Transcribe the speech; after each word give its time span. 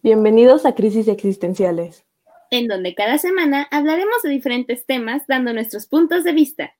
Bienvenidos 0.00 0.64
a 0.64 0.76
Crisis 0.76 1.08
Existenciales, 1.08 2.06
en 2.50 2.68
donde 2.68 2.94
cada 2.94 3.18
semana 3.18 3.66
hablaremos 3.72 4.22
de 4.22 4.30
diferentes 4.30 4.86
temas 4.86 5.26
dando 5.26 5.52
nuestros 5.52 5.86
puntos 5.86 6.22
de 6.22 6.32
vista. 6.32 6.76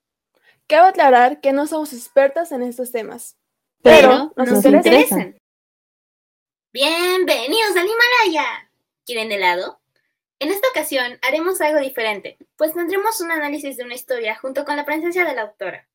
Cabe 0.68 0.90
aclarar 0.90 1.40
que 1.40 1.52
no 1.52 1.66
somos 1.66 1.92
expertas 1.92 2.52
en 2.52 2.62
estos 2.62 2.92
temas, 2.92 3.36
pero, 3.82 4.32
nos, 4.36 4.64
interesan. 4.64 5.36
Bienvenidos 6.72 7.76
al 7.76 7.88
Himalaya. 7.88 8.70
¿Quieren 9.04 9.32
helado? 9.32 9.80
En 10.38 10.50
esta 10.50 10.68
ocasión 10.68 11.18
haremos 11.22 11.60
algo 11.60 11.80
diferente, 11.80 12.38
pues 12.56 12.72
tendremos 12.72 13.20
un 13.20 13.32
análisis 13.32 13.76
de 13.76 13.82
una 13.82 13.94
historia 13.94 14.36
junto 14.36 14.64
con 14.64 14.76
la 14.76 14.84
presencia 14.84 15.24
de 15.24 15.34
la 15.34 15.42
autora, 15.42 15.88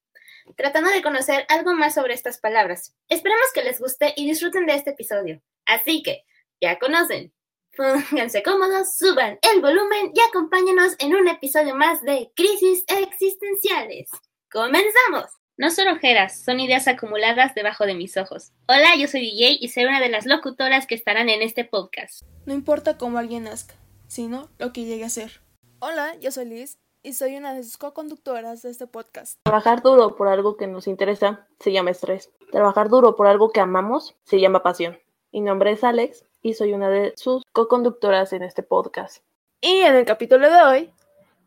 tratando 0.57 0.89
de 0.89 1.01
conocer 1.01 1.45
algo 1.47 1.73
más 1.73 1.93
sobre 1.93 2.15
estas 2.15 2.37
palabras. 2.37 2.93
Esperamos 3.07 3.47
que 3.53 3.63
les 3.63 3.79
guste 3.79 4.13
y 4.17 4.27
disfruten 4.27 4.65
de 4.65 4.75
este 4.75 4.89
episodio. 4.89 5.41
Así 5.65 6.03
que, 6.03 6.25
ya 6.63 6.79
conocen. 6.79 7.33
Pónganse 7.75 8.41
cómodos, 8.41 8.95
suban 8.97 9.37
el 9.41 9.59
volumen 9.59 10.13
y 10.13 10.19
acompáñenos 10.21 10.95
en 10.99 11.13
un 11.13 11.27
episodio 11.27 11.75
más 11.75 12.01
de 12.03 12.31
Crisis 12.35 12.85
Existenciales. 12.87 14.09
¡Comenzamos! 14.49 15.25
No 15.57 15.69
son 15.71 15.89
ojeras, 15.89 16.41
son 16.41 16.61
ideas 16.61 16.87
acumuladas 16.87 17.53
debajo 17.53 17.85
de 17.85 17.95
mis 17.95 18.15
ojos. 18.15 18.53
Hola, 18.67 18.95
yo 18.97 19.07
soy 19.07 19.21
DJ 19.21 19.57
y 19.59 19.67
soy 19.69 19.83
una 19.83 19.99
de 19.99 20.07
las 20.07 20.25
locutoras 20.25 20.87
que 20.87 20.95
estarán 20.95 21.27
en 21.27 21.41
este 21.41 21.65
podcast. 21.65 22.23
No 22.45 22.53
importa 22.53 22.97
cómo 22.97 23.17
alguien 23.17 23.43
nazca, 23.43 23.75
sino 24.07 24.49
lo 24.57 24.71
que 24.71 24.85
llegue 24.85 25.03
a 25.03 25.09
ser. 25.09 25.41
Hola, 25.79 26.15
yo 26.21 26.31
soy 26.31 26.45
Liz 26.45 26.77
y 27.01 27.13
soy 27.13 27.35
una 27.35 27.53
de 27.53 27.63
sus 27.63 27.75
co-conductoras 27.77 28.61
de 28.61 28.69
este 28.69 28.87
podcast. 28.87 29.37
Trabajar 29.43 29.81
duro 29.81 30.15
por 30.15 30.29
algo 30.29 30.55
que 30.55 30.67
nos 30.67 30.87
interesa 30.87 31.45
se 31.59 31.73
llama 31.73 31.91
estrés. 31.91 32.31
Trabajar 32.51 32.87
duro 32.87 33.17
por 33.17 33.27
algo 33.27 33.51
que 33.51 33.59
amamos 33.59 34.15
se 34.23 34.39
llama 34.39 34.63
pasión. 34.63 34.97
Mi 35.33 35.41
nombre 35.41 35.71
es 35.71 35.83
Alex 35.83 36.25
y 36.43 36.53
soy 36.53 36.73
una 36.73 36.89
de 36.89 37.13
sus 37.15 37.43
co-conductoras 37.53 38.33
en 38.33 38.43
este 38.43 38.61
podcast. 38.63 39.23
Y 39.61 39.77
en 39.77 39.95
el 39.95 40.05
capítulo 40.05 40.51
de 40.51 40.61
hoy 40.61 40.93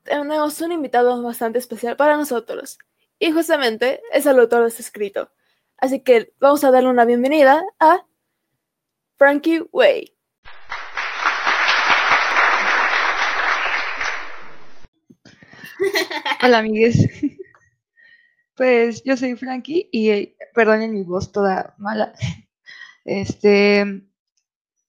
tenemos 0.03 0.59
un 0.63 0.73
invitado 0.73 1.23
bastante 1.23 1.59
especial 1.59 1.97
para 1.97 2.17
nosotros. 2.17 2.79
Y 3.19 3.31
justamente 3.31 4.01
es 4.11 4.25
el 4.25 4.41
autor 4.41 4.63
de 4.63 4.69
este 4.69 4.81
escrito. 4.81 5.31
Así 5.77 6.01
que 6.01 6.33
vamos 6.41 6.65
a 6.65 6.71
darle 6.71 6.89
una 6.89 7.05
bienvenida 7.05 7.63
a 7.79 8.07
Frankie 9.17 9.69
Way. 9.71 10.17
Hola 16.43 16.59
amigues. 16.59 17.07
Pues 18.55 19.03
yo 19.05 19.19
soy 19.19 19.37
Frankie 19.37 19.91
y 19.93 20.09
eh, 20.09 20.37
perdonen 20.55 20.95
mi 20.95 21.03
voz 21.03 21.31
toda 21.31 21.75
mala. 21.77 22.15
Este, 23.05 24.03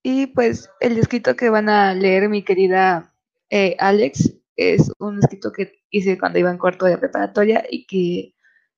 y 0.10 0.28
pues 0.28 0.70
el 0.80 0.98
escrito 0.98 1.36
que 1.36 1.50
van 1.50 1.68
a 1.68 1.94
leer 1.94 2.30
mi 2.30 2.42
querida 2.42 3.14
eh, 3.50 3.76
Alex 3.78 4.36
es 4.56 4.90
un 5.00 5.20
escrito 5.20 5.52
que 5.52 5.84
hice 5.90 6.18
cuando 6.18 6.40
iba 6.40 6.50
en 6.50 6.58
cuarto 6.58 6.86
de 6.86 6.98
preparatoria 6.98 7.66
y 7.70 7.86
que 7.86 8.34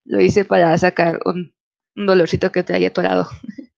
lo 0.05 0.19
hice 0.19 0.44
para 0.44 0.75
sacar 0.80 1.19
un, 1.25 1.53
dolorcito 1.94 2.52
que 2.52 2.63
traía 2.63 2.88
atorado. 2.88 3.27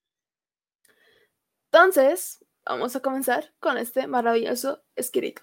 Entonces, 1.74 2.40
vamos 2.66 2.96
a 2.96 3.02
comenzar 3.02 3.52
con 3.60 3.78
este 3.78 4.08
maravilloso 4.08 4.82
escrito. 4.96 5.42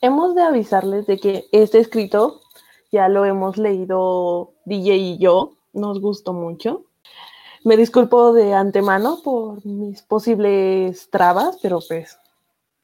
Hemos 0.00 0.34
de 0.34 0.42
avisarles 0.42 1.06
de 1.06 1.20
que 1.20 1.44
este 1.52 1.78
escrito 1.78 2.40
ya 2.90 3.08
lo 3.08 3.24
hemos 3.24 3.58
leído 3.58 4.56
DJ 4.64 4.96
y 4.96 5.18
yo, 5.18 5.56
nos 5.72 6.00
gustó 6.00 6.32
mucho. 6.32 6.89
Me 7.62 7.76
disculpo 7.76 8.32
de 8.32 8.54
antemano 8.54 9.18
por 9.22 9.64
mis 9.66 10.00
posibles 10.00 11.10
trabas, 11.10 11.58
pero 11.60 11.80
pues 11.86 12.18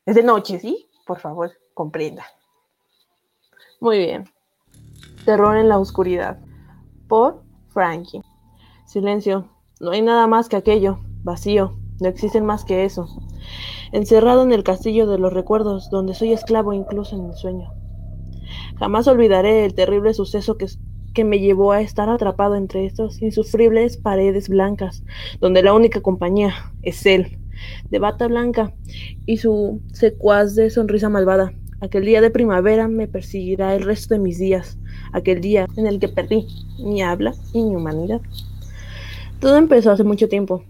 es 0.05 0.15
de 0.15 0.23
noche, 0.23 0.61
¿sí? 0.61 0.87
Por 1.07 1.19
favor, 1.19 1.53
comprenda. 1.73 2.25
Muy 3.81 3.99
bien. 3.99 4.29
Terror 5.25 5.57
en 5.57 5.71
la 5.71 5.79
oscuridad. 5.79 6.39
Por 7.09 7.43
Frankie. 7.69 8.21
Silencio. 8.85 9.49
No 9.81 9.93
hay 9.93 10.03
nada 10.03 10.27
más 10.27 10.49
que 10.49 10.57
aquello. 10.57 10.99
Vacío. 11.23 11.79
No 12.01 12.09
existen 12.09 12.45
más 12.45 12.65
que 12.65 12.85
eso. 12.85 13.09
Encerrado 13.93 14.43
en 14.43 14.53
el 14.53 14.63
castillo 14.63 15.07
de 15.07 15.19
los 15.19 15.33
recuerdos, 15.33 15.89
donde 15.89 16.13
soy 16.13 16.35
esclavo 16.35 16.75
incluso 16.75 17.17
en 17.17 17.25
el 17.25 17.35
sueño. 17.35 17.73
Jamás 18.79 19.09
olvidaré 19.09 19.65
el 19.65 19.75
terrible 19.75 20.13
suceso 20.13 20.59
que 20.59 20.67
que 21.17 21.25
me 21.25 21.39
llevó 21.39 21.73
a 21.73 21.81
estar 21.81 22.11
atrapado 22.11 22.57
entre 22.57 22.85
estas 22.85 23.23
insufribles 23.23 23.97
paredes 23.97 24.51
blancas, 24.51 25.03
donde 25.41 25.63
la 25.63 25.73
única 25.73 26.03
compañía 26.03 26.53
es 26.83 27.07
él, 27.07 27.39
de 27.89 27.99
bata 27.99 28.29
blanca 28.29 28.75
y 29.25 29.39
su 29.39 29.81
secuaz 29.95 30.55
de 30.55 30.69
sonrisa 30.69 31.09
malvada. 31.09 31.55
Aquel 31.81 32.05
día 32.05 32.21
de 32.21 32.29
primavera 32.29 32.87
me 32.87 33.09
perseguirá 33.09 33.75
el 33.75 33.85
resto 33.85 34.13
de 34.13 34.21
mis 34.21 34.39
días, 34.39 34.79
aquel 35.15 35.41
día 35.41 35.67
en 35.79 35.87
el 35.87 35.99
que 36.01 36.09
perdí 36.09 36.49
mi 36.79 37.01
habla 37.01 37.33
y 37.55 37.63
mi 37.63 37.75
humanidad. 37.75 38.21
Todo 39.41 39.57
empezó 39.57 39.93
hace 39.93 40.05
mucho 40.05 40.29
tiempo, 40.29 40.65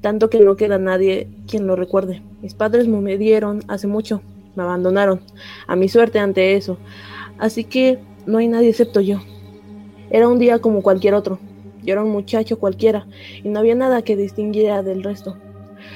tanto 0.00 0.30
que 0.30 0.40
no 0.40 0.56
queda 0.56 0.78
nadie 0.78 1.28
quien 1.46 1.66
lo 1.66 1.76
recuerde. 1.76 2.22
Mis 2.40 2.54
padres 2.54 2.88
me 2.88 3.18
dieron 3.18 3.60
hace 3.68 3.88
mucho, 3.88 4.22
me 4.56 4.62
abandonaron, 4.62 5.20
a 5.66 5.76
mi 5.76 5.90
suerte 5.90 6.18
ante 6.18 6.56
eso, 6.56 6.78
así 7.38 7.64
que 7.64 7.98
no 8.24 8.38
hay 8.38 8.48
nadie 8.48 8.70
excepto 8.70 9.02
yo. 9.02 9.20
Era 10.12 10.28
un 10.28 10.38
día 10.38 10.58
como 10.58 10.82
cualquier 10.82 11.14
otro. 11.14 11.38
Yo 11.82 11.94
era 11.94 12.04
un 12.04 12.10
muchacho 12.10 12.58
cualquiera 12.58 13.06
y 13.42 13.48
no 13.48 13.60
había 13.60 13.74
nada 13.74 14.02
que 14.02 14.14
distinguiera 14.14 14.82
del 14.82 15.02
resto. 15.02 15.38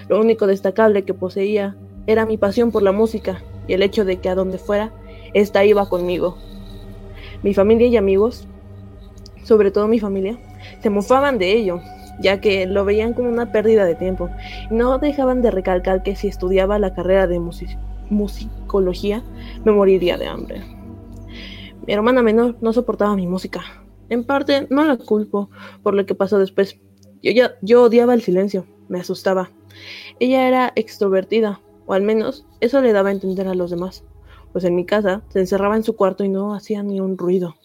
Lo 0.08 0.18
único 0.18 0.46
destacable 0.46 1.02
que 1.02 1.12
poseía 1.12 1.76
era 2.06 2.24
mi 2.24 2.38
pasión 2.38 2.72
por 2.72 2.82
la 2.82 2.92
música 2.92 3.42
y 3.68 3.74
el 3.74 3.82
hecho 3.82 4.06
de 4.06 4.16
que 4.16 4.30
a 4.30 4.34
donde 4.34 4.56
fuera, 4.56 4.90
ésta 5.34 5.66
iba 5.66 5.86
conmigo. 5.90 6.38
Mi 7.42 7.52
familia 7.52 7.88
y 7.88 7.98
amigos, 7.98 8.48
sobre 9.42 9.70
todo 9.70 9.86
mi 9.86 10.00
familia, 10.00 10.38
se 10.80 10.88
mofaban 10.88 11.36
de 11.36 11.52
ello, 11.52 11.82
ya 12.18 12.40
que 12.40 12.64
lo 12.64 12.86
veían 12.86 13.12
como 13.12 13.28
una 13.28 13.52
pérdida 13.52 13.84
de 13.84 13.96
tiempo 13.96 14.30
y 14.70 14.74
no 14.74 14.96
dejaban 14.96 15.42
de 15.42 15.50
recalcar 15.50 16.02
que 16.02 16.16
si 16.16 16.26
estudiaba 16.26 16.78
la 16.78 16.94
carrera 16.94 17.26
de 17.26 17.38
musicología 18.08 19.22
me 19.66 19.72
moriría 19.72 20.16
de 20.16 20.26
hambre. 20.26 20.62
Mi 21.86 21.92
hermana 21.92 22.22
menor 22.22 22.56
no 22.62 22.72
soportaba 22.72 23.14
mi 23.14 23.26
música, 23.26 23.62
en 24.08 24.24
parte, 24.24 24.66
no 24.70 24.84
la 24.84 24.96
culpo 24.96 25.50
por 25.82 25.94
lo 25.94 26.06
que 26.06 26.14
pasó 26.14 26.38
después. 26.38 26.78
Yo, 27.22 27.32
ya, 27.32 27.56
yo 27.62 27.82
odiaba 27.82 28.14
el 28.14 28.22
silencio, 28.22 28.66
me 28.88 29.00
asustaba. 29.00 29.50
Ella 30.20 30.48
era 30.48 30.72
extrovertida, 30.76 31.60
o 31.86 31.92
al 31.92 32.02
menos 32.02 32.46
eso 32.60 32.80
le 32.80 32.92
daba 32.92 33.10
a 33.10 33.12
entender 33.12 33.48
a 33.48 33.54
los 33.54 33.70
demás, 33.70 34.04
pues 34.52 34.64
en 34.64 34.74
mi 34.74 34.86
casa 34.86 35.22
se 35.28 35.40
encerraba 35.40 35.76
en 35.76 35.82
su 35.82 35.96
cuarto 35.96 36.24
y 36.24 36.28
no 36.28 36.54
hacía 36.54 36.82
ni 36.82 37.00
un 37.00 37.18
ruido. 37.18 37.56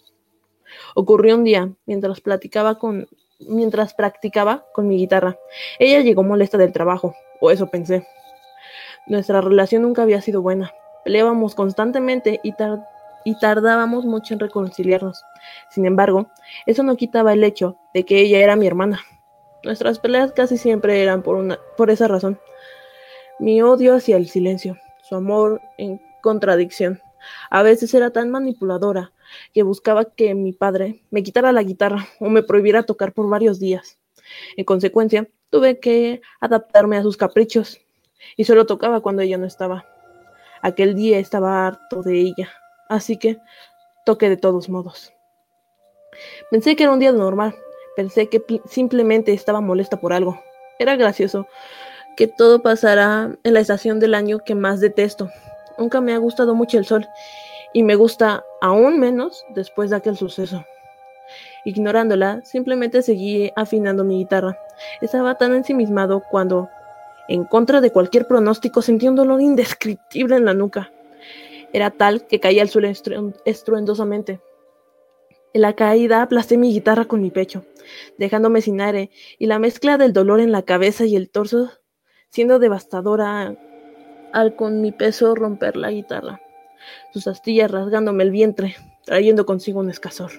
Ocurrió 0.94 1.36
un 1.36 1.44
día, 1.44 1.72
mientras 1.86 2.20
platicaba 2.20 2.78
con 2.78 3.08
mientras 3.48 3.94
practicaba 3.94 4.66
con 4.72 4.86
mi 4.88 4.96
guitarra. 4.96 5.36
Ella 5.78 6.00
llegó 6.00 6.22
molesta 6.22 6.58
del 6.58 6.72
trabajo, 6.72 7.14
o 7.40 7.50
eso 7.50 7.68
pensé. 7.68 8.06
Nuestra 9.06 9.40
relación 9.40 9.82
nunca 9.82 10.02
había 10.02 10.20
sido 10.20 10.42
buena. 10.42 10.72
Peleábamos 11.04 11.54
constantemente 11.54 12.40
y, 12.42 12.52
y 13.24 13.38
tardábamos 13.38 14.04
mucho 14.04 14.34
en 14.34 14.40
reconciliarnos. 14.40 15.24
Sin 15.70 15.86
embargo, 15.86 16.30
eso 16.66 16.82
no 16.82 16.96
quitaba 16.96 17.32
el 17.32 17.44
hecho 17.44 17.78
de 17.94 18.04
que 18.04 18.20
ella 18.20 18.38
era 18.38 18.56
mi 18.56 18.66
hermana. 18.66 19.00
Nuestras 19.64 19.98
peleas 19.98 20.32
casi 20.32 20.56
siempre 20.58 21.02
eran 21.02 21.22
por, 21.22 21.36
una, 21.36 21.58
por 21.76 21.90
esa 21.90 22.08
razón. 22.08 22.40
Mi 23.38 23.62
odio 23.62 23.94
hacia 23.94 24.16
el 24.16 24.28
silencio, 24.28 24.76
su 25.02 25.14
amor 25.14 25.60
en 25.78 26.00
contradicción. 26.20 27.00
A 27.50 27.62
veces 27.62 27.94
era 27.94 28.10
tan 28.10 28.30
manipuladora 28.30 29.12
que 29.52 29.62
buscaba 29.62 30.04
que 30.04 30.34
mi 30.34 30.52
padre 30.52 31.02
me 31.10 31.22
quitara 31.22 31.52
la 31.52 31.62
guitarra 31.62 32.08
o 32.20 32.28
me 32.28 32.42
prohibiera 32.42 32.82
tocar 32.82 33.12
por 33.12 33.28
varios 33.28 33.58
días. 33.60 33.98
En 34.56 34.64
consecuencia, 34.64 35.28
tuve 35.50 35.78
que 35.78 36.22
adaptarme 36.40 36.96
a 36.96 37.02
sus 37.02 37.16
caprichos 37.16 37.80
y 38.36 38.44
solo 38.44 38.66
tocaba 38.66 39.00
cuando 39.00 39.22
ella 39.22 39.38
no 39.38 39.46
estaba. 39.46 39.86
Aquel 40.62 40.94
día 40.94 41.18
estaba 41.18 41.66
harto 41.66 42.02
de 42.02 42.20
ella, 42.20 42.50
así 42.92 43.16
que 43.16 43.38
toqué 44.04 44.28
de 44.28 44.36
todos 44.36 44.68
modos. 44.68 45.12
Pensé 46.50 46.76
que 46.76 46.84
era 46.84 46.92
un 46.92 46.98
día 46.98 47.12
normal, 47.12 47.54
pensé 47.96 48.28
que 48.28 48.42
simplemente 48.66 49.32
estaba 49.32 49.60
molesta 49.60 49.98
por 49.98 50.12
algo. 50.12 50.40
Era 50.78 50.96
gracioso 50.96 51.46
que 52.16 52.26
todo 52.26 52.62
pasara 52.62 53.30
en 53.42 53.54
la 53.54 53.60
estación 53.60 53.98
del 53.98 54.14
año 54.14 54.40
que 54.40 54.54
más 54.54 54.80
detesto. 54.80 55.30
Nunca 55.78 56.00
me 56.00 56.12
ha 56.12 56.18
gustado 56.18 56.54
mucho 56.54 56.78
el 56.78 56.84
sol 56.84 57.06
y 57.72 57.82
me 57.82 57.94
gusta 57.94 58.44
aún 58.60 59.00
menos 59.00 59.44
después 59.54 59.90
de 59.90 59.96
aquel 59.96 60.16
suceso. 60.16 60.64
Ignorándola, 61.64 62.42
simplemente 62.44 63.00
seguí 63.00 63.50
afinando 63.56 64.04
mi 64.04 64.18
guitarra. 64.18 64.58
Estaba 65.00 65.38
tan 65.38 65.54
ensimismado 65.54 66.22
cuando, 66.30 66.68
en 67.28 67.44
contra 67.44 67.80
de 67.80 67.90
cualquier 67.90 68.26
pronóstico, 68.26 68.82
sentí 68.82 69.08
un 69.08 69.16
dolor 69.16 69.40
indescriptible 69.40 70.36
en 70.36 70.44
la 70.44 70.52
nuca. 70.52 70.90
Era 71.72 71.90
tal 71.90 72.26
que 72.26 72.40
caía 72.40 72.62
al 72.62 72.68
suelo 72.68 72.88
estruendosamente. 73.44 74.40
En 75.54 75.60
la 75.62 75.74
caída 75.74 76.22
aplasté 76.22 76.56
mi 76.56 76.72
guitarra 76.72 77.04
con 77.04 77.20
mi 77.20 77.30
pecho, 77.30 77.64
dejándome 78.18 78.62
sin 78.62 78.80
aire, 78.80 79.10
y 79.38 79.46
la 79.46 79.58
mezcla 79.58 79.98
del 79.98 80.12
dolor 80.12 80.40
en 80.40 80.52
la 80.52 80.62
cabeza 80.62 81.04
y 81.04 81.16
el 81.16 81.28
torso 81.30 81.70
siendo 82.32 82.58
devastadora 82.58 83.54
al 84.32 84.56
con 84.56 84.80
mi 84.80 84.92
peso 84.92 85.34
romper 85.34 85.76
la 85.76 85.90
guitarra, 85.90 86.40
sus 87.12 87.26
astillas 87.26 87.70
rasgándome 87.70 88.24
el 88.24 88.30
vientre, 88.30 88.76
trayendo 89.04 89.44
consigo 89.44 89.80
un 89.80 89.90
escasor. 89.90 90.30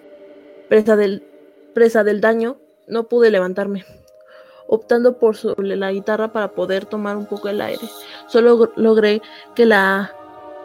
Presa 0.68 0.96
del, 0.96 1.24
presa 1.76 2.04
del 2.04 2.20
daño, 2.20 2.58
no 2.88 3.08
pude 3.08 3.30
levantarme, 3.30 3.86
optando 4.68 5.20
por 5.20 5.38
sobre 5.38 5.76
la 5.76 5.92
guitarra 5.92 6.34
para 6.34 6.54
poder 6.54 6.86
tomar 6.86 7.16
un 7.16 7.28
poco 7.28 7.50
el 7.50 7.62
aire. 7.62 7.88
Solo 8.28 8.72
logré 8.76 9.22
que 9.54 9.68
la 9.68 10.16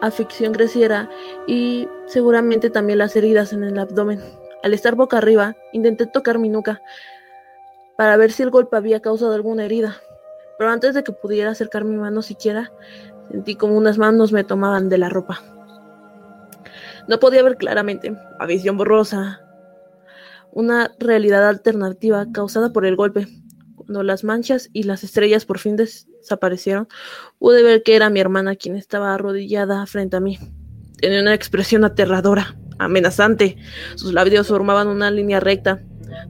afición 0.01 0.53
creciera 0.53 1.09
y 1.47 1.87
seguramente 2.05 2.69
también 2.69 2.99
las 2.99 3.15
heridas 3.15 3.53
en 3.53 3.63
el 3.63 3.77
abdomen. 3.77 4.21
Al 4.63 4.73
estar 4.73 4.95
boca 4.95 5.17
arriba, 5.17 5.55
intenté 5.73 6.05
tocar 6.05 6.39
mi 6.39 6.49
nuca 6.49 6.81
para 7.97 8.17
ver 8.17 8.31
si 8.31 8.43
el 8.43 8.49
golpe 8.49 8.77
había 8.77 9.01
causado 9.01 9.33
alguna 9.33 9.65
herida, 9.65 9.97
pero 10.57 10.71
antes 10.71 10.93
de 10.93 11.03
que 11.03 11.11
pudiera 11.11 11.51
acercar 11.51 11.83
mi 11.83 11.97
mano 11.97 12.21
siquiera, 12.21 12.71
sentí 13.31 13.55
como 13.55 13.77
unas 13.77 13.97
manos 13.97 14.31
me 14.31 14.43
tomaban 14.43 14.89
de 14.89 14.97
la 14.97 15.09
ropa. 15.09 15.41
No 17.07 17.19
podía 17.19 17.43
ver 17.43 17.57
claramente, 17.57 18.15
a 18.39 18.45
visión 18.45 18.77
borrosa, 18.77 19.41
una 20.51 20.91
realidad 20.99 21.47
alternativa 21.47 22.25
causada 22.31 22.71
por 22.71 22.85
el 22.85 22.95
golpe. 22.95 23.27
Cuando 23.75 24.03
las 24.03 24.23
manchas 24.23 24.69
y 24.73 24.83
las 24.83 25.03
estrellas 25.03 25.45
por 25.45 25.59
fin 25.59 25.75
desaparecieron, 26.19 26.87
pude 27.39 27.63
ver 27.63 27.83
que 27.83 27.95
era 27.95 28.09
mi 28.09 28.19
hermana 28.19 28.55
quien 28.55 28.75
estaba 28.75 29.13
arrodillada 29.13 29.85
frente 29.85 30.17
a 30.17 30.19
mí. 30.19 30.37
Tenía 30.97 31.21
una 31.21 31.33
expresión 31.33 31.83
aterradora, 31.85 32.57
amenazante. 32.77 33.57
Sus 33.95 34.13
labios 34.13 34.47
formaban 34.47 34.87
una 34.87 35.11
línea 35.11 35.39
recta. 35.39 35.81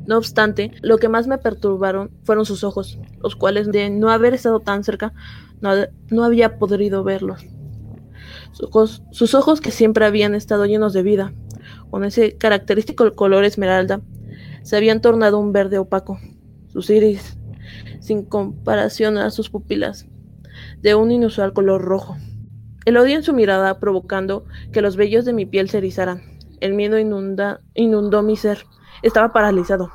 No 0.05 0.17
obstante, 0.17 0.71
lo 0.81 0.97
que 0.97 1.09
más 1.09 1.27
me 1.27 1.37
perturbaron 1.37 2.11
fueron 2.23 2.45
sus 2.45 2.63
ojos, 2.63 2.99
los 3.21 3.35
cuales 3.35 3.71
de 3.71 3.89
no 3.89 4.09
haber 4.09 4.33
estado 4.33 4.59
tan 4.59 4.83
cerca, 4.83 5.13
no, 5.61 5.71
no 6.09 6.23
había 6.23 6.59
podido 6.59 7.03
verlos. 7.03 7.45
Sus 8.51 9.01
sus 9.11 9.33
ojos 9.35 9.61
que 9.61 9.71
siempre 9.71 10.05
habían 10.05 10.35
estado 10.35 10.65
llenos 10.65 10.93
de 10.93 11.03
vida, 11.03 11.33
con 11.89 12.03
ese 12.03 12.37
característico 12.37 13.11
color 13.15 13.45
esmeralda, 13.45 14.01
se 14.63 14.75
habían 14.77 15.01
tornado 15.01 15.39
un 15.39 15.51
verde 15.51 15.77
opaco. 15.77 16.19
Sus 16.67 16.89
iris, 16.89 17.38
sin 17.99 18.25
comparación 18.25 19.17
a 19.17 19.29
sus 19.29 19.49
pupilas, 19.49 20.07
de 20.81 20.95
un 20.95 21.11
inusual 21.11 21.53
color 21.53 21.81
rojo. 21.81 22.17
El 22.85 22.97
odio 22.97 23.15
en 23.15 23.23
su 23.23 23.33
mirada 23.33 23.79
provocando 23.79 24.45
que 24.71 24.81
los 24.81 24.95
vellos 24.95 25.25
de 25.25 25.33
mi 25.33 25.45
piel 25.45 25.69
se 25.69 25.77
erizaran. 25.77 26.21
El 26.59 26.73
miedo 26.73 26.97
inundó 26.97 28.23
mi 28.23 28.35
ser. 28.35 28.65
Estaba 29.03 29.31
paralizado. 29.31 29.91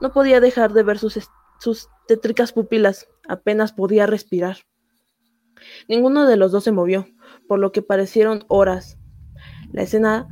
No 0.00 0.12
podía 0.12 0.40
dejar 0.40 0.72
de 0.72 0.82
ver 0.82 0.98
sus, 0.98 1.18
sus 1.58 1.88
tétricas 2.06 2.52
pupilas. 2.52 3.08
Apenas 3.28 3.72
podía 3.72 4.06
respirar. 4.06 4.58
Ninguno 5.88 6.26
de 6.26 6.36
los 6.36 6.52
dos 6.52 6.64
se 6.64 6.72
movió, 6.72 7.06
por 7.48 7.58
lo 7.58 7.72
que 7.72 7.82
parecieron 7.82 8.44
horas. 8.48 8.96
La 9.72 9.82
escena 9.82 10.28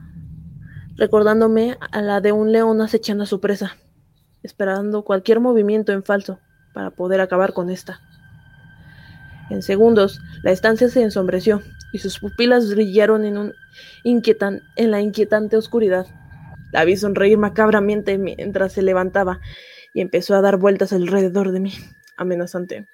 recordándome 0.97 1.77
a 1.93 2.01
la 2.01 2.21
de 2.21 2.33
un 2.33 2.53
león 2.53 2.81
acechando 2.81 3.25
a 3.25 3.27
su 3.27 3.41
presa, 3.41 3.77
esperando 4.43 5.05
cualquier 5.05 5.41
movimiento 5.41 5.93
en 5.93 6.05
falso 6.05 6.39
para 6.77 6.91
poder 6.91 7.23
acabar 7.23 7.55
con 7.55 7.71
esta. 7.71 8.03
En 9.49 9.63
segundos, 9.63 10.21
la 10.43 10.51
estancia 10.51 10.91
se 10.91 11.01
ensombreció 11.01 11.63
y 11.91 12.01
sus 12.01 12.19
pupilas 12.19 12.69
brillaron 12.75 13.25
en, 13.25 13.39
un 13.39 13.55
en 14.05 14.91
la 14.91 15.01
inquietante 15.01 15.57
oscuridad. 15.57 16.07
La 16.73 16.85
vi 16.85 16.99
sonreír 16.99 17.39
macabramente 17.39 18.19
mientras 18.19 18.75
se 18.75 18.83
levantaba 18.83 19.41
y 19.95 20.03
empezó 20.03 20.35
a 20.35 20.43
dar 20.43 20.59
vueltas 20.59 20.93
alrededor 20.93 21.51
de 21.51 21.61
mí, 21.61 21.73
amenazante. 22.19 22.87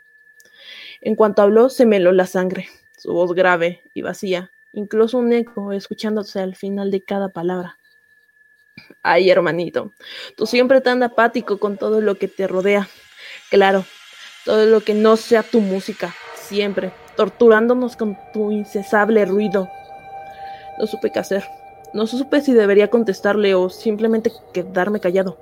En 1.01 1.17
cuanto 1.17 1.43
habló, 1.43 1.69
se 1.69 1.85
me 1.85 1.97
heló 1.97 2.13
la 2.13 2.27
sangre, 2.27 2.69
su 2.97 3.13
voz 3.13 3.35
grave 3.35 3.83
y 3.95 4.03
vacía, 4.03 4.53
incluso 4.73 5.19
un 5.19 5.33
eco 5.33 5.73
escuchándose 5.73 6.39
al 6.39 6.55
final 6.55 6.93
de 6.93 7.03
cada 7.03 7.31
palabra. 7.31 7.79
Ay, 9.03 9.29
hermanito, 9.29 9.91
tú 10.37 10.47
siempre 10.47 10.81
tan 10.81 11.03
apático 11.03 11.59
con 11.59 11.77
todo 11.77 12.01
lo 12.01 12.15
que 12.15 12.29
te 12.29 12.47
rodea. 12.47 12.89
Claro, 13.53 13.85
todo 14.47 14.65
lo 14.65 14.81
que 14.81 14.95
no 14.95 15.19
sea 15.19 15.43
tu 15.43 15.61
música, 15.61 16.15
siempre, 16.37 16.91
torturándonos 17.19 17.97
con 17.97 18.17
tu 18.33 18.51
incesable 18.51 19.27
ruido. 19.27 19.69
No 20.79 20.87
supe 20.87 21.13
qué 21.13 21.19
hacer. 21.19 21.45
No 21.93 22.07
supe 22.07 22.41
si 22.41 22.55
debería 22.55 22.89
contestarle 22.89 23.55
o 23.55 23.69
simplemente 23.69 24.33
quedarme 24.55 25.01
callado. 25.01 25.37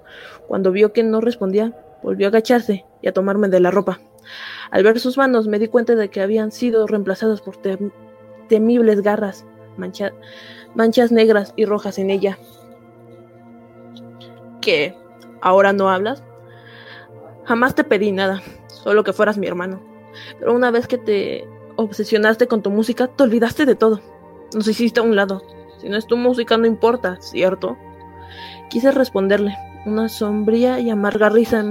Cuando 0.48 0.72
vio 0.72 0.92
que 0.92 1.04
no 1.04 1.20
respondía, 1.20 1.72
volvió 2.02 2.26
a 2.26 2.30
agacharse 2.30 2.84
y 3.00 3.06
a 3.06 3.12
tomarme 3.12 3.46
de 3.46 3.60
la 3.60 3.70
ropa. 3.70 4.00
Al 4.72 4.82
ver 4.82 4.98
sus 4.98 5.16
manos 5.16 5.46
me 5.46 5.60
di 5.60 5.68
cuenta 5.68 5.94
de 5.94 6.10
que 6.10 6.20
habían 6.20 6.50
sido 6.50 6.88
reemplazadas 6.88 7.40
por 7.40 7.58
tem 7.58 7.92
temibles 8.48 9.02
garras, 9.02 9.46
mancha 9.76 10.10
manchas 10.74 11.12
negras 11.12 11.52
y 11.54 11.64
rojas 11.64 11.96
en 12.00 12.10
ella. 12.10 12.38
¿Qué? 14.60 14.96
¿Ahora 15.40 15.72
no 15.72 15.88
hablas? 15.88 16.24
Jamás 17.50 17.74
te 17.74 17.82
pedí 17.82 18.12
nada, 18.12 18.40
solo 18.68 19.02
que 19.02 19.12
fueras 19.12 19.36
mi 19.36 19.48
hermano. 19.48 19.80
Pero 20.38 20.54
una 20.54 20.70
vez 20.70 20.86
que 20.86 20.98
te 20.98 21.48
obsesionaste 21.74 22.46
con 22.46 22.62
tu 22.62 22.70
música, 22.70 23.08
te 23.08 23.24
olvidaste 23.24 23.66
de 23.66 23.74
todo. 23.74 24.00
Nos 24.54 24.68
hiciste 24.68 25.00
a 25.00 25.02
un 25.02 25.16
lado. 25.16 25.42
Si 25.80 25.88
no 25.88 25.96
es 25.96 26.06
tu 26.06 26.16
música, 26.16 26.56
no 26.56 26.66
importa, 26.66 27.20
¿cierto? 27.20 27.76
Quise 28.68 28.92
responderle. 28.92 29.56
Una 29.84 30.08
sombría 30.08 30.78
y 30.78 30.90
amarga 30.90 31.28
risa 31.28 31.64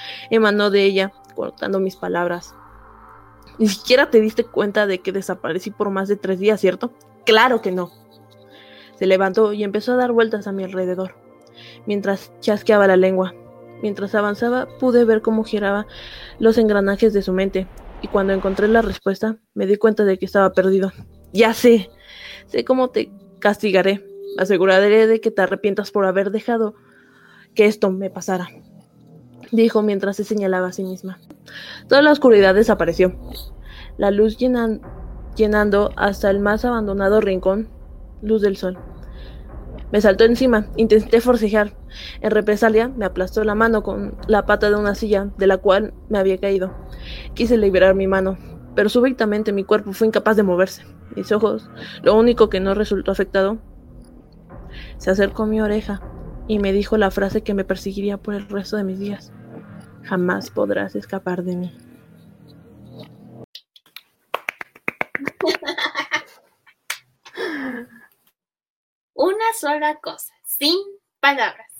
emanó 0.30 0.68
de 0.68 0.82
ella, 0.82 1.12
cortando 1.36 1.78
mis 1.78 1.94
palabras. 1.94 2.52
Ni 3.56 3.68
siquiera 3.68 4.10
te 4.10 4.20
diste 4.20 4.42
cuenta 4.42 4.88
de 4.88 4.98
que 4.98 5.12
desaparecí 5.12 5.70
por 5.70 5.90
más 5.90 6.08
de 6.08 6.16
tres 6.16 6.40
días, 6.40 6.60
¿cierto? 6.60 6.90
Claro 7.24 7.62
que 7.62 7.70
no. 7.70 7.92
Se 8.96 9.06
levantó 9.06 9.52
y 9.52 9.62
empezó 9.62 9.92
a 9.92 9.96
dar 9.96 10.10
vueltas 10.10 10.48
a 10.48 10.52
mi 10.52 10.64
alrededor, 10.64 11.14
mientras 11.86 12.32
chasqueaba 12.40 12.88
la 12.88 12.96
lengua. 12.96 13.32
Mientras 13.82 14.14
avanzaba, 14.14 14.68
pude 14.78 15.04
ver 15.04 15.22
cómo 15.22 15.44
giraba 15.44 15.86
los 16.38 16.58
engranajes 16.58 17.12
de 17.12 17.22
su 17.22 17.32
mente, 17.32 17.66
y 18.02 18.08
cuando 18.08 18.32
encontré 18.32 18.68
la 18.68 18.82
respuesta, 18.82 19.36
me 19.54 19.66
di 19.66 19.76
cuenta 19.76 20.04
de 20.04 20.18
que 20.18 20.26
estaba 20.26 20.52
perdido. 20.52 20.92
Ya 21.32 21.54
sé, 21.54 21.90
sé 22.46 22.64
cómo 22.64 22.88
te 22.88 23.10
castigaré. 23.38 24.04
Aseguraré 24.38 25.06
de 25.06 25.20
que 25.20 25.30
te 25.30 25.42
arrepientas 25.42 25.90
por 25.90 26.06
haber 26.06 26.30
dejado 26.30 26.74
que 27.54 27.66
esto 27.66 27.90
me 27.90 28.10
pasara, 28.10 28.48
dijo 29.50 29.82
mientras 29.82 30.16
se 30.16 30.24
señalaba 30.24 30.68
a 30.68 30.72
sí 30.72 30.84
misma. 30.84 31.18
Toda 31.88 32.02
la 32.02 32.12
oscuridad 32.12 32.54
desapareció. 32.54 33.18
La 33.96 34.10
luz 34.10 34.38
llenan, 34.38 34.80
llenando 35.36 35.90
hasta 35.96 36.30
el 36.30 36.38
más 36.38 36.64
abandonado 36.64 37.20
rincón, 37.20 37.68
luz 38.22 38.42
del 38.42 38.56
sol. 38.56 38.78
Me 39.92 40.00
saltó 40.00 40.24
encima, 40.24 40.66
intenté 40.76 41.20
forcejear. 41.20 41.72
En 42.20 42.30
represalia, 42.30 42.88
me 42.88 43.04
aplastó 43.04 43.42
la 43.44 43.54
mano 43.54 43.82
con 43.82 44.16
la 44.28 44.46
pata 44.46 44.70
de 44.70 44.76
una 44.76 44.94
silla 44.94 45.30
de 45.36 45.46
la 45.46 45.58
cual 45.58 45.94
me 46.08 46.18
había 46.18 46.38
caído. 46.38 46.72
Quise 47.34 47.56
liberar 47.56 47.94
mi 47.94 48.06
mano, 48.06 48.38
pero 48.76 48.88
súbitamente 48.88 49.52
mi 49.52 49.64
cuerpo 49.64 49.92
fue 49.92 50.06
incapaz 50.06 50.36
de 50.36 50.44
moverse. 50.44 50.84
Mis 51.16 51.32
ojos, 51.32 51.68
lo 52.02 52.14
único 52.16 52.48
que 52.48 52.60
no 52.60 52.74
resultó 52.74 53.10
afectado, 53.10 53.58
se 54.98 55.10
acercó 55.10 55.42
a 55.42 55.46
mi 55.46 55.60
oreja 55.60 56.00
y 56.46 56.60
me 56.60 56.72
dijo 56.72 56.96
la 56.96 57.10
frase 57.10 57.42
que 57.42 57.54
me 57.54 57.64
perseguiría 57.64 58.16
por 58.16 58.34
el 58.34 58.48
resto 58.48 58.76
de 58.76 58.84
mis 58.84 58.98
días. 58.98 59.32
Jamás 60.04 60.50
podrás 60.50 60.94
escapar 60.94 61.42
de 61.42 61.56
mí. 61.56 61.76
Una 69.20 69.44
sola 69.54 70.00
cosa, 70.00 70.32
sin 70.46 70.78
palabras. 71.20 71.70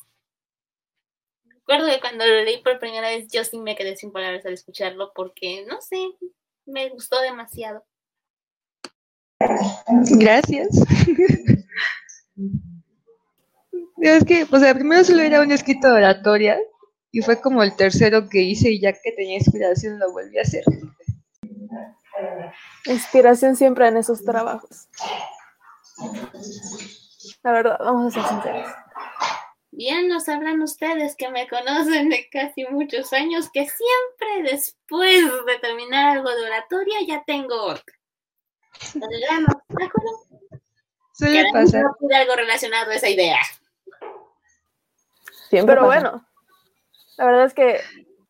Recuerdo 1.47 1.87
que 1.87 1.99
cuando 1.99 2.27
lo 2.27 2.45
leí 2.45 2.63
por 2.63 2.79
primera 2.79 3.09
vez 3.09 3.29
yo 3.33 3.45
sí 3.45 3.59
me 3.59 3.77
quedé 3.77 3.97
sin 3.97 4.13
palabras 4.13 4.45
al 4.45 4.53
escucharlo 4.53 5.11
porque, 5.15 5.65
no 5.67 5.81
sé, 5.81 5.97
me 6.67 6.91
gustó 6.91 7.19
demasiado. 7.23 7.83
Gracias. 10.19 10.69
es 13.97 14.25
que, 14.27 14.47
o 14.51 14.59
sea, 14.59 14.75
primero 14.75 15.03
solo 15.03 15.23
era 15.23 15.41
un 15.41 15.51
escrito 15.51 15.89
de 15.89 15.95
oratoria 15.95 16.59
y 17.11 17.23
fue 17.23 17.41
como 17.41 17.63
el 17.63 17.75
tercero 17.75 18.29
que 18.29 18.43
hice 18.43 18.71
y 18.71 18.83
ya 18.83 18.93
que 18.93 19.13
tenía 19.13 19.39
inspiración 19.39 19.99
lo 19.99 20.13
volví 20.13 20.37
a 20.37 20.43
hacer. 20.43 20.65
Inspiración 22.85 23.57
siempre 23.57 23.89
en 23.89 23.97
esos 23.97 24.23
trabajos. 24.27 24.89
La 27.43 27.53
verdad, 27.53 27.79
vamos 27.81 28.17
a 28.17 28.21
ser 28.21 28.29
sinceros. 28.31 28.69
Bien 29.73 30.09
nos 30.09 30.29
hablan 30.29 30.61
ustedes 30.63 31.15
que 31.17 31.31
me 31.31 31.49
conocen 31.49 32.09
de 32.11 32.29
casi 32.31 32.65
muchos 32.67 33.13
años 33.13 33.51
que 33.53 33.67
siempre 33.69 34.51
después 34.51 35.25
de 35.47 35.59
terminar 35.61 36.17
algo 36.19 36.31
de 36.31 36.47
oratoria 36.47 36.99
ya 37.07 37.23
tengo 37.25 37.75
ya 38.95 39.41
no, 39.41 39.63
¿de 39.69 39.85
acuerdo? 39.85 40.11
Suele 41.13 41.45
Que 41.45 41.53
pasar. 41.53 41.83
no 41.83 41.95
pude 41.99 42.17
algo 42.17 42.35
relacionado 42.35 42.91
a 42.91 42.95
esa 42.95 43.09
idea. 43.09 43.39
Siempre 45.49 45.75
Pero 45.75 45.87
pasa. 45.87 46.01
bueno, 46.01 46.27
la 47.17 47.25
verdad 47.27 47.45
es 47.45 47.55
que 47.55 47.81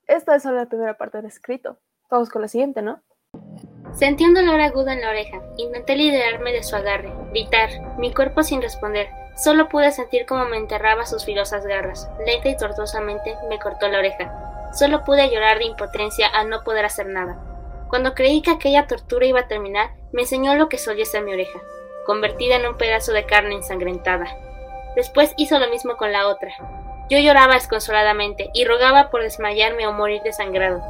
esta 0.06 0.34
es 0.34 0.42
solo 0.42 0.56
la 0.56 0.66
primera 0.66 0.96
parte 0.96 1.18
del 1.18 1.26
escrito. 1.26 1.78
Vamos 2.10 2.30
con 2.30 2.42
la 2.42 2.48
siguiente, 2.48 2.82
¿no? 2.82 3.02
Sentí 3.94 4.24
un 4.24 4.34
dolor 4.34 4.60
agudo 4.60 4.88
en 4.90 5.00
la 5.00 5.10
oreja. 5.10 5.40
Intenté 5.56 5.96
liderarme 5.96 6.52
de 6.52 6.62
su 6.62 6.76
agarre, 6.76 7.12
gritar, 7.30 7.70
mi 7.98 8.12
cuerpo 8.12 8.42
sin 8.42 8.62
responder. 8.62 9.08
Solo 9.36 9.68
pude 9.68 9.90
sentir 9.92 10.26
cómo 10.26 10.44
me 10.46 10.56
enterraba 10.56 11.06
sus 11.06 11.24
filosas 11.24 11.66
garras. 11.66 12.08
Lenta 12.24 12.48
y 12.48 12.56
tortuosamente 12.56 13.36
me 13.48 13.58
cortó 13.58 13.88
la 13.88 13.98
oreja. 13.98 14.70
Solo 14.72 15.04
pude 15.04 15.30
llorar 15.30 15.58
de 15.58 15.64
impotencia 15.64 16.26
al 16.28 16.48
no 16.48 16.62
poder 16.62 16.84
hacer 16.84 17.06
nada. 17.06 17.38
Cuando 17.88 18.14
creí 18.14 18.40
que 18.40 18.52
aquella 18.52 18.86
tortura 18.86 19.26
iba 19.26 19.40
a 19.40 19.48
terminar, 19.48 19.90
me 20.12 20.22
enseñó 20.22 20.54
lo 20.54 20.68
que 20.68 20.78
solía 20.78 21.04
ser 21.04 21.24
mi 21.24 21.32
oreja, 21.32 21.58
convertida 22.06 22.56
en 22.56 22.66
un 22.66 22.76
pedazo 22.76 23.12
de 23.12 23.26
carne 23.26 23.56
ensangrentada. 23.56 24.26
Después 24.94 25.34
hizo 25.36 25.58
lo 25.58 25.68
mismo 25.68 25.96
con 25.96 26.12
la 26.12 26.28
otra. 26.28 26.52
Yo 27.10 27.18
lloraba 27.18 27.54
desconsoladamente 27.54 28.50
y 28.54 28.64
rogaba 28.64 29.10
por 29.10 29.22
desmayarme 29.22 29.88
o 29.88 29.92
morir 29.92 30.22
desangrado. 30.22 30.80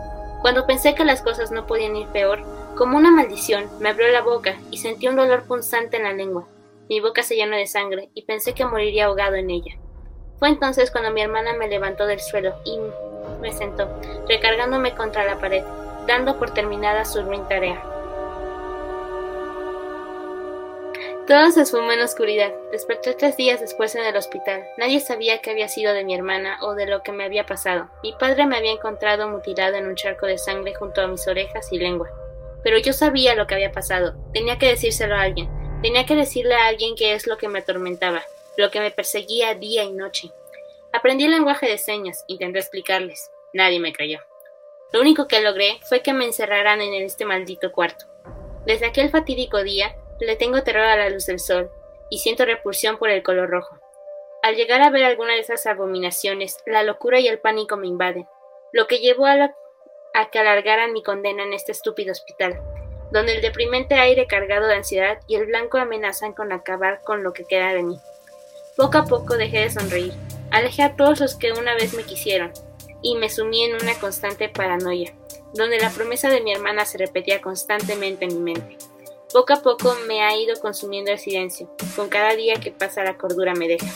Cuando 0.40 0.66
pensé 0.66 0.94
que 0.94 1.04
las 1.04 1.22
cosas 1.22 1.50
no 1.50 1.66
podían 1.66 1.96
ir 1.96 2.08
peor, 2.08 2.42
como 2.74 2.96
una 2.96 3.10
maldición, 3.10 3.68
me 3.78 3.90
abrió 3.90 4.08
la 4.08 4.22
boca 4.22 4.56
y 4.70 4.78
sentí 4.78 5.06
un 5.06 5.16
dolor 5.16 5.44
punzante 5.44 5.98
en 5.98 6.04
la 6.04 6.12
lengua. 6.12 6.48
Mi 6.88 7.00
boca 7.00 7.22
se 7.22 7.36
llenó 7.36 7.56
de 7.56 7.66
sangre 7.66 8.08
y 8.14 8.22
pensé 8.22 8.54
que 8.54 8.64
moriría 8.64 9.06
ahogado 9.06 9.34
en 9.34 9.50
ella. 9.50 9.74
Fue 10.38 10.48
entonces 10.48 10.90
cuando 10.90 11.10
mi 11.10 11.20
hermana 11.20 11.52
me 11.52 11.68
levantó 11.68 12.06
del 12.06 12.20
suelo 12.20 12.54
y 12.64 12.78
me 13.40 13.52
sentó, 13.52 13.88
recargándome 14.26 14.94
contra 14.94 15.26
la 15.26 15.38
pared, 15.38 15.62
dando 16.06 16.38
por 16.38 16.54
terminada 16.54 17.04
su 17.04 17.22
ruin 17.22 17.46
tarea. 17.46 17.84
Todo 21.30 21.52
se 21.52 21.60
esfumó 21.60 21.92
en 21.92 22.00
oscuridad. 22.00 22.52
Desperté 22.72 23.14
tres 23.14 23.36
días 23.36 23.60
después 23.60 23.94
en 23.94 24.04
el 24.04 24.16
hospital. 24.16 24.64
Nadie 24.76 24.98
sabía 24.98 25.40
qué 25.40 25.52
había 25.52 25.68
sido 25.68 25.94
de 25.94 26.02
mi 26.02 26.12
hermana 26.12 26.58
o 26.60 26.74
de 26.74 26.86
lo 26.86 27.04
que 27.04 27.12
me 27.12 27.22
había 27.22 27.46
pasado. 27.46 27.88
Mi 28.02 28.12
padre 28.14 28.46
me 28.46 28.56
había 28.56 28.72
encontrado 28.72 29.28
mutilado 29.28 29.76
en 29.76 29.86
un 29.86 29.94
charco 29.94 30.26
de 30.26 30.38
sangre 30.38 30.74
junto 30.74 31.00
a 31.00 31.06
mis 31.06 31.28
orejas 31.28 31.72
y 31.72 31.78
lengua. 31.78 32.10
Pero 32.64 32.78
yo 32.78 32.92
sabía 32.92 33.36
lo 33.36 33.46
que 33.46 33.54
había 33.54 33.70
pasado. 33.70 34.16
Tenía 34.32 34.58
que 34.58 34.66
decírselo 34.66 35.14
a 35.14 35.20
alguien. 35.20 35.48
Tenía 35.82 36.04
que 36.04 36.16
decirle 36.16 36.56
a 36.56 36.66
alguien 36.66 36.96
qué 36.96 37.14
es 37.14 37.28
lo 37.28 37.36
que 37.38 37.46
me 37.46 37.60
atormentaba, 37.60 38.24
lo 38.56 38.72
que 38.72 38.80
me 38.80 38.90
perseguía 38.90 39.54
día 39.54 39.84
y 39.84 39.92
noche. 39.92 40.32
Aprendí 40.92 41.26
el 41.26 41.30
lenguaje 41.30 41.68
de 41.68 41.78
señas, 41.78 42.24
intenté 42.26 42.58
explicarles. 42.58 43.30
Nadie 43.54 43.78
me 43.78 43.92
creyó. 43.92 44.18
Lo 44.92 45.00
único 45.00 45.28
que 45.28 45.40
logré 45.40 45.78
fue 45.88 46.02
que 46.02 46.12
me 46.12 46.24
encerraran 46.24 46.80
en 46.80 46.92
este 46.94 47.24
maldito 47.24 47.70
cuarto. 47.70 48.06
Desde 48.66 48.86
aquel 48.86 49.10
fatídico 49.10 49.62
día, 49.62 49.94
le 50.20 50.36
tengo 50.36 50.62
terror 50.62 50.84
a 50.84 50.96
la 50.96 51.10
luz 51.10 51.26
del 51.26 51.38
sol 51.40 51.70
y 52.10 52.18
siento 52.18 52.44
repulsión 52.44 52.98
por 52.98 53.10
el 53.10 53.22
color 53.22 53.50
rojo. 53.50 53.78
Al 54.42 54.56
llegar 54.56 54.80
a 54.82 54.90
ver 54.90 55.04
alguna 55.04 55.34
de 55.34 55.40
esas 55.40 55.66
abominaciones, 55.66 56.58
la 56.66 56.82
locura 56.82 57.20
y 57.20 57.28
el 57.28 57.38
pánico 57.38 57.76
me 57.76 57.86
invaden, 57.86 58.26
lo 58.72 58.86
que 58.86 58.98
llevó 58.98 59.26
a, 59.26 59.54
a 60.14 60.30
que 60.30 60.38
alargaran 60.38 60.92
mi 60.92 61.02
condena 61.02 61.42
en 61.42 61.52
este 61.52 61.72
estúpido 61.72 62.12
hospital, 62.12 62.60
donde 63.12 63.34
el 63.34 63.42
deprimente 63.42 63.94
aire 63.94 64.26
cargado 64.26 64.66
de 64.66 64.74
ansiedad 64.74 65.18
y 65.26 65.36
el 65.36 65.46
blanco 65.46 65.78
amenazan 65.78 66.32
con 66.32 66.52
acabar 66.52 67.00
con 67.02 67.22
lo 67.22 67.32
que 67.32 67.44
queda 67.44 67.72
de 67.72 67.82
mí. 67.82 67.98
Poco 68.76 68.98
a 68.98 69.04
poco 69.04 69.36
dejé 69.36 69.60
de 69.60 69.70
sonreír, 69.70 70.12
alejé 70.50 70.82
a 70.82 70.96
todos 70.96 71.20
los 71.20 71.36
que 71.36 71.52
una 71.52 71.74
vez 71.74 71.92
me 71.94 72.04
quisieron, 72.04 72.52
y 73.02 73.16
me 73.16 73.30
sumí 73.30 73.64
en 73.64 73.74
una 73.74 73.98
constante 73.98 74.48
paranoia, 74.48 75.12
donde 75.54 75.78
la 75.78 75.90
promesa 75.90 76.28
de 76.28 76.40
mi 76.40 76.52
hermana 76.52 76.84
se 76.84 76.98
repetía 76.98 77.40
constantemente 77.40 78.24
en 78.24 78.42
mi 78.42 78.52
mente. 78.52 78.76
Poco 79.32 79.52
a 79.52 79.62
poco 79.62 79.94
me 80.08 80.22
ha 80.22 80.36
ido 80.36 80.60
consumiendo 80.60 81.12
el 81.12 81.18
silencio. 81.20 81.70
Con 81.94 82.08
cada 82.08 82.34
día 82.34 82.54
que 82.58 82.72
pasa 82.72 83.04
la 83.04 83.16
cordura 83.16 83.54
me 83.54 83.68
deja. 83.68 83.86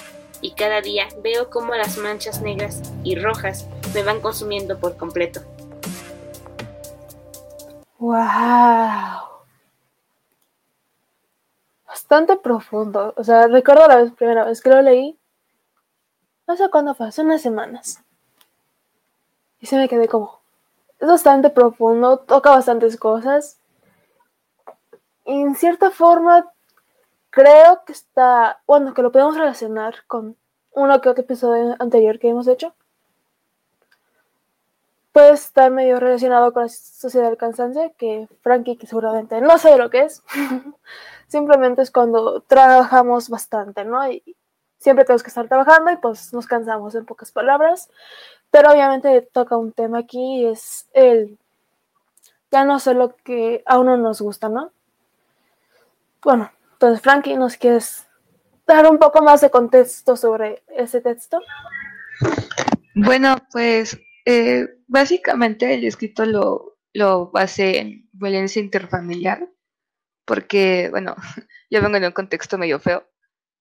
Y 0.41 0.53
cada 0.53 0.81
día 0.81 1.09
veo 1.25 1.51
cómo 1.51 1.75
las 1.75 1.99
manchas 1.99 2.41
negras 2.41 2.83
y 3.03 3.17
rojas 3.17 3.67
me 3.95 4.05
van 4.05 4.21
consumiendo 4.21 4.79
por 4.79 4.97
completo. 4.97 5.41
¡Wow! 7.99 8.15
Bastante 11.85 12.37
profundo. 12.37 13.13
O 13.17 13.25
sea, 13.25 13.49
recuerdo 13.49 13.89
la 13.89 14.09
primera 14.15 14.45
vez 14.45 14.61
que 14.61 14.71
lo 14.71 14.83
leí. 14.83 15.19
No 16.47 16.57
sé 16.57 16.71
cuándo 16.71 16.95
fue, 16.95 17.09
hace 17.09 17.23
unas 17.23 17.43
semanas. 17.43 18.05
Y 19.59 19.67
se 19.67 19.77
me 19.77 19.89
quedé 19.89 20.07
como. 20.07 20.43
Es 21.01 21.09
bastante 21.09 21.51
profundo, 21.51 22.19
toca 22.19 22.51
bastantes 22.51 22.97
cosas 22.97 23.59
en 25.25 25.55
cierta 25.55 25.91
forma, 25.91 26.51
creo 27.31 27.83
que 27.85 27.93
está, 27.93 28.61
bueno, 28.67 28.95
que 28.95 29.03
lo 29.03 29.13
podemos 29.13 29.37
relacionar 29.37 30.05
con 30.07 30.37
uno 30.73 31.01
que 31.01 31.09
otro 31.09 31.23
episodio 31.25 31.77
anterior 31.79 32.19
que 32.19 32.29
hemos 32.29 32.49
hecho. 32.49 32.75
Puede 35.13 35.33
estar 35.33 35.71
medio 35.71 36.01
relacionado 36.01 36.53
con 36.53 36.65
la 36.65 36.69
sociedad 36.69 37.29
del 37.29 37.37
cansancio, 37.37 37.93
que 37.97 38.29
Frankie, 38.43 38.77
que 38.77 38.87
seguramente 38.87 39.41
no 39.41 39.59
sé 39.59 39.77
lo 39.79 39.91
que 39.91 40.03
es, 40.03 40.23
simplemente 41.29 41.83
es 41.83 41.91
cuando 41.91 42.41
trabajamos 42.41 43.29
bastante, 43.29 43.85
¿no? 43.85 44.11
Y 44.11 44.37
siempre 44.79 45.05
tenemos 45.05 45.23
que 45.23 45.29
estar 45.29 45.49
trabajando 45.49 45.93
y 45.93 45.97
pues 45.97 46.33
nos 46.33 46.47
cansamos 46.47 46.95
en 46.95 47.07
pocas 47.07 47.31
palabras. 47.33 47.89
Pero 48.51 48.71
obviamente 48.71 49.23
toca 49.23 49.57
un 49.57 49.73
tema 49.73 49.99
aquí 49.99 50.43
y 50.43 50.47
es 50.47 50.89
el 50.93 51.39
ya 52.55 52.65
no 52.65 52.79
sé 52.79 52.95
lo 52.95 53.17
que 53.17 53.65
a 53.67 53.79
uno 53.81 53.97
nos 53.97 54.21
gusta, 54.21 54.49
¿no? 54.49 54.71
Bueno, 56.25 56.51
entonces 56.73 57.03
Frankie, 57.03 57.37
¿nos 57.37 57.57
quieres 57.59 58.07
dar 58.67 58.91
un 58.91 58.99
poco 58.99 59.23
más 59.23 59.43
de 59.43 59.51
contexto 59.51 60.17
sobre 60.17 60.65
ese 60.69 61.03
texto? 61.03 61.39
Bueno, 62.95 63.37
pues 63.53 64.01
eh, 64.25 64.67
básicamente 64.87 65.75
el 65.75 65.85
escrito 65.85 66.25
lo, 66.25 66.79
lo 66.95 67.31
basé 67.31 67.79
en 67.79 68.09
violencia 68.13 68.63
interfamiliar, 68.63 69.51
porque, 70.25 70.89
bueno, 70.91 71.15
yo 71.71 71.83
vengo 71.83 71.99
en 71.99 72.05
un 72.05 72.13
contexto 72.13 72.57
medio 72.57 72.81
feo 72.81 73.07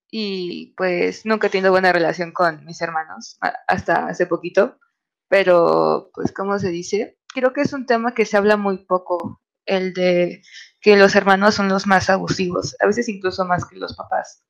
y 0.09 0.73
pues 0.77 1.25
nunca 1.25 1.47
he 1.47 1.49
tenido 1.49 1.71
buena 1.71 1.91
relación 1.91 2.31
con 2.31 2.63
mis 2.63 2.81
hermanos, 2.81 3.37
hasta 3.67 4.07
hace 4.07 4.25
poquito, 4.25 4.79
pero 5.27 6.11
pues, 6.13 6.31
¿cómo 6.31 6.57
se 6.59 6.69
dice? 6.69 7.17
Creo 7.33 7.51
que 7.51 7.61
es 7.61 7.73
un 7.73 7.85
tema 7.85 8.13
que 8.13 8.25
se 8.25 8.37
habla 8.37 8.55
muy 8.55 8.85
poco 8.85 9.42
el 9.65 9.93
de 9.93 10.43
que 10.81 10.97
los 10.97 11.15
hermanos 11.15 11.55
son 11.55 11.69
los 11.69 11.87
más 11.87 12.09
abusivos, 12.09 12.75
a 12.81 12.87
veces 12.87 13.07
incluso 13.09 13.45
más 13.45 13.65
que 13.65 13.77
los 13.77 13.95
papás. 13.95 14.43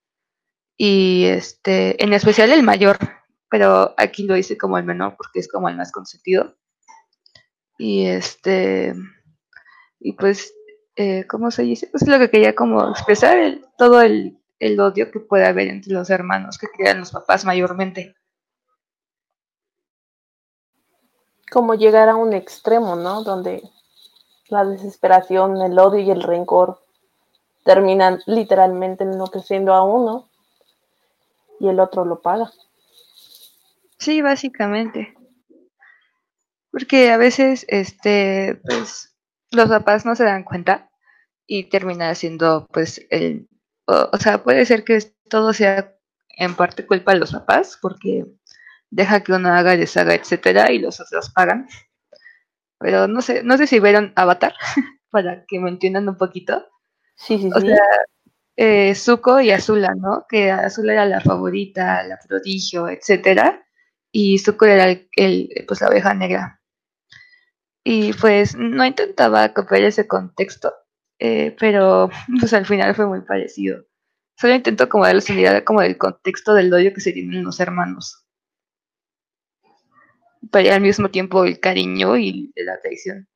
Y 0.78 1.26
este, 1.26 2.04
en 2.04 2.14
especial 2.14 2.52
el 2.52 2.64
mayor, 2.64 2.98
pero 3.50 3.94
aquí 3.98 4.24
lo 4.24 4.36
hice 4.36 4.58
como 4.58 4.78
el 4.78 4.84
menor 4.84 5.16
porque 5.16 5.40
es 5.40 5.48
como 5.48 5.70
el 5.70 5.78
más 5.78 5.92
consentido. 5.92 6.56
Y 7.78 8.08
este, 8.08 8.96
y 10.00 10.14
pues, 10.14 10.54
eh, 10.96 11.26
¿cómo 11.28 11.52
se 11.52 11.64
dice? 11.64 11.88
Pues 11.88 12.08
lo 12.08 12.20
que 12.20 12.30
quería 12.30 12.56
como 12.56 12.90
expresar 12.90 13.60
todo 13.78 14.02
el, 14.02 14.40
el 14.60 14.80
odio 14.80 15.12
que 15.12 15.20
puede 15.20 15.46
haber 15.46 15.68
entre 15.68 15.94
los 15.94 16.10
hermanos 16.10 16.58
que 16.58 16.68
crean 16.68 17.00
los 17.00 17.12
papás 17.12 17.46
mayormente. 17.46 18.16
Como 21.52 21.76
llegar 21.76 22.10
a 22.10 22.16
un 22.16 22.34
extremo, 22.34 22.96
¿no? 22.96 23.24
Donde 23.24 23.62
la 24.54 24.64
desesperación, 24.64 25.62
el 25.62 25.78
odio 25.78 26.00
y 26.00 26.12
el 26.12 26.24
rencor 26.24 26.80
terminan 27.66 28.22
literalmente 28.26 29.04
enloqueciendo 29.04 29.74
a 29.74 29.84
uno 29.84 30.30
y 31.60 31.68
el 31.68 31.80
otro 31.80 32.06
lo 32.06 32.22
paga. 32.22 32.52
Sí, 33.98 34.22
básicamente. 34.22 35.16
Porque 36.72 37.12
a 37.12 37.18
veces, 37.18 37.66
este, 37.70 38.60
pues, 38.64 39.16
los 39.52 39.70
papás 39.70 40.06
no 40.06 40.16
se 40.16 40.24
dan 40.24 40.44
cuenta 40.44 40.90
y 41.46 41.70
termina 41.70 42.14
siendo, 42.16 42.68
pues, 42.72 43.06
el, 43.10 43.48
o, 43.86 44.18
sea, 44.18 44.44
puede 44.44 44.66
ser 44.66 44.84
que 44.84 45.00
todo 45.30 45.54
sea 45.54 45.96
en 46.38 46.56
parte 46.56 46.86
culpa 46.86 47.14
de 47.14 47.20
los 47.20 47.32
papás, 47.32 47.78
porque 47.82 48.26
deja 48.90 49.24
que 49.24 49.34
uno 49.34 49.50
haga, 49.50 49.78
deshaga, 49.78 50.16
etcétera, 50.16 50.72
y 50.72 50.80
los 50.80 51.00
otros 51.00 51.30
pagan. 51.32 51.68
Pero 52.84 53.08
no 53.08 53.22
sé, 53.22 53.44
no 53.44 53.58
sé 53.58 53.66
si 53.66 53.80
vieron 53.80 54.12
Avatar, 54.18 54.54
para 55.10 55.46
que 55.46 55.58
me 55.58 55.70
entiendan 55.70 56.10
un 56.10 56.18
poquito. 56.18 56.68
Sí, 57.16 57.38
sí, 57.38 57.50
o 57.56 57.62
sea, 57.62 57.80
eh, 58.58 58.94
Zuko 58.94 59.40
y 59.40 59.52
Azula, 59.52 59.94
¿no? 59.96 60.26
Que 60.28 60.52
Azula 60.52 60.92
era 60.92 61.06
la 61.06 61.22
favorita, 61.22 62.04
la 62.04 62.20
prodigio, 62.28 62.90
etcétera, 62.90 63.66
y 64.12 64.38
Zuko 64.38 64.66
era 64.66 64.88
el, 65.16 65.50
pues 65.66 65.80
la 65.80 65.88
oveja 65.88 66.14
negra. 66.14 66.62
Y 67.86 68.12
pues 68.14 68.54
no 68.58 68.86
intentaba 68.86 69.54
copiar 69.54 69.84
ese 69.84 70.06
contexto, 70.06 70.74
eh, 71.20 71.56
pero 71.58 72.10
pues 72.42 72.54
al 72.54 72.66
final 72.66 72.94
fue 72.96 73.08
muy 73.08 73.22
parecido. 73.22 73.86
Solo 74.38 74.56
intento 74.56 74.90
como 74.90 75.06
dar 75.06 75.16
la 75.16 75.64
como 75.64 75.80
del 75.80 75.98
contexto 75.98 76.54
del 76.54 76.74
odio 76.74 76.94
que 76.94 77.00
se 77.00 77.14
tienen 77.14 77.46
los 77.46 77.62
hermanos 77.62 78.23
pero 80.54 80.72
al 80.72 80.82
mismo 80.82 81.10
tiempo 81.10 81.44
el 81.46 81.60
cariño 81.60 82.16
y 82.16 82.54
la 82.56 82.80
traición. 82.80 83.28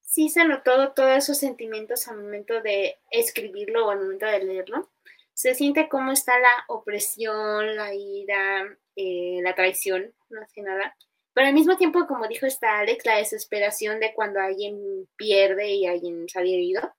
Sí 0.00 0.28
se 0.28 0.44
notó 0.44 0.92
todos 0.92 1.16
esos 1.16 1.38
sentimientos 1.38 2.06
al 2.06 2.18
momento 2.18 2.62
de 2.62 2.98
escribirlo 3.10 3.86
o 3.86 3.90
al 3.90 3.98
momento 3.98 4.26
de 4.26 4.44
leerlo. 4.44 4.88
Se 5.34 5.56
siente 5.56 5.88
cómo 5.88 6.12
está 6.12 6.38
la 6.38 6.52
opresión, 6.68 7.74
la 7.74 7.92
ira, 7.94 8.78
eh, 8.94 9.40
la 9.42 9.56
traición, 9.56 10.14
más 10.30 10.52
que 10.52 10.62
nada. 10.62 10.96
Pero 11.32 11.48
al 11.48 11.54
mismo 11.54 11.76
tiempo, 11.76 12.06
como 12.06 12.28
dijo 12.28 12.46
esta 12.46 12.78
Alex, 12.78 13.04
la 13.04 13.16
desesperación 13.16 13.98
de 13.98 14.14
cuando 14.14 14.38
alguien 14.38 15.08
pierde 15.16 15.72
y 15.72 15.86
alguien 15.86 16.28
sale 16.28 16.54
herido, 16.54 16.94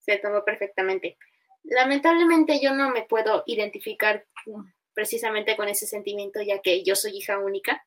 se 0.00 0.16
tomó 0.16 0.44
perfectamente. 0.44 1.18
Lamentablemente 1.62 2.58
yo 2.60 2.74
no 2.74 2.90
me 2.90 3.02
puedo 3.02 3.44
identificar 3.46 4.26
precisamente 4.92 5.56
con 5.56 5.68
ese 5.68 5.86
sentimiento, 5.86 6.42
ya 6.42 6.60
que 6.60 6.82
yo 6.82 6.96
soy 6.96 7.16
hija 7.16 7.38
única, 7.38 7.84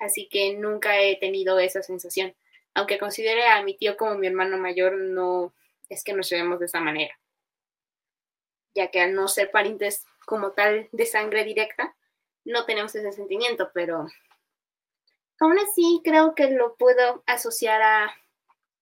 así 0.00 0.28
que 0.28 0.54
nunca 0.54 1.00
he 1.00 1.16
tenido 1.16 1.58
esa 1.58 1.82
sensación. 1.82 2.34
Aunque 2.74 2.98
considere 2.98 3.46
a 3.46 3.62
mi 3.62 3.76
tío 3.76 3.96
como 3.96 4.16
mi 4.16 4.26
hermano 4.26 4.58
mayor, 4.58 4.96
no 4.96 5.54
es 5.88 6.02
que 6.02 6.12
nos 6.12 6.28
llevemos 6.28 6.58
de 6.58 6.66
esa 6.66 6.80
manera, 6.80 7.18
ya 8.74 8.90
que 8.90 9.00
al 9.00 9.14
no 9.14 9.28
ser 9.28 9.50
parientes 9.50 10.04
como 10.26 10.52
tal 10.52 10.88
de 10.92 11.06
sangre 11.06 11.44
directa, 11.44 11.94
no 12.44 12.64
tenemos 12.64 12.94
ese 12.94 13.12
sentimiento, 13.12 13.70
pero 13.72 14.06
aún 15.40 15.58
así 15.58 16.00
creo 16.02 16.34
que 16.34 16.50
lo 16.50 16.76
puedo 16.76 17.22
asociar 17.26 17.82
a 17.82 18.16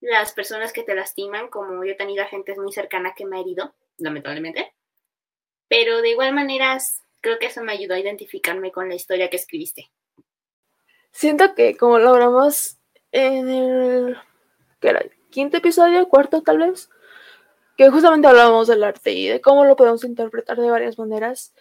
las 0.01 0.33
personas 0.33 0.73
que 0.73 0.83
te 0.83 0.95
lastiman, 0.95 1.49
como 1.49 1.85
yo 1.85 1.93
he 1.93 1.97
tenido 1.97 2.25
a 2.25 2.29
gente 2.29 2.55
muy 2.57 2.73
cercana 2.73 3.15
que 3.17 3.25
me 3.25 3.37
ha 3.37 3.41
herido, 3.41 3.75
lamentablemente. 3.99 4.75
Pero 5.69 6.03
de 6.03 6.11
igual 6.11 6.35
manera, 6.35 6.77
creo 7.21 7.39
que 7.39 7.47
eso 7.47 7.63
me 7.63 7.73
ayudó 7.73 7.95
a 7.95 8.01
identificarme 8.01 8.73
con 8.73 8.89
la 8.89 8.95
historia 8.95 9.31
que 9.31 9.37
escribiste. 9.37 9.91
Siento 11.13 11.55
que 11.55 11.77
como 11.77 11.99
logramos 11.99 12.79
en 13.13 13.49
el 13.49 14.19
¿qué 14.81 14.89
era? 14.89 15.03
quinto 15.31 15.57
episodio, 15.57 16.09
cuarto 16.09 16.43
tal 16.43 16.59
vez, 16.59 16.91
que 17.77 17.91
justamente 17.91 18.29
hablábamos 18.29 18.69
del 18.69 18.85
arte 18.85 19.13
y 19.13 19.29
de 19.29 19.41
cómo 19.41 19.65
lo 19.65 19.77
podemos 19.77 20.05
interpretar 20.05 20.59
de 20.59 20.71
varias 20.71 20.99
maneras. 20.99 21.55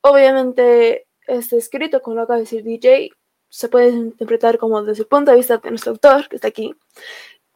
Obviamente, 0.00 1.06
este 1.26 1.58
escrito, 1.58 2.02
como 2.02 2.16
lo 2.16 2.22
acaba 2.22 2.38
de 2.38 2.44
decir 2.44 2.64
DJ, 2.64 3.10
se 3.48 3.68
puede 3.68 3.88
interpretar 3.90 4.58
como 4.58 4.82
desde 4.82 5.02
el 5.02 5.08
punto 5.08 5.32
de 5.32 5.36
vista 5.36 5.58
de 5.58 5.70
nuestro 5.70 5.92
autor, 5.92 6.28
que 6.28 6.36
está 6.36 6.48
aquí, 6.48 6.74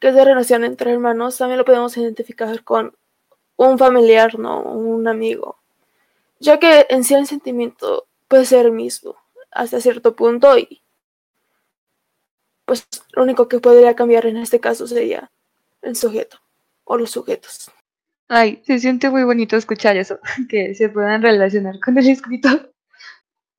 que 0.01 0.09
es 0.09 0.15
de 0.15 0.25
relación 0.25 0.65
entre 0.65 0.93
hermanos, 0.93 1.39
también 1.39 1.59
lo 1.59 1.65
podemos 1.65 1.97
identificar 1.97 2.63
con 2.65 2.95
un 3.57 3.79
familiar, 3.79 4.39
no 4.39 4.63
un 4.63 5.09
amigo, 5.09 5.59
ya 6.41 6.59
que 6.59 6.87
en 6.91 7.05
sí 7.05 7.15
el 7.15 7.27
sentimiento 7.27 8.07
puede 8.29 8.45
ser 8.45 8.67
el 8.67 8.73
mismo 8.73 9.17
hasta 9.51 9.81
cierto 9.81 10.17
punto 10.17 10.59
y 10.59 10.83
pues 12.65 12.87
lo 13.13 13.23
único 13.23 13.49
que 13.49 13.61
podría 13.61 13.95
cambiar 13.95 14.27
en 14.27 14.37
este 14.37 14.61
caso 14.61 14.87
sería 14.87 15.31
el 15.83 15.97
sujeto 15.97 16.41
o 16.85 16.97
los 16.97 17.11
sujetos. 17.11 17.71
Ay, 18.29 18.63
se 18.67 18.79
siente 18.79 19.11
muy 19.11 19.23
bonito 19.23 19.57
escuchar 19.57 19.97
eso, 19.97 20.19
que 20.49 20.75
se 20.75 20.89
puedan 20.89 21.23
relacionar 21.23 21.79
con 21.81 21.99
el 21.99 22.09
escritor. 22.09 22.73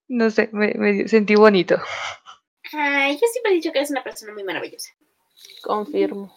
No 0.07 0.29
sé, 0.29 0.49
me, 0.51 0.73
me 0.75 1.07
sentí 1.07 1.35
bonito. 1.35 1.77
Ay, 2.73 3.13
yo 3.13 3.27
siempre 3.31 3.51
he 3.51 3.55
dicho 3.55 3.71
que 3.71 3.79
eres 3.79 3.91
una 3.91 4.03
persona 4.03 4.33
muy 4.33 4.43
maravillosa. 4.43 4.91
Confirmo. 5.61 6.35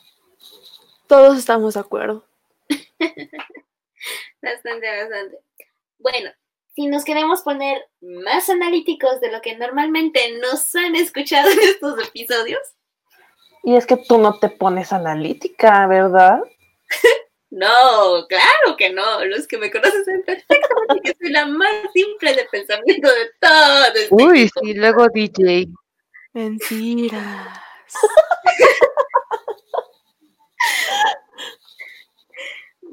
Todos 1.07 1.39
estamos 1.39 1.75
de 1.75 1.81
acuerdo. 1.81 2.27
bastante, 4.43 5.03
bastante. 5.03 5.39
Bueno, 5.99 6.31
si 6.79 6.87
nos 6.87 7.05
queremos 7.05 7.43
poner 7.43 7.89
más 8.01 8.49
analíticos 8.49 9.21
de 9.21 9.33
lo 9.33 9.41
que 9.41 9.57
normalmente 9.57 10.39
nos 10.41 10.73
han 10.77 10.95
escuchado 10.95 11.51
en 11.51 11.59
estos 11.59 11.99
episodios. 12.07 12.61
Y 13.65 13.75
es 13.75 13.85
que 13.85 13.97
tú 13.97 14.17
no 14.17 14.39
te 14.39 14.49
pones 14.49 14.93
analítica, 14.93 15.89
¿verdad? 15.89 16.39
no, 17.51 18.29
claro 18.29 18.77
que 18.79 18.91
no. 18.91 19.25
Los 19.25 19.49
que 19.49 19.59
me 19.59 19.73
conocen 19.73 20.05
saben 20.05 20.23
perfectamente 20.23 21.01
que 21.03 21.17
soy 21.21 21.33
la 21.33 21.47
más 21.47 21.69
simple 21.93 22.35
de 22.35 22.45
pensamiento 22.45 23.09
de 23.09 23.31
todo. 23.41 23.85
Este 23.97 24.09
Uy, 24.15 24.49
sí, 24.49 24.75
luego 24.75 25.09
DJ. 25.09 25.67
Mentiras. 26.33 27.59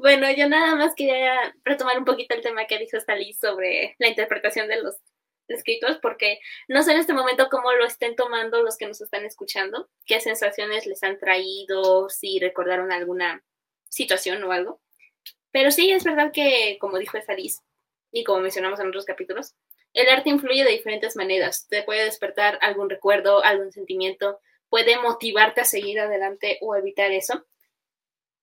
Bueno, 0.06 0.30
yo 0.30 0.48
nada 0.48 0.76
más 0.76 0.94
quería 0.94 1.52
retomar 1.64 1.98
un 1.98 2.04
poquito 2.04 2.36
el 2.36 2.40
tema 2.40 2.68
que 2.68 2.78
dijo 2.78 2.96
Stalin 2.96 3.34
sobre 3.34 3.96
la 3.98 4.06
interpretación 4.06 4.68
de 4.68 4.80
los 4.80 4.94
escritos, 5.48 5.98
porque 6.00 6.38
no 6.68 6.84
sé 6.84 6.92
en 6.92 7.00
este 7.00 7.12
momento 7.12 7.48
cómo 7.50 7.72
lo 7.72 7.84
estén 7.84 8.14
tomando 8.14 8.62
los 8.62 8.76
que 8.76 8.86
nos 8.86 9.00
están 9.00 9.24
escuchando, 9.24 9.88
qué 10.04 10.20
sensaciones 10.20 10.86
les 10.86 11.02
han 11.02 11.18
traído, 11.18 12.08
si 12.08 12.38
recordaron 12.38 12.92
alguna 12.92 13.42
situación 13.88 14.44
o 14.44 14.52
algo. 14.52 14.80
Pero 15.50 15.72
sí, 15.72 15.90
es 15.90 16.04
verdad 16.04 16.30
que, 16.32 16.78
como 16.80 17.00
dijo 17.00 17.18
Stalin, 17.18 17.50
y 18.12 18.22
como 18.22 18.38
mencionamos 18.38 18.78
en 18.78 18.86
otros 18.86 19.06
capítulos, 19.06 19.56
el 19.92 20.08
arte 20.08 20.30
influye 20.30 20.62
de 20.62 20.70
diferentes 20.70 21.16
maneras. 21.16 21.66
Te 21.68 21.82
puede 21.82 22.04
despertar 22.04 22.60
algún 22.62 22.88
recuerdo, 22.88 23.42
algún 23.42 23.72
sentimiento, 23.72 24.38
puede 24.68 25.00
motivarte 25.00 25.62
a 25.62 25.64
seguir 25.64 25.98
adelante 25.98 26.58
o 26.60 26.76
evitar 26.76 27.10
eso. 27.10 27.44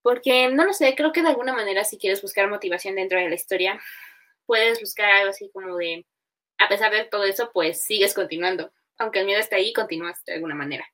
Porque, 0.03 0.49
no 0.49 0.65
lo 0.65 0.73
sé, 0.73 0.93
creo 0.95 1.11
que 1.11 1.23
de 1.23 1.29
alguna 1.29 1.53
manera 1.53 1.83
si 1.83 1.97
quieres 1.97 2.21
buscar 2.21 2.49
motivación 2.49 2.95
dentro 2.95 3.17
de 3.17 3.29
la 3.29 3.35
historia, 3.35 3.81
puedes 4.45 4.79
buscar 4.79 5.09
algo 5.09 5.31
así 5.31 5.49
como 5.51 5.77
de, 5.77 6.05
a 6.59 6.67
pesar 6.69 6.91
de 6.91 7.05
todo 7.05 7.23
eso, 7.23 7.49
pues 7.51 7.81
sigues 7.81 8.13
continuando. 8.13 8.71
Aunque 8.97 9.19
el 9.19 9.25
miedo 9.25 9.39
está 9.39 9.55
ahí, 9.55 9.73
continúas 9.73 10.23
de 10.25 10.33
alguna 10.33 10.55
manera. 10.55 10.85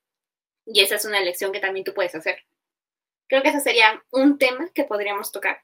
Y 0.65 0.81
esa 0.81 0.95
es 0.95 1.05
una 1.05 1.19
elección 1.19 1.51
que 1.51 1.59
también 1.59 1.83
tú 1.83 1.93
puedes 1.93 2.15
hacer. 2.15 2.45
Creo 3.27 3.41
que 3.41 3.49
ese 3.49 3.59
sería 3.59 4.03
un 4.11 4.37
tema 4.37 4.69
que 4.73 4.85
podríamos 4.85 5.31
tocar 5.31 5.63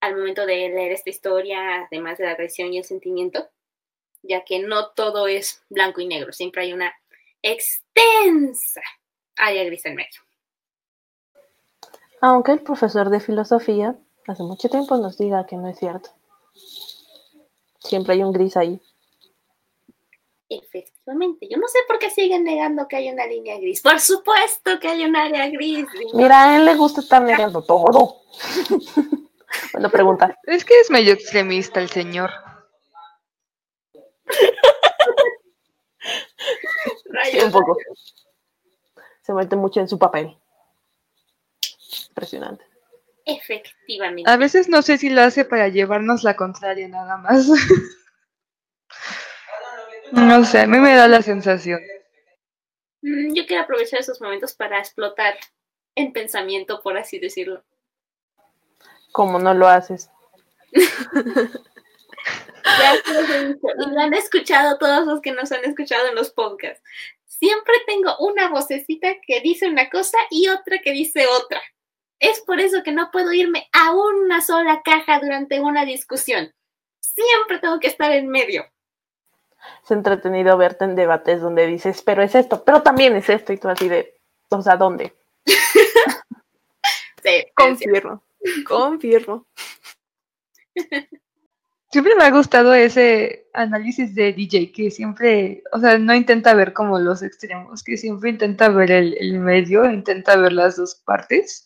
al 0.00 0.16
momento 0.16 0.46
de 0.46 0.68
leer 0.68 0.92
esta 0.92 1.10
historia, 1.10 1.86
además 1.86 2.18
de 2.18 2.24
la 2.24 2.36
traición 2.36 2.72
y 2.72 2.78
el 2.78 2.84
sentimiento, 2.84 3.50
ya 4.22 4.44
que 4.44 4.58
no 4.58 4.90
todo 4.92 5.26
es 5.26 5.62
blanco 5.68 6.00
y 6.00 6.06
negro, 6.06 6.32
siempre 6.32 6.62
hay 6.62 6.72
una 6.72 6.94
extensa 7.42 8.82
área 9.36 9.64
gris 9.64 9.84
en 9.86 9.94
medio. 9.94 10.25
Aunque 12.20 12.52
el 12.52 12.60
profesor 12.60 13.10
de 13.10 13.20
filosofía 13.20 13.96
hace 14.26 14.42
mucho 14.42 14.68
tiempo 14.68 14.96
nos 14.96 15.18
diga 15.18 15.46
que 15.46 15.56
no 15.56 15.68
es 15.68 15.78
cierto. 15.78 16.10
Siempre 17.78 18.14
hay 18.14 18.22
un 18.22 18.32
gris 18.32 18.56
ahí. 18.56 18.80
Efectivamente, 20.48 21.48
yo 21.50 21.58
no 21.58 21.66
sé 21.66 21.78
por 21.88 21.98
qué 21.98 22.10
siguen 22.10 22.44
negando 22.44 22.86
que 22.86 22.96
hay 22.96 23.10
una 23.10 23.26
línea 23.26 23.58
gris. 23.58 23.82
Por 23.82 23.98
supuesto 24.00 24.78
que 24.80 24.88
hay 24.88 25.04
un 25.04 25.16
área 25.16 25.48
gris. 25.48 25.86
Mira, 26.14 26.44
a 26.44 26.56
él 26.56 26.64
le 26.64 26.76
gusta 26.76 27.00
estar 27.00 27.22
negando 27.22 27.62
todo. 27.62 28.22
bueno, 29.72 29.90
pregunta. 29.90 30.38
Es 30.44 30.64
que 30.64 30.80
es 30.80 30.90
medio 30.90 31.12
extremista 31.12 31.80
el 31.80 31.90
señor. 31.90 32.30
Sí, 37.30 37.40
un 37.40 37.50
poco. 37.50 37.76
Se 39.22 39.32
mete 39.32 39.56
mucho 39.56 39.80
en 39.80 39.88
su 39.88 39.98
papel. 39.98 40.36
Impresionante. 42.08 42.64
Efectivamente. 43.24 44.30
A 44.30 44.36
veces 44.36 44.68
no 44.68 44.82
sé 44.82 44.98
si 44.98 45.10
lo 45.10 45.22
hace 45.22 45.44
para 45.44 45.68
llevarnos 45.68 46.22
la 46.22 46.36
contraria 46.36 46.88
nada 46.88 47.16
más. 47.16 47.48
no 50.12 50.44
sé, 50.44 50.60
a 50.60 50.66
mí 50.66 50.78
me 50.78 50.94
da 50.94 51.08
la 51.08 51.22
sensación. 51.22 51.80
Mm, 53.02 53.34
Yo 53.34 53.46
quiero 53.46 53.64
aprovechar 53.64 54.00
esos 54.00 54.20
momentos 54.20 54.54
para 54.54 54.78
explotar 54.78 55.36
en 55.96 56.12
pensamiento, 56.12 56.80
por 56.82 56.96
así 56.96 57.18
decirlo. 57.18 57.64
¿Cómo 59.12 59.38
no 59.38 59.54
lo 59.54 59.66
haces? 59.66 60.10
Ya 62.78 62.96
se 63.04 63.14
los 63.14 63.30
he 63.30 63.46
dicho, 63.46 63.66
y 63.78 63.94
lo 63.94 64.00
han 64.00 64.14
escuchado 64.14 64.76
todos 64.78 65.06
los 65.06 65.20
que 65.20 65.30
nos 65.30 65.52
han 65.52 65.64
escuchado 65.64 66.08
en 66.08 66.16
los 66.16 66.30
podcasts. 66.30 66.82
Siempre 67.24 67.74
tengo 67.86 68.16
una 68.18 68.48
vocecita 68.48 69.14
que 69.24 69.40
dice 69.40 69.68
una 69.68 69.88
cosa 69.88 70.18
y 70.30 70.48
otra 70.48 70.78
que 70.82 70.90
dice 70.90 71.28
otra. 71.28 71.62
Es 72.18 72.40
por 72.40 72.60
eso 72.60 72.82
que 72.82 72.92
no 72.92 73.10
puedo 73.10 73.32
irme 73.32 73.68
a 73.72 73.94
una 73.94 74.40
sola 74.40 74.82
caja 74.82 75.20
durante 75.20 75.60
una 75.60 75.84
discusión. 75.84 76.50
Siempre 77.00 77.58
tengo 77.58 77.78
que 77.78 77.88
estar 77.88 78.10
en 78.12 78.28
medio. 78.28 78.64
Es 79.84 79.90
entretenido 79.90 80.56
verte 80.56 80.84
en 80.84 80.94
debates 80.94 81.40
donde 81.40 81.66
dices, 81.66 82.02
pero 82.02 82.22
es 82.22 82.34
esto, 82.34 82.64
pero 82.64 82.82
también 82.82 83.16
es 83.16 83.28
esto, 83.28 83.52
y 83.52 83.58
tú 83.58 83.68
así 83.68 83.88
de, 83.88 84.14
o 84.48 84.62
sea, 84.62 84.76
¿dónde? 84.76 85.14
Sí, 87.22 87.44
Confirmo. 87.56 88.22
Confirmo. 88.68 89.46
Siempre 91.90 92.14
me 92.14 92.24
ha 92.24 92.30
gustado 92.30 92.72
ese 92.72 93.48
análisis 93.52 94.14
de 94.14 94.32
DJ, 94.32 94.70
que 94.70 94.92
siempre, 94.92 95.64
o 95.72 95.80
sea, 95.80 95.98
no 95.98 96.14
intenta 96.14 96.54
ver 96.54 96.72
como 96.72 97.00
los 97.00 97.22
extremos, 97.22 97.82
que 97.82 97.96
siempre 97.96 98.30
intenta 98.30 98.68
ver 98.68 98.92
el, 98.92 99.16
el 99.18 99.40
medio, 99.40 99.90
intenta 99.90 100.36
ver 100.36 100.52
las 100.52 100.76
dos 100.76 100.94
partes. 100.94 101.65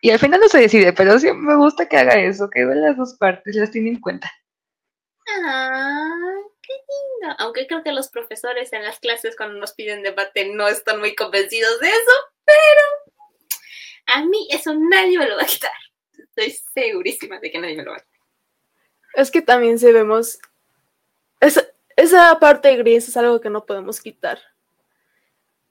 Y 0.00 0.10
al 0.10 0.18
final 0.18 0.40
no 0.40 0.48
se 0.48 0.58
decide, 0.58 0.92
pero 0.92 1.18
sí 1.18 1.32
me 1.32 1.56
gusta 1.56 1.88
que 1.88 1.96
haga 1.96 2.18
eso, 2.18 2.48
que 2.50 2.64
ve 2.64 2.74
las 2.74 2.96
dos 2.96 3.14
partes, 3.14 3.56
las 3.56 3.70
tiene 3.70 3.90
en 3.90 4.00
cuenta. 4.00 4.32
Ah, 5.44 6.36
qué 6.62 6.72
lindo. 6.72 7.36
Aunque 7.38 7.66
creo 7.66 7.82
que 7.82 7.92
los 7.92 8.08
profesores 8.08 8.72
en 8.72 8.84
las 8.84 9.00
clases 9.00 9.36
cuando 9.36 9.58
nos 9.58 9.72
piden 9.72 10.02
debate 10.02 10.52
no 10.54 10.68
están 10.68 11.00
muy 11.00 11.14
convencidos 11.14 11.80
de 11.80 11.88
eso, 11.88 12.12
pero 12.44 13.18
a 14.06 14.24
mí 14.24 14.48
eso 14.50 14.74
nadie 14.74 15.18
me 15.18 15.28
lo 15.28 15.36
va 15.36 15.42
a 15.42 15.46
quitar. 15.46 15.72
Estoy 16.16 16.56
segurísima 16.74 17.40
de 17.40 17.50
que 17.50 17.58
nadie 17.58 17.76
me 17.76 17.84
lo 17.84 17.90
va 17.90 17.96
a 17.96 18.00
quitar. 18.00 18.20
Es 19.14 19.30
que 19.30 19.42
también 19.42 19.78
si 19.78 19.90
vemos. 19.92 20.38
Esa, 21.40 21.66
esa 21.96 22.38
parte 22.38 22.76
gris 22.76 23.08
es 23.08 23.16
algo 23.16 23.40
que 23.40 23.50
no 23.50 23.66
podemos 23.66 24.00
quitar. 24.00 24.40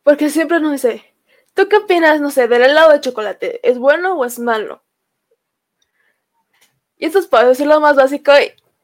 Porque 0.03 0.29
siempre 0.29 0.59
nos 0.59 0.71
dice, 0.73 1.13
¿tú 1.57 1.67
qué 1.67 1.77
opinas, 1.77 2.21
no 2.21 2.29
sé, 2.29 2.47
del 2.47 2.61
helado 2.61 2.91
de 2.91 3.01
chocolate? 3.01 3.67
¿Es 3.67 3.79
bueno 3.79 4.15
o 4.15 4.23
es 4.23 4.37
malo? 4.37 4.83
Y 6.97 7.07
esto 7.07 7.17
es 7.17 7.25
para 7.25 7.47
decir 7.47 7.65
lo 7.65 7.79
más 7.79 7.95
básico. 7.95 8.31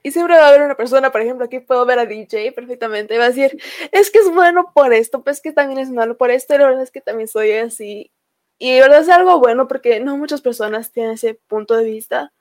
Y, 0.04 0.12
siempre 0.12 0.36
va 0.36 0.46
a 0.46 0.50
haber 0.50 0.64
una 0.64 0.76
persona, 0.76 1.12
por 1.12 1.22
ejemplo, 1.22 1.46
aquí 1.46 1.60
puedo 1.60 1.86
ver 1.86 2.00
a 2.00 2.08
DJ 2.08 2.52
perfectamente, 2.52 3.14
y 3.14 3.18
va 3.20 3.26
a 3.26 3.30
decir, 3.30 3.62
es 3.92 4.10
que 4.12 4.20
es 4.20 4.30
bueno 4.34 4.72
por 4.74 4.92
esto, 4.92 5.24
pues 5.24 5.40
que 5.40 5.54
también 5.54 5.80
es 5.80 5.92
malo 5.92 6.18
por 6.18 6.32
esto, 6.32 6.56
y 6.56 6.58
la 6.58 6.66
verdad 6.66 6.84
es 6.84 6.92
que 6.92 7.00
también 7.00 7.28
soy 7.28 7.52
así. 7.54 8.12
Y 8.58 8.80
la 8.80 8.88
verdad 8.88 9.02
es 9.02 9.10
algo 9.10 9.40
bueno 9.40 9.68
porque 9.68 10.00
no 10.00 10.18
muchas 10.18 10.42
personas 10.42 10.92
tienen 10.92 11.14
ese 11.14 11.36
punto 11.36 11.78
de 11.78 11.86
vista, 11.86 12.34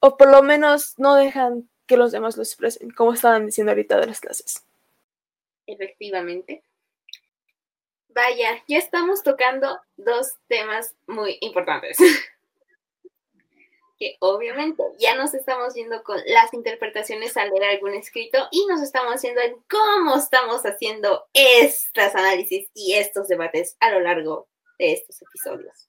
o 0.00 0.16
por 0.16 0.30
lo 0.30 0.42
menos 0.42 0.94
no 0.98 1.16
dejan 1.16 1.68
que 1.86 1.96
los 1.96 2.12
demás 2.12 2.36
lo 2.36 2.44
expresen, 2.44 2.90
como 2.90 3.12
estaban 3.12 3.46
diciendo 3.46 3.72
ahorita 3.72 3.98
de 3.98 4.06
las 4.06 4.20
clases. 4.20 4.64
Efectivamente. 5.66 6.62
Vaya, 8.18 8.64
ya 8.66 8.78
estamos 8.78 9.22
tocando 9.22 9.80
dos 9.96 10.32
temas 10.48 10.92
muy 11.06 11.38
importantes. 11.40 11.98
que 13.96 14.16
obviamente 14.18 14.82
ya 14.98 15.14
nos 15.14 15.34
estamos 15.34 15.74
yendo 15.74 16.02
con 16.02 16.20
las 16.26 16.52
interpretaciones 16.52 17.36
al 17.36 17.50
leer 17.50 17.76
algún 17.76 17.94
escrito 17.94 18.48
y 18.50 18.66
nos 18.66 18.82
estamos 18.82 19.14
haciendo 19.14 19.40
en 19.40 19.54
cómo 19.70 20.16
estamos 20.16 20.66
haciendo 20.66 21.28
estos 21.32 22.12
análisis 22.16 22.68
y 22.74 22.94
estos 22.94 23.28
debates 23.28 23.76
a 23.78 23.92
lo 23.92 24.00
largo 24.00 24.48
de 24.80 24.94
estos 24.94 25.22
episodios. 25.22 25.88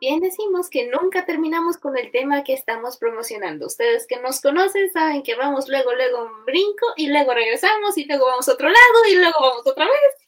Bien 0.00 0.18
decimos 0.18 0.68
que 0.68 0.88
nunca 0.88 1.24
terminamos 1.24 1.76
con 1.76 1.96
el 1.96 2.10
tema 2.10 2.42
que 2.42 2.54
estamos 2.54 2.96
promocionando. 2.96 3.66
Ustedes 3.66 4.08
que 4.08 4.18
nos 4.18 4.40
conocen 4.40 4.90
saben 4.90 5.22
que 5.22 5.36
vamos 5.36 5.68
luego, 5.68 5.94
luego 5.94 6.24
un 6.24 6.44
brinco 6.44 6.86
y 6.96 7.06
luego 7.10 7.32
regresamos 7.32 7.96
y 7.96 8.06
luego 8.06 8.26
vamos 8.26 8.48
a 8.48 8.54
otro 8.54 8.68
lado 8.68 9.04
y 9.08 9.14
luego 9.14 9.38
vamos 9.40 9.64
otra 9.64 9.84
vez. 9.84 10.22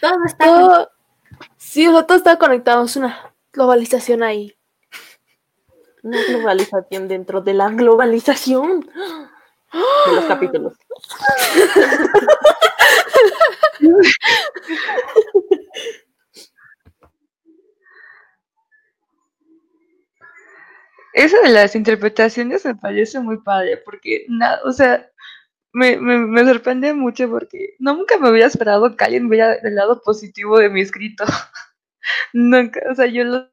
Todo 0.00 0.24
está... 0.24 0.44
Todo, 0.44 0.90
sí, 1.56 1.86
o 1.86 1.92
sea, 1.92 2.06
todo 2.06 2.18
está 2.18 2.38
conectado, 2.38 2.84
es 2.84 2.96
una 2.96 3.34
globalización 3.52 4.22
ahí. 4.22 4.56
Una 6.02 6.22
globalización 6.22 7.08
dentro 7.08 7.40
de 7.40 7.54
la 7.54 7.68
globalización 7.70 8.80
de 9.72 10.12
los 10.14 10.24
capítulos. 10.26 10.74
Eso 21.12 21.40
de 21.42 21.48
las 21.48 21.74
interpretaciones 21.74 22.64
me 22.66 22.74
parece 22.74 23.18
muy 23.20 23.38
padre, 23.38 23.78
porque, 23.78 24.26
nada, 24.28 24.60
o 24.64 24.72
sea, 24.72 25.10
me, 25.76 25.98
me, 25.98 26.18
me 26.18 26.44
sorprende 26.46 26.94
mucho 26.94 27.28
porque 27.30 27.74
nunca 27.78 28.18
me 28.18 28.30
hubiera 28.30 28.46
esperado 28.48 28.96
que 28.96 29.04
alguien 29.04 29.28
vea 29.28 29.54
el 29.54 29.74
lado 29.76 30.00
positivo 30.02 30.58
de 30.58 30.70
mi 30.70 30.80
escrito. 30.82 31.24
nunca, 32.34 32.80
o 32.90 32.94
sea, 32.94 33.06
yo 33.06 33.24
lo 33.24 33.50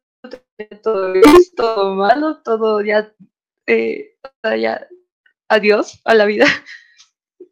tenía 0.60 0.82
todo 0.84 1.14
todo 1.58 1.96
malo, 1.96 2.42
todo 2.44 2.82
ya, 2.82 3.14
eh, 3.68 4.16
ya, 4.60 4.88
adiós 5.50 6.02
a 6.06 6.16
la 6.16 6.26
vida. 6.26 6.46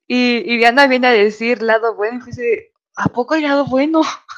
Y, 0.08 0.44
y 0.46 0.58
Diana 0.58 0.88
viene 0.88 1.08
a 1.08 1.12
decir 1.12 1.62
lado 1.62 1.96
bueno, 1.96 2.20
y 2.24 2.28
dice, 2.28 2.72
¿a 2.98 3.10
poco 3.10 3.34
hay 3.36 3.42
lado 3.44 3.66
bueno? 3.66 4.02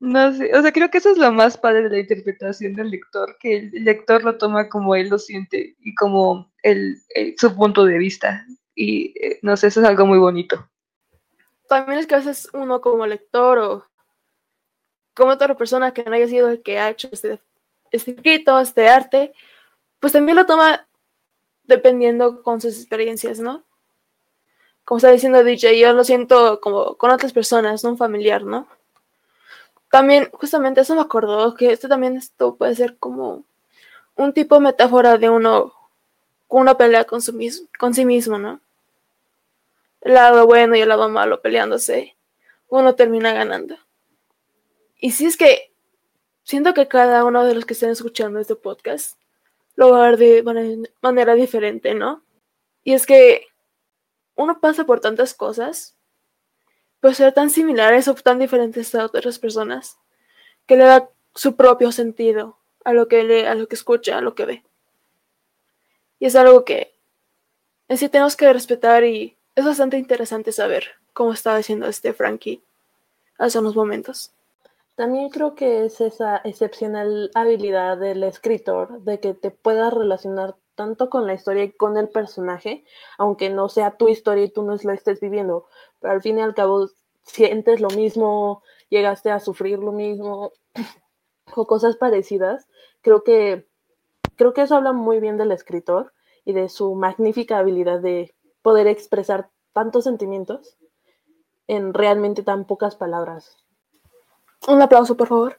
No 0.00 0.32
sé, 0.32 0.50
o 0.56 0.62
sea, 0.62 0.72
creo 0.72 0.90
que 0.90 0.98
eso 0.98 1.10
es 1.10 1.18
lo 1.18 1.32
más 1.32 1.56
padre 1.58 1.82
de 1.84 1.90
la 1.90 1.98
interpretación 2.00 2.74
del 2.74 2.90
lector, 2.90 3.36
que 3.40 3.56
el 3.56 3.84
lector 3.84 4.22
lo 4.24 4.38
toma 4.38 4.68
como 4.68 4.94
él 4.94 5.08
lo 5.08 5.18
siente 5.18 5.76
y 5.80 5.94
como 5.94 6.52
el- 6.62 6.98
su 7.36 7.54
punto 7.56 7.84
de 7.84 7.98
vista. 7.98 8.44
Y 8.80 9.12
eh, 9.20 9.40
no 9.42 9.56
sé, 9.56 9.66
eso 9.66 9.80
es 9.80 9.86
algo 9.86 10.06
muy 10.06 10.20
bonito. 10.20 10.68
También 11.68 11.98
es 11.98 12.06
que 12.06 12.14
a 12.14 12.18
veces 12.18 12.48
uno 12.52 12.80
como 12.80 13.08
lector 13.08 13.58
o 13.58 13.84
como 15.14 15.32
otra 15.32 15.56
persona 15.56 15.92
que 15.92 16.04
no 16.04 16.14
haya 16.14 16.28
sido 16.28 16.48
el 16.48 16.62
que 16.62 16.78
ha 16.78 16.88
hecho 16.88 17.08
este, 17.10 17.40
este 17.90 18.12
escrito, 18.12 18.60
este 18.60 18.88
arte, 18.88 19.32
pues 19.98 20.12
también 20.12 20.36
lo 20.36 20.46
toma 20.46 20.86
dependiendo 21.64 22.44
con 22.44 22.60
sus 22.60 22.78
experiencias, 22.78 23.40
¿no? 23.40 23.64
Como 24.84 24.98
está 24.98 25.10
diciendo 25.10 25.42
DJ, 25.42 25.76
yo 25.76 25.92
lo 25.92 26.04
siento 26.04 26.60
como 26.60 26.94
con 26.94 27.10
otras 27.10 27.32
personas, 27.32 27.82
no 27.82 27.90
un 27.90 27.98
familiar, 27.98 28.44
¿no? 28.44 28.68
También, 29.90 30.30
justamente 30.32 30.82
eso 30.82 30.94
me 30.94 31.00
acordó 31.00 31.56
que 31.56 31.72
esto 31.72 31.88
también 31.88 32.16
esto 32.16 32.54
puede 32.54 32.76
ser 32.76 32.96
como 32.96 33.42
un 34.14 34.32
tipo 34.32 34.54
de 34.54 34.60
metáfora 34.60 35.18
de 35.18 35.30
uno 35.30 35.72
con 36.46 36.60
una 36.60 36.76
pelea 36.76 37.04
con, 37.06 37.20
su 37.20 37.36
con 37.76 37.92
sí 37.92 38.04
mismo, 38.04 38.38
¿no? 38.38 38.60
El 40.00 40.14
lado 40.14 40.46
bueno 40.46 40.76
y 40.76 40.80
el 40.80 40.88
lado 40.88 41.08
malo 41.08 41.42
peleándose, 41.42 42.16
uno 42.68 42.94
termina 42.94 43.32
ganando. 43.32 43.76
Y 45.00 45.12
si 45.12 45.26
es 45.26 45.36
que 45.36 45.72
siento 46.42 46.74
que 46.74 46.88
cada 46.88 47.24
uno 47.24 47.44
de 47.44 47.54
los 47.54 47.64
que 47.64 47.74
estén 47.74 47.90
escuchando 47.90 48.38
este 48.40 48.56
podcast 48.56 49.18
lo 49.76 49.90
va 49.90 50.04
a 50.04 50.10
ver 50.10 50.18
de 50.18 50.42
mane- 50.42 50.90
manera 51.00 51.34
diferente, 51.34 51.94
¿no? 51.94 52.24
Y 52.82 52.94
es 52.94 53.06
que 53.06 53.46
uno 54.34 54.60
pasa 54.60 54.84
por 54.84 55.00
tantas 55.00 55.34
cosas, 55.34 55.96
puede 57.00 57.14
ser 57.14 57.32
tan 57.32 57.50
similares 57.50 58.08
o 58.08 58.14
tan 58.14 58.38
diferentes 58.38 58.94
a 58.94 59.04
otras 59.04 59.38
personas, 59.38 59.98
que 60.66 60.76
le 60.76 60.84
da 60.84 61.10
su 61.34 61.54
propio 61.56 61.92
sentido 61.92 62.58
a 62.84 62.92
lo 62.92 63.08
que 63.08 63.22
lee, 63.24 63.44
a 63.44 63.54
lo 63.54 63.68
que 63.68 63.76
escucha, 63.76 64.18
a 64.18 64.20
lo 64.20 64.34
que 64.34 64.46
ve. 64.46 64.64
Y 66.18 66.26
es 66.26 66.34
algo 66.34 66.64
que 66.64 66.98
en 67.86 67.98
sí 67.98 68.08
tenemos 68.08 68.36
que 68.36 68.52
respetar 68.52 69.04
y 69.04 69.37
es 69.58 69.64
bastante 69.64 69.98
interesante 69.98 70.52
saber 70.52 70.84
cómo 71.12 71.32
estaba 71.32 71.56
diciendo 71.56 71.88
este 71.88 72.12
Frankie 72.12 72.62
hace 73.38 73.58
unos 73.58 73.74
momentos. 73.74 74.30
También 74.94 75.30
creo 75.30 75.56
que 75.56 75.84
es 75.84 76.00
esa 76.00 76.36
excepcional 76.44 77.32
habilidad 77.34 77.98
del 77.98 78.22
escritor 78.22 79.02
de 79.02 79.18
que 79.18 79.34
te 79.34 79.50
puedas 79.50 79.92
relacionar 79.92 80.54
tanto 80.76 81.10
con 81.10 81.26
la 81.26 81.34
historia 81.34 81.64
y 81.64 81.72
con 81.72 81.96
el 81.96 82.08
personaje, 82.08 82.84
aunque 83.18 83.50
no 83.50 83.68
sea 83.68 83.96
tu 83.96 84.08
historia 84.08 84.44
y 84.44 84.48
tú 84.48 84.62
no 84.62 84.76
la 84.80 84.94
estés 84.94 85.18
viviendo, 85.18 85.66
pero 85.98 86.12
al 86.12 86.22
fin 86.22 86.38
y 86.38 86.42
al 86.42 86.54
cabo 86.54 86.88
sientes 87.24 87.80
lo 87.80 87.88
mismo, 87.88 88.62
llegaste 88.90 89.32
a 89.32 89.40
sufrir 89.40 89.80
lo 89.80 89.90
mismo 89.90 90.52
o 91.56 91.66
cosas 91.66 91.96
parecidas. 91.96 92.68
Creo 93.00 93.24
que 93.24 93.66
creo 94.36 94.52
que 94.52 94.62
eso 94.62 94.76
habla 94.76 94.92
muy 94.92 95.18
bien 95.18 95.36
del 95.36 95.50
escritor 95.50 96.12
y 96.44 96.52
de 96.52 96.68
su 96.68 96.94
magnífica 96.94 97.58
habilidad 97.58 97.98
de 97.98 98.36
poder 98.68 98.86
expresar 98.86 99.48
tantos 99.72 100.04
sentimientos 100.04 100.76
en 101.68 101.94
realmente 101.94 102.42
tan 102.42 102.66
pocas 102.66 102.96
palabras. 102.96 103.56
Un 104.66 104.82
aplauso, 104.82 105.16
por 105.16 105.26
favor. 105.26 105.58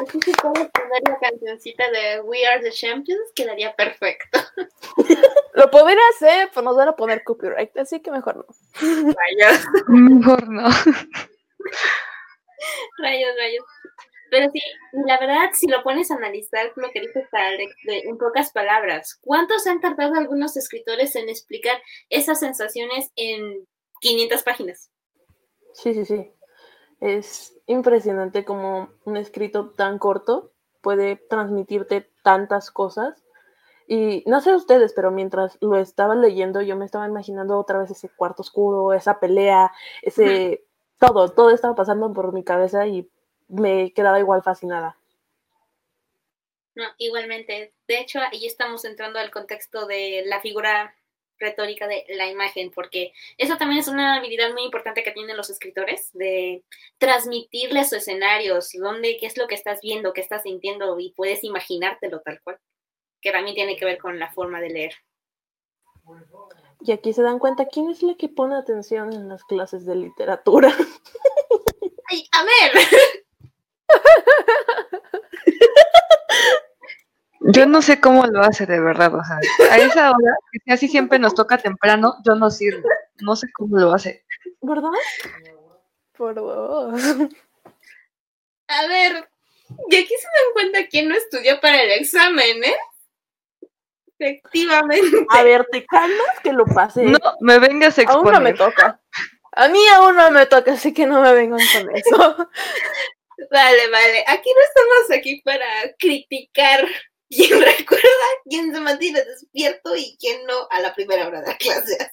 Aquí 0.00 0.18
si 0.24 0.32
puedes 0.32 0.68
poner 0.72 1.02
la 1.06 1.18
cancioncita 1.20 1.88
de 1.92 2.20
We 2.22 2.44
Are 2.48 2.60
the 2.60 2.72
Champions, 2.72 3.30
quedaría 3.36 3.76
perfecto. 3.76 4.40
Lo 5.54 5.70
podría 5.70 6.02
hacer, 6.16 6.50
pero 6.52 6.62
nos 6.62 6.76
van 6.76 6.88
a 6.88 6.96
poner 6.96 7.22
copyright, 7.22 7.78
así 7.78 8.00
que 8.00 8.10
mejor 8.10 8.38
no. 8.38 8.46
Rayos, 8.80 9.64
Mejor 9.86 10.48
no. 10.48 10.64
rayos, 12.98 13.30
rayos. 13.38 13.64
Pero 14.34 14.50
sí, 14.52 14.58
la 15.06 15.16
verdad, 15.20 15.50
si 15.52 15.68
lo 15.68 15.84
pones 15.84 16.10
a 16.10 16.16
analizar 16.16 16.72
lo 16.74 16.90
que 16.90 17.02
dice 17.02 17.24
Alex 17.30 17.76
de- 17.84 18.00
en 18.00 18.18
pocas 18.18 18.50
palabras, 18.50 19.16
¿cuántos 19.22 19.64
han 19.68 19.80
tardado 19.80 20.14
algunos 20.16 20.56
escritores 20.56 21.14
en 21.14 21.28
explicar 21.28 21.80
esas 22.10 22.40
sensaciones 22.40 23.12
en 23.14 23.64
500 24.00 24.42
páginas? 24.42 24.90
Sí, 25.72 25.94
sí, 25.94 26.04
sí. 26.04 26.32
Es 27.00 27.56
impresionante 27.66 28.44
como 28.44 28.88
un 29.04 29.16
escrito 29.16 29.70
tan 29.70 29.98
corto 30.00 30.52
puede 30.82 31.16
transmitirte 31.16 32.10
tantas 32.24 32.72
cosas. 32.72 33.24
Y 33.86 34.24
no 34.26 34.40
sé 34.40 34.54
ustedes, 34.56 34.94
pero 34.94 35.12
mientras 35.12 35.58
lo 35.60 35.76
estaba 35.76 36.16
leyendo, 36.16 36.60
yo 36.62 36.76
me 36.76 36.86
estaba 36.86 37.06
imaginando 37.06 37.58
otra 37.58 37.78
vez 37.78 37.90
ese 37.92 38.08
cuarto 38.08 38.42
oscuro, 38.42 38.94
esa 38.94 39.20
pelea, 39.20 39.70
ese 40.02 40.64
todo, 40.98 41.28
todo 41.30 41.50
estaba 41.50 41.74
pasando 41.76 42.12
por 42.12 42.32
mi 42.32 42.44
cabeza 42.44 42.86
y 42.86 43.10
me 43.48 43.92
quedaba 43.92 44.18
igual 44.18 44.42
fascinada. 44.42 44.96
No, 46.74 46.84
igualmente. 46.98 47.72
De 47.86 47.98
hecho, 48.00 48.20
ahí 48.20 48.46
estamos 48.46 48.84
entrando 48.84 49.18
al 49.18 49.30
contexto 49.30 49.86
de 49.86 50.22
la 50.26 50.40
figura 50.40 50.94
retórica 51.38 51.86
de 51.86 52.04
la 52.08 52.28
imagen, 52.28 52.70
porque 52.70 53.12
eso 53.38 53.56
también 53.56 53.80
es 53.80 53.88
una 53.88 54.16
habilidad 54.16 54.52
muy 54.52 54.62
importante 54.62 55.02
que 55.02 55.12
tienen 55.12 55.36
los 55.36 55.50
escritores, 55.50 56.10
de 56.12 56.64
transmitirle 56.98 57.84
sus 57.84 57.98
escenarios, 57.98 58.70
dónde, 58.72 59.16
qué 59.18 59.26
es 59.26 59.36
lo 59.36 59.46
que 59.46 59.54
estás 59.54 59.80
viendo, 59.80 60.12
qué 60.12 60.20
estás 60.20 60.42
sintiendo, 60.42 60.98
y 60.98 61.12
puedes 61.12 61.44
imaginártelo 61.44 62.20
tal 62.20 62.40
cual, 62.42 62.58
que 63.20 63.32
también 63.32 63.54
tiene 63.54 63.76
que 63.76 63.84
ver 63.84 63.98
con 63.98 64.18
la 64.18 64.32
forma 64.32 64.60
de 64.60 64.70
leer. 64.70 64.94
Y 66.80 66.92
aquí 66.92 67.12
se 67.12 67.22
dan 67.22 67.38
cuenta 67.38 67.66
quién 67.66 67.90
es 67.90 68.02
la 68.02 68.14
que 68.14 68.28
pone 68.28 68.56
atención 68.56 69.12
en 69.12 69.28
las 69.28 69.44
clases 69.44 69.86
de 69.86 69.96
literatura. 69.96 70.74
¡Ay, 72.10 72.28
a 72.32 72.44
ver! 72.44 72.72
Yo 77.46 77.66
no 77.66 77.82
sé 77.82 78.00
cómo 78.00 78.26
lo 78.26 78.40
hace 78.42 78.64
de 78.64 78.80
verdad, 78.80 79.14
o 79.14 79.22
sea, 79.22 79.38
a 79.70 79.76
esa 79.76 80.10
hora, 80.10 80.34
que 80.50 80.60
casi 80.66 80.88
siempre 80.88 81.18
nos 81.18 81.34
toca 81.34 81.58
temprano, 81.58 82.16
yo 82.24 82.34
no 82.36 82.50
sirvo. 82.50 82.88
No 83.20 83.36
sé 83.36 83.48
cómo 83.52 83.76
lo 83.76 83.92
hace. 83.92 84.24
¿Verdad? 84.62 84.88
Por 86.16 86.34
favor. 86.34 86.94
A 88.68 88.86
ver, 88.86 89.28
y 89.90 89.96
aquí 89.96 90.08
se 90.08 90.26
dan 90.26 90.52
cuenta 90.54 90.88
quién 90.88 91.08
no 91.08 91.14
estudió 91.14 91.60
para 91.60 91.82
el 91.82 91.90
examen, 91.90 92.64
¿eh? 92.64 92.76
Efectivamente. 94.18 95.26
A 95.28 95.42
ver, 95.42 95.66
¿te 95.70 95.84
calmas 95.84 96.40
que 96.42 96.52
lo 96.52 96.64
pase? 96.64 97.04
No 97.04 97.18
me 97.40 97.58
vengas 97.58 97.98
a 97.98 98.02
Aún 98.08 98.32
no 98.32 98.40
me 98.40 98.50
exponer. 98.50 98.74
toca. 98.74 99.00
A 99.52 99.68
mí 99.68 99.80
aún 99.94 100.16
no 100.16 100.30
me 100.30 100.46
toca, 100.46 100.72
así 100.72 100.94
que 100.94 101.06
no 101.06 101.20
me 101.20 101.32
vengan 101.34 101.60
con 101.74 101.94
eso. 101.94 102.48
Vale, 103.50 103.88
vale. 103.90 104.24
Aquí 104.26 104.50
no 104.54 104.60
estamos 104.62 105.18
aquí 105.18 105.40
para 105.42 105.66
criticar 105.98 106.86
quién 107.28 107.50
recuerda, 107.60 108.26
quién 108.48 108.72
se 108.72 108.80
mantiene 108.80 109.24
despierto 109.24 109.96
y 109.96 110.16
quién 110.18 110.44
no 110.46 110.66
a 110.70 110.80
la 110.80 110.94
primera 110.94 111.26
hora 111.26 111.40
de 111.40 111.48
la 111.48 111.56
clase. 111.56 112.10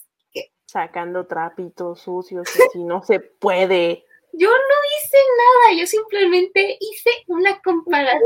Sacando 0.66 1.28
trapitos 1.28 2.02
sucios, 2.02 2.48
así 2.48 2.80
no 2.80 3.04
se 3.04 3.20
puede. 3.20 4.06
Yo 4.34 4.50
no 4.50 4.56
hice 4.56 5.18
nada, 5.38 5.78
yo 5.78 5.86
simplemente 5.86 6.78
hice 6.80 7.10
una 7.28 7.60
comparación. 7.62 8.22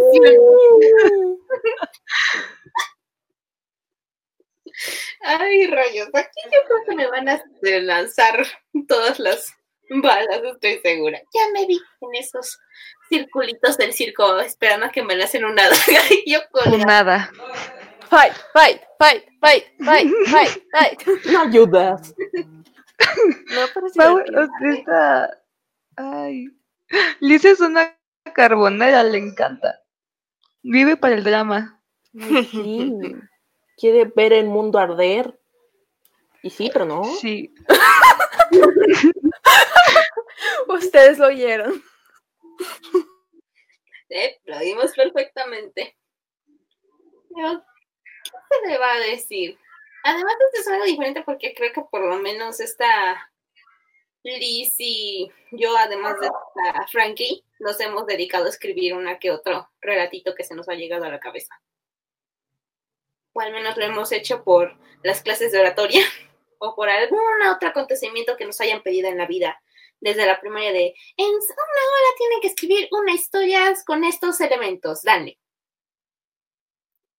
Ay, 5.21 5.67
rayos, 5.67 6.09
aquí 6.13 6.41
yo 6.51 6.59
creo 6.67 6.85
que 6.87 6.95
me 6.95 7.07
van 7.07 7.29
a 7.29 7.43
lanzar 7.81 8.45
todas 8.87 9.17
las 9.17 9.55
balas, 9.89 10.41
estoy 10.43 10.79
segura. 10.83 11.19
Ya 11.33 11.49
me 11.53 11.65
vi 11.65 11.79
en 12.01 12.15
esos 12.15 12.59
circulitos 13.09 13.77
del 13.77 13.93
circo 13.93 14.39
esperando 14.39 14.85
a 14.87 14.91
que 14.91 15.03
me 15.03 15.15
lancen 15.15 15.45
una 15.45 15.63
daga 15.63 15.75
y 16.25 16.31
yo 16.31 16.39
con 16.51 16.79
Nada. 16.79 17.31
Fight, 18.09 18.33
fight, 18.53 18.81
fight, 18.99 19.23
fight, 19.41 19.65
fight, 19.83 20.11
fight, 20.27 20.63
fight. 20.71 21.07
No 21.31 21.41
ayudas. 21.41 22.13
No, 23.53 23.61
pero 23.73 23.87
sí 23.89 23.99
sea, 23.99 24.15
está- 24.73 25.41
Ay. 25.97 26.47
Liz 27.19 27.43
es 27.45 27.59
una 27.61 27.97
carbonera, 28.33 29.03
le 29.03 29.17
encanta. 29.17 29.81
Vive 30.61 30.97
para 30.97 31.15
el 31.15 31.23
drama. 31.23 31.81
Sí. 32.13 32.93
Quiere 33.77 34.05
ver 34.15 34.33
el 34.33 34.45
mundo 34.47 34.79
arder. 34.79 35.37
Y 36.41 36.49
sí, 36.49 36.69
pero 36.71 36.85
no. 36.85 37.03
Sí. 37.03 37.53
Ustedes 40.67 41.17
lo 41.17 41.27
oyeron. 41.27 41.81
Eh, 44.07 44.39
lo 44.45 44.59
vimos 44.59 44.93
perfectamente. 44.93 45.97
¿qué 47.33 47.41
se 48.61 48.69
le 48.69 48.77
va 48.77 48.93
a 48.93 48.99
decir? 48.99 49.57
Además, 50.03 50.35
esto 50.53 50.61
es 50.61 50.67
algo 50.67 50.85
diferente 50.85 51.23
porque 51.23 51.55
creo 51.55 51.73
que 51.73 51.81
por 51.89 52.05
lo 52.05 52.17
menos 52.17 52.59
esta 52.59 53.31
Liz 54.33 54.75
y 54.79 55.31
yo, 55.51 55.77
además 55.77 56.19
de 56.19 56.27
esta 56.27 56.87
Frankie, 56.87 57.43
nos 57.59 57.79
hemos 57.79 58.07
dedicado 58.07 58.45
a 58.45 58.49
escribir 58.49 58.95
una 58.95 59.19
que 59.19 59.31
otro 59.31 59.69
relatito 59.81 60.33
que 60.33 60.43
se 60.43 60.55
nos 60.55 60.67
ha 60.67 60.73
llegado 60.73 61.05
a 61.05 61.09
la 61.09 61.19
cabeza. 61.19 61.61
O 63.33 63.41
al 63.41 63.51
menos 63.53 63.77
lo 63.77 63.85
hemos 63.85 64.11
hecho 64.11 64.43
por 64.43 64.77
las 65.03 65.21
clases 65.21 65.51
de 65.51 65.59
oratoria 65.59 66.01
o 66.57 66.75
por 66.75 66.89
algún 66.89 67.19
otro 67.53 67.69
acontecimiento 67.69 68.35
que 68.35 68.45
nos 68.45 68.59
hayan 68.61 68.81
pedido 68.81 69.09
en 69.09 69.17
la 69.17 69.27
vida 69.27 69.61
desde 69.99 70.25
la 70.25 70.39
primaria 70.39 70.71
de 70.71 70.95
en 71.17 71.27
una 71.27 71.35
hora 71.35 72.17
tienen 72.17 72.41
que 72.41 72.47
escribir 72.47 72.87
una 72.91 73.13
historia 73.13 73.73
con 73.85 74.03
estos 74.03 74.39
elementos, 74.41 75.03
dale. 75.03 75.39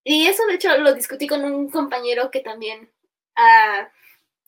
Y 0.04 0.26
eso 0.28 0.46
de 0.46 0.54
hecho 0.54 0.76
lo 0.78 0.94
discutí 0.94 1.26
con 1.26 1.44
un 1.44 1.68
compañero 1.70 2.30
que 2.30 2.40
también 2.40 2.90
ah, 3.36 3.90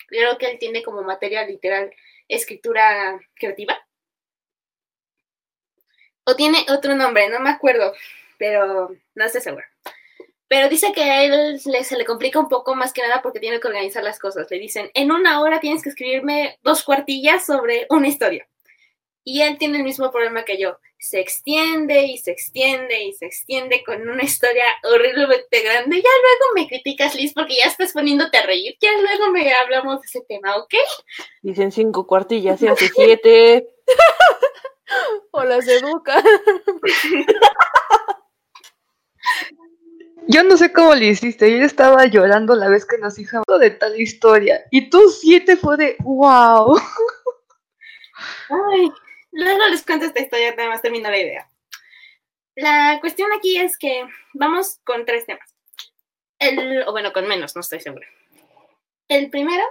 creo 0.06 0.38
que 0.38 0.50
él 0.50 0.58
tiene 0.58 0.82
como 0.82 1.02
material 1.02 1.48
literal 1.48 1.92
escritura 2.28 3.20
creativa. 3.34 3.78
O 6.24 6.36
tiene 6.36 6.66
otro 6.68 6.94
nombre, 6.94 7.28
no 7.28 7.40
me 7.40 7.50
acuerdo, 7.50 7.94
pero 8.38 8.94
no 9.14 9.24
estoy 9.24 9.40
segura. 9.40 9.66
Pero 10.48 10.68
dice 10.68 10.92
que 10.92 11.02
a 11.02 11.22
él 11.24 11.60
le- 11.66 11.84
se 11.84 11.96
le 11.96 12.04
complica 12.06 12.38
un 12.40 12.48
poco 12.48 12.74
más 12.74 12.92
que 12.92 13.02
nada 13.02 13.20
porque 13.22 13.38
tiene 13.40 13.60
que 13.60 13.68
organizar 13.68 14.02
las 14.02 14.18
cosas. 14.18 14.46
Le 14.50 14.58
dicen, 14.58 14.90
en 14.94 15.12
una 15.12 15.40
hora 15.42 15.60
tienes 15.60 15.82
que 15.82 15.90
escribirme 15.90 16.58
dos 16.62 16.82
cuartillas 16.84 17.44
sobre 17.44 17.86
una 17.90 18.08
historia. 18.08 18.48
Y 19.24 19.42
él 19.42 19.58
tiene 19.58 19.76
el 19.78 19.84
mismo 19.84 20.10
problema 20.10 20.44
que 20.44 20.58
yo. 20.58 20.78
Se 20.98 21.20
extiende 21.20 22.04
y 22.04 22.16
se 22.18 22.30
extiende 22.32 23.02
y 23.04 23.12
se 23.12 23.26
extiende 23.26 23.84
con 23.84 24.08
una 24.08 24.24
historia 24.24 24.64
horriblemente 24.82 25.60
grande. 25.62 25.96
Ya 25.96 26.02
luego 26.02 26.54
me 26.54 26.66
criticas, 26.66 27.14
Liz, 27.14 27.34
porque 27.34 27.56
ya 27.56 27.66
estás 27.66 27.92
poniéndote 27.92 28.38
a 28.38 28.46
reír. 28.46 28.76
Ya 28.80 28.90
luego 29.02 29.30
me 29.30 29.52
hablamos 29.52 30.00
de 30.00 30.06
ese 30.06 30.22
tema, 30.26 30.56
¿ok? 30.56 30.74
Dicen 31.42 31.70
cinco 31.72 32.06
cuartillas, 32.06 32.58
se 32.58 32.68
hace 32.70 32.88
siete. 32.94 33.68
O 35.32 35.44
las 35.44 35.68
educa. 35.68 36.22
Yo 40.26 40.42
no 40.42 40.56
sé 40.56 40.72
cómo 40.72 40.94
le 40.94 41.06
hiciste. 41.06 41.50
Yo 41.58 41.64
estaba 41.64 42.04
llorando 42.06 42.54
la 42.54 42.68
vez 42.68 42.84
que 42.84 42.98
nos 42.98 43.14
dijimos 43.14 43.44
de 43.60 43.70
tal 43.70 43.98
historia. 44.00 44.64
Y 44.70 44.90
tú 44.90 45.08
siete 45.08 45.56
fue 45.56 45.76
de 45.76 45.96
wow. 46.00 46.78
Ay, 48.50 48.90
luego 49.32 49.66
les 49.68 49.84
cuento 49.84 50.06
esta 50.06 50.20
historia, 50.20 50.54
nada 50.54 50.70
más 50.70 50.82
termino 50.82 51.10
la 51.10 51.18
idea. 51.18 51.48
La 52.56 52.98
cuestión 53.00 53.30
aquí 53.32 53.56
es 53.56 53.78
que 53.78 54.04
vamos 54.34 54.80
con 54.84 55.04
tres 55.04 55.26
temas. 55.26 55.54
El, 56.38 56.82
o 56.86 56.92
bueno, 56.92 57.12
con 57.12 57.26
menos, 57.26 57.54
no 57.54 57.60
estoy 57.60 57.80
segura. 57.80 58.06
El 59.08 59.30
primero, 59.30 59.64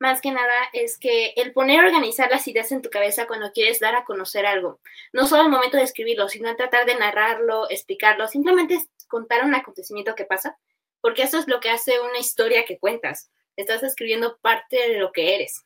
más 0.00 0.20
que 0.20 0.30
nada, 0.30 0.54
es 0.72 0.98
que 0.98 1.34
el 1.36 1.52
poner 1.52 1.80
a 1.80 1.86
organizar 1.86 2.30
las 2.30 2.46
ideas 2.48 2.72
en 2.72 2.82
tu 2.82 2.90
cabeza 2.90 3.26
cuando 3.26 3.52
quieres 3.52 3.80
dar 3.80 3.94
a 3.94 4.04
conocer 4.04 4.44
algo. 4.44 4.80
No 5.12 5.26
solo 5.26 5.42
al 5.42 5.50
momento 5.50 5.76
de 5.76 5.84
escribirlo, 5.84 6.28
sino 6.28 6.54
tratar 6.56 6.84
de 6.84 6.96
narrarlo, 6.96 7.70
explicarlo, 7.70 8.28
simplemente 8.28 8.78
contar 9.06 9.44
un 9.44 9.54
acontecimiento 9.54 10.14
que 10.14 10.24
pasa, 10.24 10.58
porque 11.00 11.22
eso 11.22 11.38
es 11.38 11.48
lo 11.48 11.60
que 11.60 11.70
hace 11.70 12.00
una 12.00 12.18
historia 12.18 12.64
que 12.64 12.78
cuentas. 12.78 13.30
Estás 13.56 13.82
escribiendo 13.82 14.38
parte 14.38 14.76
de 14.76 14.98
lo 14.98 15.12
que 15.12 15.34
eres 15.34 15.64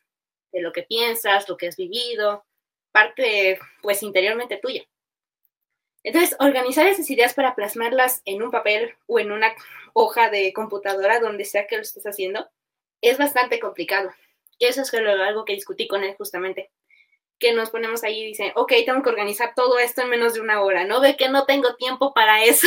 de 0.53 0.61
lo 0.61 0.73
que 0.73 0.83
piensas, 0.83 1.49
lo 1.49 1.57
que 1.57 1.69
has 1.69 1.77
vivido, 1.77 2.45
parte 2.93 3.59
pues 3.83 4.03
interiormente 4.03 4.57
tuya. 4.57 4.85
Entonces, 6.05 6.37
organizar 6.39 6.87
esas 6.87 7.11
ideas 7.11 7.35
para 7.35 7.55
plasmarlas 7.55 8.23
en 8.25 8.43
un 8.43 8.51
papel 8.51 8.95
o 9.07 9.19
en 9.19 9.33
una 9.33 9.55
hoja 9.93 10.31
de 10.31 10.53
computadora, 10.53 11.21
donde 11.21 11.45
sea 11.45 11.67
que 11.67 11.77
lo 11.77 11.83
estés 11.83 12.07
haciendo, 12.07 12.49
es 13.03 13.19
bastante 13.19 13.61
complicado. 13.61 14.11
Eso 14.59 14.83
es 14.83 14.95
algo 14.95 15.45
que 15.45 15.55
discutí 15.55 15.87
con 15.87 16.05
él 16.05 16.15
justamente. 16.17 16.71
Que 17.39 17.53
nos 17.53 17.71
ponemos 17.71 18.05
ahí 18.05 18.21
y 18.21 18.27
dicen, 18.27 18.53
ok, 18.55 18.73
tengo 18.87 19.03
que 19.03 19.11
organizar 19.11 19.53
todo 19.55 19.79
esto 19.79 20.03
en 20.03 20.09
menos 20.09 20.35
de 20.35 20.41
una 20.41 20.63
hora, 20.63 20.85
¿no? 20.85 21.01
Ve 21.01 21.17
que 21.17 21.29
no 21.29 21.47
tengo 21.47 21.77
tiempo 21.77 22.15
para 22.15 22.45
eso. 22.45 22.67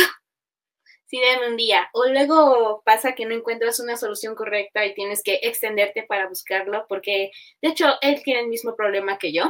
Sí, 1.12 1.20
denme 1.20 1.48
un 1.48 1.58
día. 1.58 1.90
O 1.92 2.06
luego 2.06 2.82
pasa 2.86 3.14
que 3.14 3.26
no 3.26 3.34
encuentras 3.34 3.78
una 3.80 3.98
solución 3.98 4.34
correcta 4.34 4.86
y 4.86 4.94
tienes 4.94 5.22
que 5.22 5.40
extenderte 5.42 6.04
para 6.04 6.26
buscarlo, 6.26 6.86
porque 6.88 7.30
de 7.60 7.68
hecho 7.68 7.86
él 8.00 8.22
tiene 8.24 8.40
el 8.40 8.48
mismo 8.48 8.74
problema 8.76 9.18
que 9.18 9.30
yo. 9.30 9.44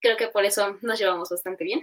Creo 0.00 0.16
que 0.16 0.26
por 0.26 0.44
eso 0.44 0.76
nos 0.82 0.98
llevamos 0.98 1.28
bastante 1.30 1.62
bien. 1.62 1.80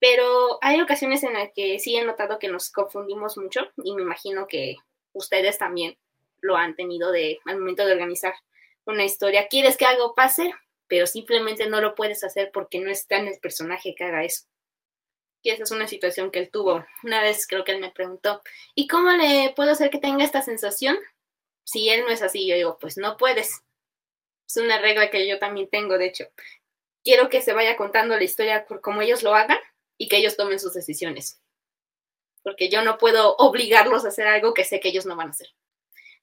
Pero 0.00 0.58
hay 0.60 0.80
ocasiones 0.80 1.22
en 1.22 1.34
las 1.34 1.50
que 1.54 1.78
sí 1.78 1.94
he 1.94 2.04
notado 2.04 2.40
que 2.40 2.48
nos 2.48 2.72
confundimos 2.72 3.36
mucho 3.38 3.60
y 3.84 3.94
me 3.94 4.02
imagino 4.02 4.48
que 4.48 4.74
ustedes 5.12 5.58
también 5.58 5.96
lo 6.40 6.56
han 6.56 6.74
tenido 6.74 7.12
de, 7.12 7.38
al 7.44 7.60
momento 7.60 7.86
de 7.86 7.92
organizar 7.92 8.34
una 8.86 9.04
historia. 9.04 9.46
Quieres 9.46 9.76
que 9.76 9.86
algo 9.86 10.16
pase, 10.16 10.52
pero 10.88 11.06
simplemente 11.06 11.68
no 11.68 11.80
lo 11.80 11.94
puedes 11.94 12.24
hacer 12.24 12.50
porque 12.52 12.80
no 12.80 12.90
está 12.90 13.18
en 13.18 13.28
el 13.28 13.38
personaje 13.38 13.94
que 13.94 14.02
haga 14.02 14.24
eso. 14.24 14.46
Y 15.42 15.50
esa 15.50 15.64
es 15.64 15.70
una 15.72 15.88
situación 15.88 16.30
que 16.30 16.38
él 16.38 16.50
tuvo. 16.50 16.84
Una 17.02 17.20
vez 17.20 17.46
creo 17.46 17.64
que 17.64 17.72
él 17.72 17.80
me 17.80 17.90
preguntó, 17.90 18.42
¿y 18.74 18.86
cómo 18.86 19.10
le 19.10 19.52
puedo 19.56 19.72
hacer 19.72 19.90
que 19.90 19.98
tenga 19.98 20.24
esta 20.24 20.40
sensación? 20.40 20.96
Si 21.64 21.88
él 21.88 22.02
no 22.02 22.10
es 22.10 22.22
así, 22.22 22.46
yo 22.46 22.54
digo, 22.54 22.78
pues 22.80 22.96
no 22.96 23.16
puedes. 23.16 23.62
Es 24.46 24.56
una 24.56 24.80
regla 24.80 25.10
que 25.10 25.26
yo 25.26 25.38
también 25.38 25.68
tengo, 25.68 25.98
de 25.98 26.06
hecho. 26.06 26.26
Quiero 27.02 27.28
que 27.28 27.42
se 27.42 27.52
vaya 27.52 27.76
contando 27.76 28.16
la 28.16 28.22
historia 28.22 28.66
por 28.66 28.80
cómo 28.80 29.02
ellos 29.02 29.22
lo 29.22 29.34
hagan 29.34 29.58
y 29.98 30.08
que 30.08 30.18
ellos 30.18 30.36
tomen 30.36 30.60
sus 30.60 30.74
decisiones. 30.74 31.40
Porque 32.44 32.68
yo 32.68 32.82
no 32.82 32.98
puedo 32.98 33.36
obligarlos 33.36 34.04
a 34.04 34.08
hacer 34.08 34.28
algo 34.28 34.54
que 34.54 34.64
sé 34.64 34.78
que 34.78 34.88
ellos 34.88 35.06
no 35.06 35.16
van 35.16 35.28
a 35.28 35.30
hacer. 35.30 35.48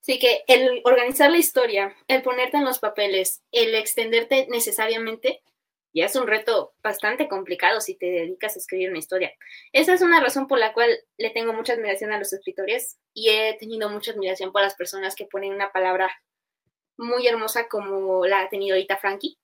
Así 0.02 0.18
que 0.18 0.44
el 0.48 0.82
organizar 0.86 1.30
la 1.30 1.38
historia, 1.38 1.96
el 2.08 2.22
ponerte 2.22 2.58
en 2.58 2.66
los 2.66 2.80
papeles, 2.80 3.42
el 3.52 3.76
extenderte 3.76 4.48
necesariamente, 4.50 5.42
ya 5.94 6.06
es 6.06 6.16
un 6.16 6.28
reto 6.28 6.74
bastante 6.84 7.28
complicado 7.28 7.82
si 7.82 7.96
te 7.96 8.06
dedicas 8.06 8.56
a 8.56 8.60
escribir 8.60 8.90
una 8.90 9.00
historia. 9.00 9.34
Esa 9.72 9.94
es 9.94 10.02
una 10.02 10.20
razón 10.20 10.48
por 10.48 10.60
la 10.60 10.74
cual 10.74 10.90
le 11.18 11.32
tengo 11.32 11.54
mucha 11.54 11.74
admiración 11.74 12.12
a 12.12 12.20
los 12.20 12.32
escritores 12.32 13.00
y 13.14 13.30
he 13.30 13.58
tenido 13.58 13.90
mucha 13.90 14.12
admiración 14.12 14.52
por 14.52 14.62
las 14.62 14.76
personas 14.76 15.16
que 15.16 15.26
ponen 15.26 15.54
una 15.54 15.72
palabra 15.72 16.12
muy 16.98 17.28
hermosa 17.28 17.68
como 17.68 18.26
la 18.26 18.42
ha 18.42 18.50
tenido 18.50 18.76
ahorita 18.76 18.98
Frankie. 18.98 19.38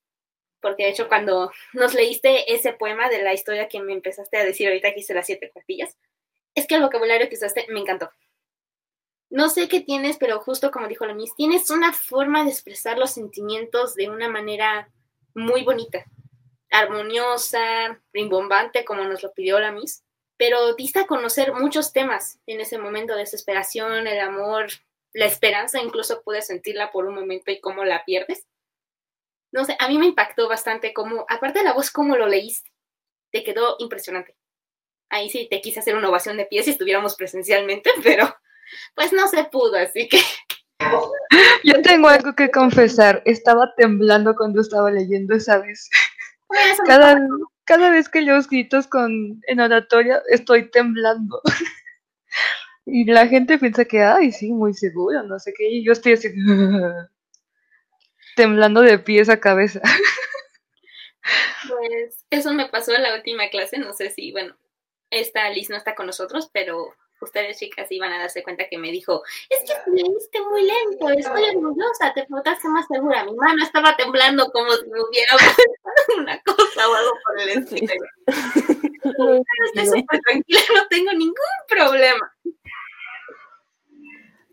Porque 0.61 0.83
de 0.83 0.89
hecho 0.89 1.07
cuando 1.07 1.51
nos 1.73 1.93
leíste 1.93 2.53
ese 2.53 2.73
poema 2.73 3.09
de 3.09 3.21
la 3.21 3.33
historia 3.33 3.67
que 3.67 3.81
me 3.81 3.93
empezaste 3.93 4.37
a 4.37 4.45
decir 4.45 4.67
ahorita 4.67 4.93
que 4.93 4.99
hice 4.99 5.13
las 5.13 5.25
siete 5.25 5.51
cuartillas, 5.51 5.97
es 6.53 6.67
que 6.67 6.75
el 6.75 6.81
vocabulario 6.81 7.27
que 7.27 7.35
usaste 7.35 7.65
me 7.69 7.79
encantó. 7.79 8.09
No 9.29 9.49
sé 9.49 9.67
qué 9.67 9.81
tienes, 9.81 10.17
pero 10.17 10.39
justo 10.39 10.71
como 10.71 10.87
dijo 10.87 11.05
la 11.05 11.13
Miss, 11.13 11.35
tienes 11.35 11.69
una 11.69 11.91
forma 11.91 12.43
de 12.43 12.51
expresar 12.51 12.97
los 12.97 13.11
sentimientos 13.11 13.95
de 13.95 14.09
una 14.09 14.29
manera 14.29 14.89
muy 15.33 15.63
bonita, 15.63 16.05
armoniosa, 16.71 18.01
rimbombante, 18.13 18.85
como 18.85 19.03
nos 19.03 19.23
lo 19.23 19.33
pidió 19.33 19.59
la 19.59 19.71
Miss, 19.71 20.03
pero 20.37 20.75
diste 20.75 20.99
a 20.99 21.07
conocer 21.07 21.53
muchos 21.53 21.93
temas 21.93 22.39
en 22.45 22.59
ese 22.59 22.77
momento, 22.77 23.15
desesperación, 23.15 24.07
el 24.07 24.19
amor, 24.19 24.67
la 25.13 25.25
esperanza, 25.25 25.81
incluso 25.81 26.21
pude 26.23 26.41
sentirla 26.41 26.91
por 26.91 27.05
un 27.05 27.15
momento 27.15 27.51
y 27.51 27.61
cómo 27.61 27.85
la 27.85 28.03
pierdes. 28.03 28.45
No 29.51 29.63
sé, 29.63 29.77
a 29.79 29.87
mí 29.87 29.97
me 29.97 30.07
impactó 30.07 30.49
bastante 30.49 30.93
cómo, 30.93 31.25
aparte 31.29 31.59
de 31.59 31.65
la 31.65 31.73
voz, 31.73 31.89
cómo 31.89 32.17
lo 32.17 32.27
leíste, 32.27 32.69
te 33.31 33.43
quedó 33.43 33.77
impresionante. 33.79 34.35
Ahí 35.09 35.29
sí 35.29 35.47
te 35.49 35.61
quise 35.61 35.79
hacer 35.79 35.95
una 35.95 36.09
ovación 36.09 36.35
de 36.35 36.45
pie 36.45 36.63
si 36.63 36.71
estuviéramos 36.71 37.15
presencialmente, 37.15 37.91
pero 38.03 38.35
pues 38.95 39.13
no 39.13 39.27
se 39.27 39.45
pudo, 39.45 39.77
así 39.77 40.09
que... 40.09 40.19
Yo 41.63 41.81
tengo 41.81 42.09
algo 42.09 42.35
que 42.35 42.51
confesar. 42.51 43.21
Estaba 43.25 43.73
temblando 43.75 44.35
cuando 44.35 44.61
estaba 44.61 44.91
leyendo 44.91 45.35
esa 45.35 45.59
vez. 45.59 45.89
Cada, 46.85 47.19
cada 47.65 47.89
vez 47.89 48.09
que 48.09 48.21
leo 48.21 48.37
escritos 48.37 48.87
con, 48.87 49.41
en 49.47 49.59
oratoria 49.59 50.21
estoy 50.29 50.69
temblando. 50.69 51.41
Y 52.87 53.05
la 53.05 53.25
gente 53.27 53.57
piensa 53.57 53.85
que, 53.85 54.03
ay, 54.03 54.31
sí, 54.31 54.51
muy 54.51 54.75
seguro, 54.75 55.23
no 55.23 55.39
sé 55.39 55.53
qué. 55.57 55.67
Y 55.67 55.83
yo 55.83 55.91
estoy 55.91 56.13
así, 56.13 56.29
temblando 58.35 58.81
de 58.81 58.99
pies 58.99 59.27
a 59.29 59.39
cabeza. 59.39 59.81
Pues 61.67 62.23
eso 62.29 62.53
me 62.53 62.69
pasó 62.69 62.93
en 62.93 63.01
la 63.01 63.15
última 63.15 63.49
clase. 63.49 63.79
No 63.79 63.93
sé 63.93 64.11
si, 64.11 64.31
bueno, 64.31 64.55
esta 65.09 65.49
Liz 65.49 65.69
no 65.71 65.77
está 65.77 65.95
con 65.95 66.05
nosotros, 66.05 66.51
pero 66.53 66.93
ustedes 67.21 67.57
chicas 67.57 67.91
iban 67.91 68.11
a 68.11 68.19
darse 68.19 68.43
cuenta 68.43 68.67
que 68.69 68.77
me 68.77 68.91
dijo, 68.91 69.23
es 69.49 69.59
que 69.69 69.91
leíste 69.91 70.41
muy 70.41 70.63
lento, 70.63 71.09
estoy 71.09 71.55
orgullosa, 71.55 72.13
te 72.13 72.25
notaste 72.29 72.67
más 72.67 72.85
segura. 72.87 73.23
Mi 73.25 73.35
mano 73.35 73.63
estaba 73.63 73.95
temblando 73.95 74.51
como 74.51 74.71
si 74.73 74.89
me 74.89 75.01
hubiera 75.01 75.33
una 76.17 76.41
cosa 76.41 76.89
o 76.89 76.93
algo 76.93 77.11
por 77.25 77.39
el 77.41 77.49
estilo. 77.49 77.93
estoy 79.75 79.85
súper 79.85 80.19
tranquila, 80.21 80.59
no 80.73 80.87
tengo 80.89 81.11
ningún 81.11 81.35
problema. 81.67 82.35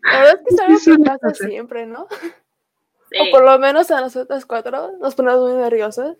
La 0.03 0.19
verdad 0.19 0.33
es 0.33 0.57
que 0.57 0.73
es 0.73 0.87
algo 0.87 1.03
que 1.03 1.09
pasa 1.09 1.33
siempre, 1.33 1.85
¿no? 1.85 2.07
Sí. 3.09 3.19
O 3.19 3.31
por 3.31 3.43
lo 3.43 3.57
menos 3.59 3.91
a 3.91 4.01
nosotras 4.01 4.45
cuatro 4.45 4.91
nos 4.99 5.15
ponemos 5.15 5.41
muy 5.41 5.61
nerviosas. 5.61 6.17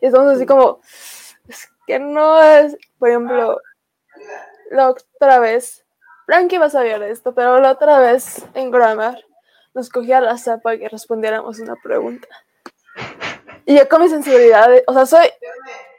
Y 0.00 0.06
estamos 0.06 0.34
así 0.34 0.46
como, 0.46 0.80
es 1.48 1.68
que 1.86 1.98
no 1.98 2.42
es, 2.42 2.76
por 2.98 3.08
ejemplo, 3.08 3.60
la 4.70 4.90
otra 4.90 5.38
vez, 5.40 5.83
Frankie 6.26 6.58
va 6.58 6.66
a 6.66 6.70
saber 6.70 7.02
esto, 7.02 7.34
pero 7.34 7.60
la 7.60 7.72
otra 7.72 7.98
vez 7.98 8.44
en 8.54 8.70
Grammar 8.70 9.24
nos 9.74 9.88
cogía 9.88 10.20
la 10.20 10.38
zapa 10.38 10.76
que 10.76 10.88
respondiéramos 10.88 11.58
una 11.58 11.76
pregunta. 11.76 12.28
Y 13.66 13.76
yo 13.76 13.88
con 13.88 14.02
mis 14.02 14.12
inseguridades, 14.12 14.84
o 14.86 14.92
sea, 14.92 15.06
soy, 15.06 15.26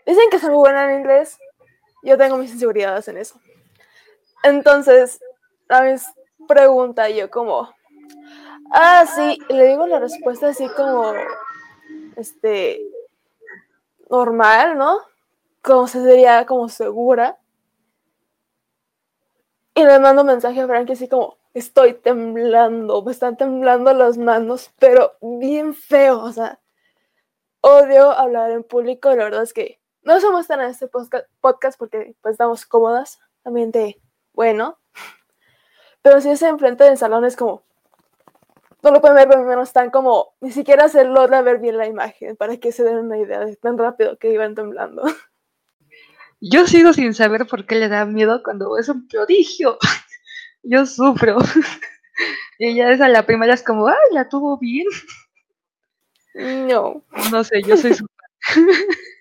dicen 0.05 0.29
que 0.29 0.39
soy 0.39 0.49
muy 0.49 0.59
buena 0.59 0.91
en 0.91 0.99
inglés, 0.99 1.37
yo 2.03 2.17
tengo 2.17 2.37
mis 2.37 2.51
inseguridades 2.51 3.07
en 3.07 3.17
eso. 3.17 3.39
Entonces, 4.43 5.19
la 5.67 5.81
mis 5.81 6.05
pregunta 6.47 7.09
yo 7.09 7.29
como, 7.29 7.73
ah, 8.71 9.05
sí, 9.07 9.39
le 9.49 9.67
digo 9.67 9.87
la 9.87 9.99
respuesta 9.99 10.49
así 10.49 10.67
como, 10.69 11.13
este, 12.15 12.81
normal, 14.09 14.77
¿no? 14.77 14.99
Como 15.61 15.87
se 15.87 16.03
sería 16.03 16.45
como 16.45 16.69
segura. 16.69 17.37
Y 19.75 19.83
le 19.83 19.99
mando 19.99 20.23
mensaje 20.23 20.61
a 20.61 20.67
Frankie 20.67 20.93
así 20.93 21.09
como, 21.09 21.37
estoy 21.53 21.95
temblando, 21.95 23.03
me 23.03 23.11
están 23.11 23.35
temblando 23.35 23.93
las 23.93 24.17
manos, 24.17 24.71
pero 24.79 25.13
bien 25.21 25.73
feo, 25.73 26.21
o 26.21 26.31
sea, 26.31 26.61
odio 27.59 28.11
hablar 28.11 28.51
en 28.51 28.63
público, 28.63 29.09
la 29.09 29.25
verdad 29.25 29.43
es 29.43 29.53
que 29.53 29.81
no 30.01 30.19
somos 30.21 30.47
tan 30.47 30.61
en 30.61 30.69
este 30.69 30.87
podcast 30.87 31.77
porque 31.77 32.15
pues 32.21 32.33
estamos 32.33 32.65
cómodas, 32.65 33.19
ambiente 33.43 34.01
bueno, 34.33 34.79
pero 36.01 36.21
si 36.21 36.29
es 36.29 36.41
enfrente 36.41 36.83
del 36.83 36.97
salón 36.97 37.25
es 37.25 37.35
como, 37.35 37.63
no 38.81 38.91
lo 38.91 39.01
pueden 39.01 39.17
ver, 39.17 39.27
pero 39.27 39.43
menos 39.43 39.69
están 39.69 39.89
como, 39.89 40.35
ni 40.39 40.51
siquiera 40.51 40.87
se 40.87 41.03
logra 41.03 41.41
ver 41.41 41.59
bien 41.59 41.77
la 41.77 41.87
imagen 41.87 42.37
para 42.37 42.57
que 42.57 42.71
se 42.71 42.83
den 42.83 42.97
una 42.97 43.17
idea 43.17 43.39
de 43.39 43.55
tan 43.55 43.77
rápido 43.77 44.17
que 44.17 44.31
iban 44.31 44.55
temblando. 44.55 45.03
Yo 46.41 46.67
sigo 46.67 46.93
sin 46.93 47.13
saber 47.13 47.47
por 47.47 47.65
qué 47.65 47.75
le 47.75 47.87
da 47.89 48.05
miedo 48.05 48.41
cuando 48.43 48.77
es 48.77 48.89
un 48.89 49.07
prodigio. 49.07 49.77
Yo 50.63 50.85
sufro. 50.85 51.37
Y 52.57 52.67
ella 52.67 52.91
es 52.91 53.01
a 53.01 53.09
la 53.09 53.25
primera 53.25 53.53
es 53.53 53.63
como, 53.63 53.87
ay, 53.89 53.95
la 54.13 54.29
tuvo 54.29 54.57
bien. 54.57 54.87
No. 56.35 57.03
No 57.31 57.43
sé, 57.43 57.61
yo 57.63 57.77
soy 57.77 57.93
su 57.93 58.05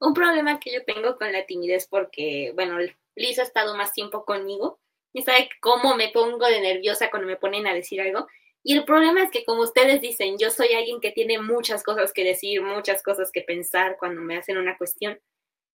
Un 0.00 0.14
problema 0.14 0.58
que 0.58 0.72
yo 0.72 0.84
tengo 0.84 1.16
con 1.16 1.30
la 1.32 1.44
timidez 1.46 1.86
porque, 1.88 2.52
bueno, 2.54 2.78
Liz 3.16 3.38
ha 3.38 3.42
estado 3.42 3.76
más 3.76 3.92
tiempo 3.92 4.24
conmigo 4.24 4.80
y 5.12 5.22
sabe 5.22 5.48
cómo 5.60 5.94
me 5.96 6.08
pongo 6.08 6.46
de 6.46 6.60
nerviosa 6.60 7.10
cuando 7.10 7.28
me 7.28 7.36
ponen 7.36 7.66
a 7.66 7.74
decir 7.74 8.00
algo. 8.00 8.26
Y 8.62 8.76
el 8.76 8.84
problema 8.84 9.22
es 9.22 9.30
que, 9.30 9.44
como 9.44 9.62
ustedes 9.62 10.00
dicen, 10.00 10.36
yo 10.38 10.50
soy 10.50 10.72
alguien 10.74 11.00
que 11.00 11.12
tiene 11.12 11.40
muchas 11.40 11.82
cosas 11.82 12.12
que 12.12 12.24
decir, 12.24 12.62
muchas 12.62 13.02
cosas 13.02 13.30
que 13.32 13.40
pensar 13.40 13.96
cuando 13.98 14.20
me 14.20 14.36
hacen 14.36 14.58
una 14.58 14.76
cuestión. 14.76 15.18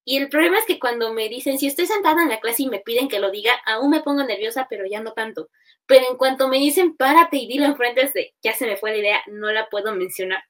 Y 0.04 0.18
el 0.18 0.28
problema 0.28 0.58
es 0.58 0.66
que 0.66 0.78
cuando 0.78 1.12
me 1.12 1.28
dicen, 1.28 1.58
si 1.58 1.66
estoy 1.66 1.86
sentada 1.86 2.22
en 2.22 2.28
la 2.28 2.38
clase 2.38 2.62
y 2.62 2.68
me 2.68 2.78
piden 2.78 3.08
que 3.08 3.18
lo 3.18 3.32
diga, 3.32 3.52
aún 3.66 3.90
me 3.90 4.02
pongo 4.02 4.22
nerviosa, 4.22 4.68
pero 4.70 4.86
ya 4.86 5.00
no 5.00 5.14
tanto. 5.14 5.48
Pero 5.86 6.08
en 6.08 6.16
cuanto 6.16 6.46
me 6.46 6.58
dicen, 6.58 6.96
párate 6.96 7.38
y 7.38 7.48
dilo 7.48 7.64
enfrente 7.64 8.08
de, 8.14 8.34
ya 8.40 8.52
se 8.54 8.66
me 8.66 8.76
fue 8.76 8.92
la 8.92 8.98
idea, 8.98 9.22
no 9.26 9.50
la 9.50 9.68
puedo 9.68 9.92
mencionar. 9.92 10.44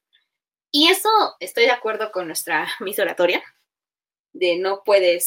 Y 0.70 0.88
eso 0.88 1.09
estoy 1.40 1.64
de 1.64 1.70
acuerdo 1.70 2.12
con 2.12 2.27
nuestra 2.27 2.68
mis 2.81 2.99
oratoria, 2.99 3.42
de 4.35 4.59
no 4.59 4.83
puedes 4.85 5.25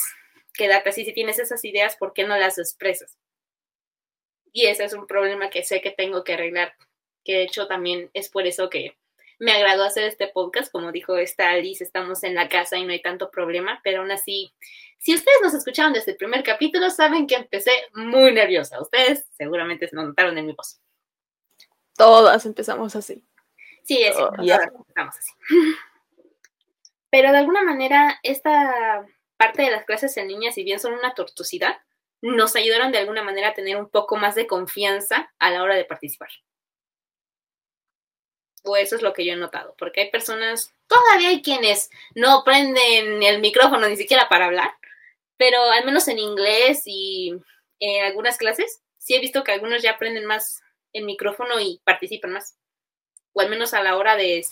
quedarte 0.54 0.90
así. 0.90 1.06
Si 1.06 1.14
tienes 1.14 1.40
esas 1.40 1.66
ideas, 1.66 1.96
¿por 1.98 2.14
qué 2.14 2.24
no 2.24 2.38
las 2.38 2.60
expresas? 2.60 3.18
Y 4.52 4.68
ese 4.68 4.84
es 4.84 4.94
un 4.94 5.08
problema 5.08 5.50
que 5.50 5.64
sé 5.64 5.82
que 5.82 5.90
tengo 5.90 6.24
que 6.24 6.34
arreglar, 6.34 6.76
que 7.24 7.34
de 7.34 7.44
hecho 7.44 7.68
también 7.68 8.10
es 8.14 8.30
por 8.30 8.48
eso 8.48 8.70
que 8.70 8.96
me 9.40 9.54
agradó 9.54 9.84
hacer 9.84 10.04
este 10.04 10.28
podcast. 10.28 10.72
Como 10.72 10.92
dijo 10.92 11.18
esta 11.18 11.50
Alice, 11.50 11.84
estamos 11.84 12.24
en 12.24 12.36
la 12.36 12.50
casa 12.50 12.78
y 12.78 12.86
no 12.86 12.92
hay 12.92 13.02
tanto 13.02 13.32
problema, 13.32 13.80
pero 13.84 14.02
aún 14.02 14.12
así, 14.12 14.54
si 14.98 15.16
ustedes 15.16 15.38
nos 15.42 15.54
escucharon 15.54 15.94
desde 15.94 16.12
el 16.12 16.18
primer 16.18 16.44
capítulo, 16.44 16.90
saben 16.90 17.26
que 17.26 17.36
empecé 17.36 17.72
muy 17.94 18.34
nerviosa. 18.34 18.82
Ustedes 18.82 19.26
seguramente 19.38 19.88
se 19.88 19.96
notaron 19.96 20.38
en 20.38 20.46
mi 20.46 20.54
voz. 20.54 20.80
Todas 21.96 22.46
empezamos 22.46 22.96
así. 22.96 23.24
Sí, 23.84 24.04
es 24.04 24.16
cierto, 24.16 24.36
Oh, 24.38 24.46
todas 24.46 24.68
empezamos 24.68 25.16
así. 25.18 25.32
Pero 27.10 27.32
de 27.32 27.38
alguna 27.40 27.64
manera, 27.64 28.20
esta 28.24 29.06
parte 29.38 29.64
de 29.64 29.72
las 29.72 29.86
clases 29.86 30.16
en 30.18 30.28
línea, 30.28 30.52
si 30.52 30.64
bien 30.64 30.80
son 30.80 30.94
una 30.94 31.14
tortuosidad, 31.14 31.78
nos 32.22 32.56
ayudaron 32.56 32.92
de 32.92 33.00
alguna 33.00 33.24
manera 33.24 33.50
a 33.50 33.54
tener 33.54 33.78
un 33.78 33.90
poco 33.90 34.18
más 34.18 34.36
de 34.36 34.48
confianza 34.48 35.32
a 35.40 35.50
la 35.50 35.64
hora 35.64 35.76
de 35.76 35.86
participar. 35.86 36.30
O 38.64 38.76
eso 38.76 38.96
es 38.96 39.02
lo 39.02 39.14
que 39.14 39.26
yo 39.26 39.34
he 39.34 39.38
notado, 39.38 39.74
porque 39.78 40.02
hay 40.02 40.12
personas, 40.12 40.74
todavía 40.88 41.30
hay 41.30 41.42
quienes 41.42 41.90
no 42.14 42.44
prenden 42.44 43.24
el 43.24 43.40
micrófono 43.40 43.88
ni 43.88 43.96
siquiera 43.96 44.28
para 44.28 44.46
hablar, 44.46 44.72
pero 45.38 45.62
al 45.72 45.86
menos 45.86 46.08
en 46.10 46.20
inglés 46.20 46.84
y 46.86 47.34
en 47.80 48.04
algunas 48.04 48.38
clases, 48.38 48.82
sí 48.98 49.16
he 49.16 49.20
visto 49.20 49.44
que 49.44 49.54
algunos 49.54 49.82
ya 49.82 49.92
aprenden 49.92 50.26
más 50.26 50.62
el 50.94 51.06
micrófono 51.06 51.60
y 51.60 51.80
participan 51.86 52.34
más. 52.34 52.58
O 53.34 53.42
al 53.42 53.50
menos 53.50 53.74
a 53.74 53.82
la 53.82 53.96
hora 53.96 54.16
de 54.16 54.44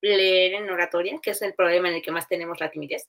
leer 0.00 0.54
en 0.54 0.70
oratoria, 0.70 1.18
que 1.22 1.30
es 1.30 1.42
el 1.42 1.54
problema 1.54 1.88
en 1.88 1.96
el 1.96 2.02
que 2.02 2.12
más 2.12 2.28
tenemos 2.28 2.60
la 2.60 2.70
timidez. 2.70 3.08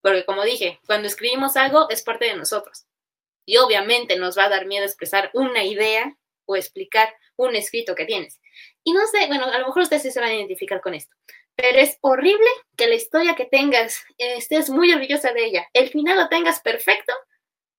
Porque 0.00 0.24
como 0.24 0.44
dije, 0.44 0.78
cuando 0.86 1.08
escribimos 1.08 1.56
algo 1.56 1.90
es 1.90 2.02
parte 2.02 2.26
de 2.26 2.36
nosotros. 2.36 2.86
Y 3.44 3.56
obviamente 3.56 4.16
nos 4.16 4.38
va 4.38 4.44
a 4.44 4.48
dar 4.50 4.66
miedo 4.66 4.84
expresar 4.84 5.30
una 5.32 5.64
idea 5.64 6.16
o 6.46 6.56
explicar 6.56 7.14
un 7.36 7.56
escrito 7.56 7.94
que 7.94 8.04
tienes. 8.04 8.38
Y 8.88 8.92
no 8.94 9.06
sé, 9.06 9.26
bueno, 9.26 9.44
a 9.44 9.58
lo 9.58 9.66
mejor 9.66 9.82
ustedes 9.82 10.00
sí 10.00 10.10
se 10.10 10.18
van 10.18 10.30
a 10.30 10.34
identificar 10.34 10.80
con 10.80 10.94
esto, 10.94 11.14
pero 11.54 11.78
es 11.78 11.98
horrible 12.00 12.48
que 12.74 12.86
la 12.86 12.94
historia 12.94 13.34
que 13.34 13.44
tengas 13.44 14.02
estés 14.16 14.70
muy 14.70 14.90
orgullosa 14.94 15.30
de 15.34 15.44
ella, 15.44 15.68
el 15.74 15.90
final 15.90 16.16
lo 16.16 16.30
tengas 16.30 16.60
perfecto 16.60 17.12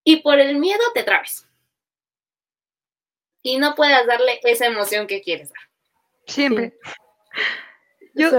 y 0.04 0.18
por 0.18 0.38
el 0.38 0.60
miedo 0.60 0.84
te 0.94 1.02
trabes. 1.02 1.48
Y 3.42 3.58
no 3.58 3.74
puedas 3.74 4.06
darle 4.06 4.40
esa 4.44 4.68
emoción 4.68 5.08
que 5.08 5.24
quieres 5.24 5.50
dar. 5.50 5.64
Siempre. 6.28 6.78
Yo, 8.14 8.30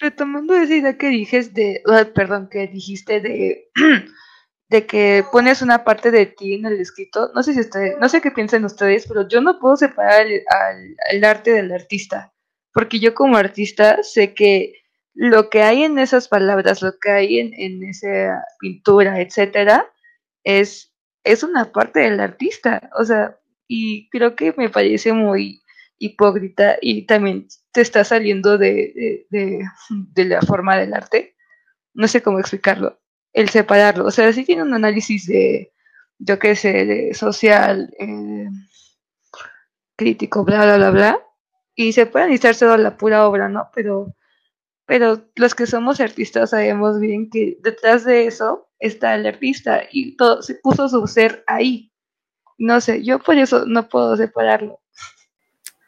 retomando 0.00 0.56
esa 0.56 0.74
idea 0.74 0.98
que 0.98 1.10
dijes 1.10 1.54
de, 1.54 1.80
perdón, 2.12 2.48
que 2.50 2.66
dijiste 2.66 3.20
de, 3.20 3.70
de 4.68 4.86
que 4.86 5.24
pones 5.32 5.62
una 5.62 5.84
parte 5.84 6.10
de 6.10 6.26
ti 6.26 6.54
en 6.54 6.66
el 6.66 6.80
escrito, 6.80 7.30
no 7.34 7.42
sé 7.42 7.54
si 7.54 7.60
ustedes, 7.60 7.96
no 8.00 8.08
sé 8.08 8.20
qué 8.20 8.30
piensan 8.30 8.64
ustedes, 8.64 9.06
pero 9.06 9.26
yo 9.28 9.40
no 9.40 9.58
puedo 9.58 9.76
separar 9.76 10.26
el, 10.26 10.42
al- 11.10 11.24
arte 11.24 11.52
del 11.52 11.72
artista, 11.72 12.32
porque 12.74 12.98
yo 13.00 13.14
como 13.14 13.36
artista 13.36 14.02
sé 14.02 14.34
que 14.34 14.74
lo 15.14 15.50
que 15.50 15.62
hay 15.62 15.82
en 15.84 15.98
esas 15.98 16.28
palabras, 16.28 16.82
lo 16.82 16.98
que 17.00 17.10
hay 17.10 17.38
en, 17.40 17.52
en 17.54 17.82
esa 17.88 18.44
pintura, 18.60 19.20
etcétera, 19.20 19.86
es, 20.44 20.92
es 21.24 21.42
una 21.42 21.72
parte 21.72 22.00
del 22.00 22.20
artista. 22.20 22.90
O 22.98 23.04
sea, 23.04 23.38
y 23.66 24.08
creo 24.10 24.36
que 24.36 24.54
me 24.56 24.68
parece 24.70 25.12
muy 25.12 25.62
hipócrita 25.98 26.76
y 26.80 27.06
también 27.06 27.48
te 27.72 27.80
está 27.80 28.04
saliendo 28.04 28.58
de, 28.58 29.26
de, 29.30 29.64
de, 30.14 30.24
la 30.24 30.40
forma 30.42 30.76
del 30.76 30.94
arte. 30.94 31.34
No 31.94 32.08
sé 32.08 32.22
cómo 32.22 32.38
explicarlo. 32.40 33.00
El 33.32 33.48
separarlo. 33.48 34.06
O 34.06 34.10
sea, 34.10 34.32
sí 34.32 34.44
tiene 34.44 34.62
un 34.62 34.74
análisis 34.74 35.26
de, 35.26 35.72
yo 36.18 36.38
qué 36.38 36.56
sé, 36.56 36.84
de 36.84 37.14
social, 37.14 37.94
eh, 37.98 38.48
crítico, 39.96 40.44
bla, 40.44 40.64
bla, 40.64 40.76
bla, 40.76 40.90
bla. 40.90 41.20
Y 41.74 41.92
se 41.92 42.06
puede 42.06 42.24
analizar 42.24 42.56
toda 42.56 42.76
la 42.78 42.96
pura 42.96 43.26
obra, 43.28 43.48
¿no? 43.48 43.70
Pero, 43.74 44.14
pero 44.86 45.22
los 45.36 45.54
que 45.54 45.66
somos 45.66 46.00
artistas 46.00 46.50
sabemos 46.50 47.00
bien 47.00 47.30
que 47.30 47.58
detrás 47.60 48.04
de 48.04 48.26
eso 48.26 48.68
está 48.78 49.14
el 49.14 49.26
artista 49.26 49.82
y 49.90 50.16
todo 50.16 50.42
se 50.42 50.54
puso 50.56 50.88
su 50.88 51.06
ser 51.06 51.44
ahí. 51.46 51.92
No 52.58 52.80
sé, 52.80 53.04
yo 53.04 53.20
por 53.20 53.36
eso 53.36 53.66
no 53.66 53.88
puedo 53.88 54.16
separarlo. 54.16 54.80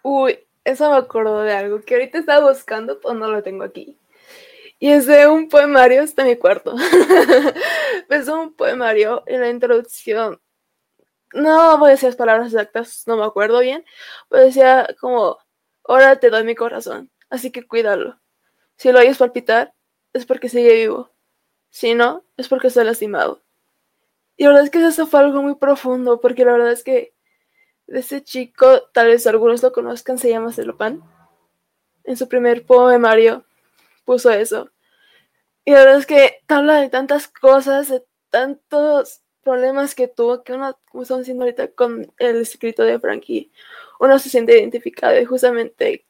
Uy, 0.03 0.38
eso 0.64 0.91
me 0.91 0.97
acuerdo 0.97 1.43
de 1.43 1.53
algo 1.53 1.80
que 1.80 1.95
ahorita 1.95 2.18
estaba 2.18 2.49
buscando, 2.49 3.01
pues 3.01 3.16
no 3.16 3.30
lo 3.30 3.43
tengo 3.43 3.64
aquí. 3.64 3.99
Y 4.83 4.91
es 4.91 5.07
de 5.07 5.28
un 5.28 5.51
poemario, 5.51 6.03
en 6.03 6.26
mi 6.26 6.37
cuarto. 6.37 6.74
es 8.09 8.28
un 8.28 8.55
poemario 8.55 9.22
en 9.26 9.43
la 9.43 9.51
introducción. 9.51 10.41
No 11.35 11.76
voy 11.78 11.91
a 11.91 11.93
decir 11.93 12.09
las 12.09 12.16
palabras 12.16 12.47
exactas, 12.47 13.05
no 13.07 13.18
me 13.18 13.24
acuerdo 13.24 13.61
bien. 13.61 13.85
Pero 14.31 14.45
decía 14.45 14.89
como, 14.99 15.37
ahora 15.85 16.16
te 16.16 16.31
doy 16.31 16.45
mi 16.45 16.55
corazón, 16.55 17.11
así 17.28 17.53
que 17.53 17.68
cuídalo. 17.68 18.18
Si 18.76 18.91
lo 18.91 19.01
oyes 19.01 19.18
palpitar, 19.18 19.74
es 20.14 20.24
porque 20.24 20.49
sigue 20.49 20.72
vivo. 20.72 21.12
Si 21.68 21.95
no, 21.95 22.24
es 22.39 22.49
porque 22.49 22.68
está 22.68 22.83
lastimado. 22.83 23.43
Y 24.39 24.45
la 24.45 24.51
verdad 24.51 24.64
es 24.64 24.70
que 24.70 24.87
eso 24.87 25.07
fue 25.07 25.20
algo 25.20 25.43
muy 25.43 25.57
profundo, 25.57 26.22
porque 26.22 26.47
la 26.47 26.53
verdad 26.53 26.72
es 26.72 26.83
que 26.83 27.14
ese 27.87 28.24
chico, 28.24 28.89
tal 28.95 29.09
vez 29.09 29.26
algunos 29.26 29.62
lo 29.62 29.72
conozcan, 29.72 30.16
se 30.16 30.31
llama 30.31 30.55
Celopan. 30.55 31.03
En 32.05 32.16
su 32.16 32.28
primer 32.28 32.64
poemario 32.64 33.45
puso 34.05 34.30
eso. 34.30 34.70
Y 35.64 35.72
la 35.72 35.80
verdad 35.80 35.98
es 35.98 36.07
que 36.07 36.40
habla 36.48 36.80
de 36.80 36.88
tantas 36.88 37.28
cosas, 37.28 37.88
de 37.88 38.05
tantos 38.30 39.22
problemas 39.42 39.94
que 39.94 40.09
tuvo, 40.09 40.42
que 40.42 40.53
uno, 40.53 40.78
como 40.90 41.03
estamos 41.03 41.22
diciendo 41.22 41.44
ahorita 41.44 41.72
con 41.72 42.12
el 42.18 42.36
escrito 42.42 42.82
de 42.82 42.98
Frankie, 42.98 43.51
uno 43.98 44.18
se 44.18 44.30
siente 44.30 44.59
identificado 44.59 45.18
y 45.20 45.24
justamente, 45.24 46.07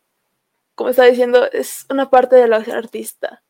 como 0.74 0.90
está 0.90 1.04
diciendo, 1.04 1.50
es 1.50 1.86
una 1.90 2.10
parte 2.10 2.36
de 2.36 2.48
la 2.48 2.56
artista. 2.56 3.42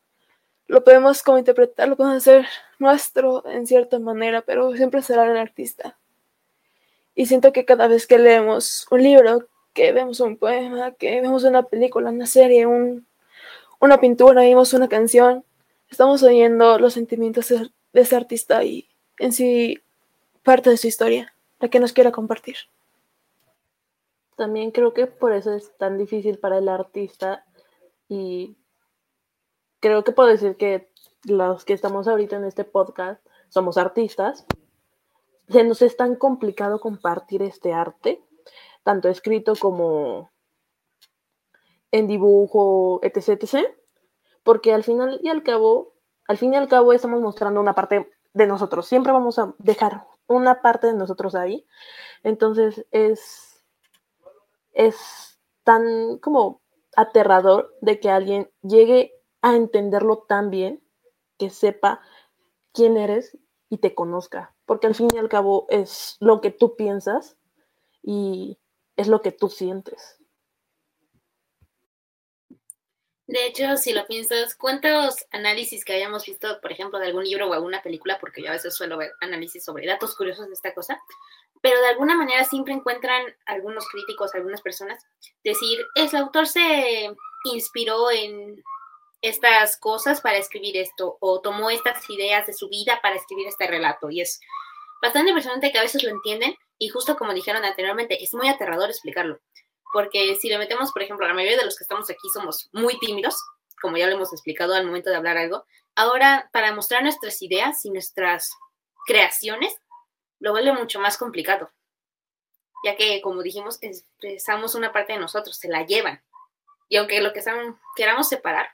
Lo 0.67 0.83
podemos 0.83 1.23
como 1.23 1.37
interpretar, 1.37 1.87
lo 1.89 1.97
podemos 1.97 2.17
hacer 2.17 2.45
nuestro 2.79 3.45
en 3.47 3.67
cierta 3.67 3.99
manera, 3.99 4.41
pero 4.41 4.73
siempre 4.75 5.01
será 5.01 5.29
el 5.29 5.37
artista. 5.37 5.99
Y 7.13 7.25
siento 7.25 7.51
que 7.51 7.65
cada 7.65 7.87
vez 7.87 8.07
que 8.07 8.17
leemos 8.17 8.87
un 8.89 9.03
libro, 9.03 9.47
que 9.73 9.91
vemos 9.91 10.19
un 10.21 10.37
poema, 10.37 10.93
que 10.93 11.21
vemos 11.21 11.43
una 11.43 11.63
película, 11.63 12.09
una 12.09 12.25
serie, 12.25 12.65
un, 12.65 13.05
una 13.81 13.99
pintura, 13.99 14.41
vemos 14.41 14.73
una 14.73 14.87
canción, 14.87 15.43
estamos 15.89 16.23
oyendo 16.23 16.77
los 16.79 16.93
sentimientos 16.93 17.49
de 17.49 17.71
ese 17.93 18.15
artista 18.15 18.63
y 18.63 18.87
en 19.17 19.33
sí 19.33 19.79
parte 20.43 20.69
de 20.69 20.77
su 20.77 20.87
historia, 20.87 21.33
la 21.59 21.69
que 21.69 21.79
nos 21.79 21.91
quiera 21.91 22.11
compartir. 22.11 22.55
También 24.37 24.71
creo 24.71 24.93
que 24.93 25.07
por 25.07 25.33
eso 25.33 25.53
es 25.53 25.75
tan 25.77 25.97
difícil 25.97 26.37
para 26.37 26.59
el 26.59 26.69
artista 26.69 27.45
y 28.07 28.55
creo 29.79 30.03
que 30.03 30.11
puedo 30.11 30.29
decir 30.29 30.55
que 30.57 30.89
los 31.23 31.65
que 31.65 31.73
estamos 31.73 32.07
ahorita 32.07 32.37
en 32.37 32.45
este 32.45 32.63
podcast 32.63 33.23
somos 33.49 33.77
artistas 33.77 34.45
se 35.49 35.63
nos 35.63 35.81
es 35.81 35.97
tan 35.97 36.15
complicado 36.15 36.79
compartir 36.79 37.41
este 37.43 37.73
arte, 37.73 38.23
tanto 38.83 39.09
escrito 39.09 39.53
como 39.55 40.30
en 41.91 42.07
dibujo, 42.07 42.99
etc, 43.03 43.67
porque 44.43 44.73
al 44.73 44.83
final 44.83 45.19
y 45.21 45.29
al 45.29 45.43
cabo, 45.43 45.93
al 46.27 46.37
fin 46.37 46.53
y 46.53 46.57
al 46.57 46.67
cabo 46.67 46.93
estamos 46.93 47.21
mostrando 47.21 47.59
una 47.59 47.75
parte 47.75 48.09
de 48.33 48.47
nosotros, 48.47 48.87
siempre 48.87 49.11
vamos 49.11 49.39
a 49.39 49.53
dejar 49.59 50.05
una 50.27 50.61
parte 50.61 50.87
de 50.87 50.93
nosotros 50.93 51.35
ahí, 51.35 51.65
entonces 52.23 52.85
es, 52.91 53.63
es 54.73 55.39
tan 55.63 56.17
como 56.19 56.61
aterrador 56.95 57.75
de 57.81 57.99
que 57.99 58.09
alguien 58.09 58.49
llegue 58.61 59.13
a 59.41 59.55
entenderlo 59.55 60.19
tan 60.27 60.49
bien, 60.49 60.83
que 61.37 61.49
sepa 61.49 62.01
quién 62.73 62.97
eres 62.97 63.37
y 63.69 63.77
te 63.77 63.95
conozca, 63.95 64.55
porque 64.65 64.87
al 64.87 64.95
fin 64.95 65.09
y 65.13 65.17
al 65.17 65.29
cabo 65.29 65.65
es 65.69 66.17
lo 66.19 66.41
que 66.41 66.51
tú 66.51 66.75
piensas 66.75 67.37
y 68.01 68.59
es 68.95 69.07
lo 69.07 69.21
que 69.21 69.31
tú 69.31 69.49
sientes. 69.49 70.20
De 73.31 73.47
hecho, 73.47 73.77
si 73.77 73.93
lo 73.93 74.05
piensas, 74.07 74.55
¿cuántos 74.55 75.25
análisis 75.31 75.85
que 75.85 75.93
hayamos 75.93 76.25
visto, 76.25 76.59
por 76.59 76.69
ejemplo, 76.69 76.99
de 76.99 77.07
algún 77.07 77.23
libro 77.23 77.47
o 77.47 77.53
alguna 77.53 77.81
película, 77.81 78.19
porque 78.19 78.41
yo 78.41 78.49
a 78.49 78.51
veces 78.51 78.75
suelo 78.75 78.97
ver 78.97 79.13
análisis 79.21 79.63
sobre 79.63 79.87
datos 79.87 80.17
curiosos 80.17 80.47
de 80.47 80.53
esta 80.53 80.73
cosa, 80.73 81.01
pero 81.61 81.79
de 81.79 81.87
alguna 81.87 82.17
manera 82.17 82.43
siempre 82.43 82.73
encuentran 82.73 83.23
algunos 83.45 83.87
críticos, 83.87 84.35
algunas 84.35 84.61
personas, 84.61 85.01
decir, 85.45 85.79
es 85.95 86.13
el 86.13 86.23
autor 86.23 86.45
se 86.45 87.09
inspiró 87.45 88.11
en 88.11 88.61
estas 89.21 89.77
cosas 89.77 90.19
para 90.19 90.37
escribir 90.37 90.75
esto 90.75 91.15
o 91.21 91.39
tomó 91.39 91.69
estas 91.69 92.09
ideas 92.09 92.45
de 92.47 92.53
su 92.53 92.67
vida 92.67 92.99
para 93.01 93.15
escribir 93.15 93.47
este 93.47 93.65
relato. 93.65 94.09
Y 94.09 94.19
es 94.19 94.41
bastante 95.01 95.29
impresionante 95.29 95.71
que 95.71 95.77
a 95.77 95.83
veces 95.83 96.03
lo 96.03 96.09
entienden 96.09 96.53
y 96.77 96.89
justo 96.89 97.15
como 97.15 97.33
dijeron 97.33 97.63
anteriormente, 97.63 98.21
es 98.21 98.33
muy 98.33 98.49
aterrador 98.49 98.89
explicarlo. 98.89 99.39
Porque 99.93 100.35
si 100.35 100.49
lo 100.49 100.57
metemos, 100.57 100.91
por 100.91 101.01
ejemplo, 101.01 101.27
la 101.27 101.33
mayoría 101.33 101.57
de 101.57 101.65
los 101.65 101.77
que 101.77 101.83
estamos 101.83 102.09
aquí 102.09 102.29
somos 102.33 102.69
muy 102.71 102.97
tímidos, 102.99 103.35
como 103.81 103.97
ya 103.97 104.07
lo 104.07 104.15
hemos 104.15 104.31
explicado 104.31 104.73
al 104.73 104.85
momento 104.85 105.09
de 105.09 105.17
hablar 105.17 105.37
algo. 105.37 105.65
Ahora, 105.95 106.49
para 106.53 106.73
mostrar 106.73 107.03
nuestras 107.03 107.41
ideas 107.41 107.83
y 107.85 107.91
nuestras 107.91 108.51
creaciones, 109.05 109.75
lo 110.39 110.51
vuelve 110.51 110.73
mucho 110.73 110.99
más 110.99 111.17
complicado. 111.17 111.71
Ya 112.83 112.95
que, 112.95 113.21
como 113.21 113.43
dijimos, 113.43 113.77
expresamos 113.81 114.75
una 114.75 114.91
parte 114.91 115.13
de 115.13 115.19
nosotros, 115.19 115.57
se 115.57 115.67
la 115.67 115.85
llevan. 115.85 116.23
Y 116.89 116.97
aunque 116.97 117.21
lo 117.21 117.33
que 117.33 117.41
queramos 117.95 118.29
separar, 118.29 118.69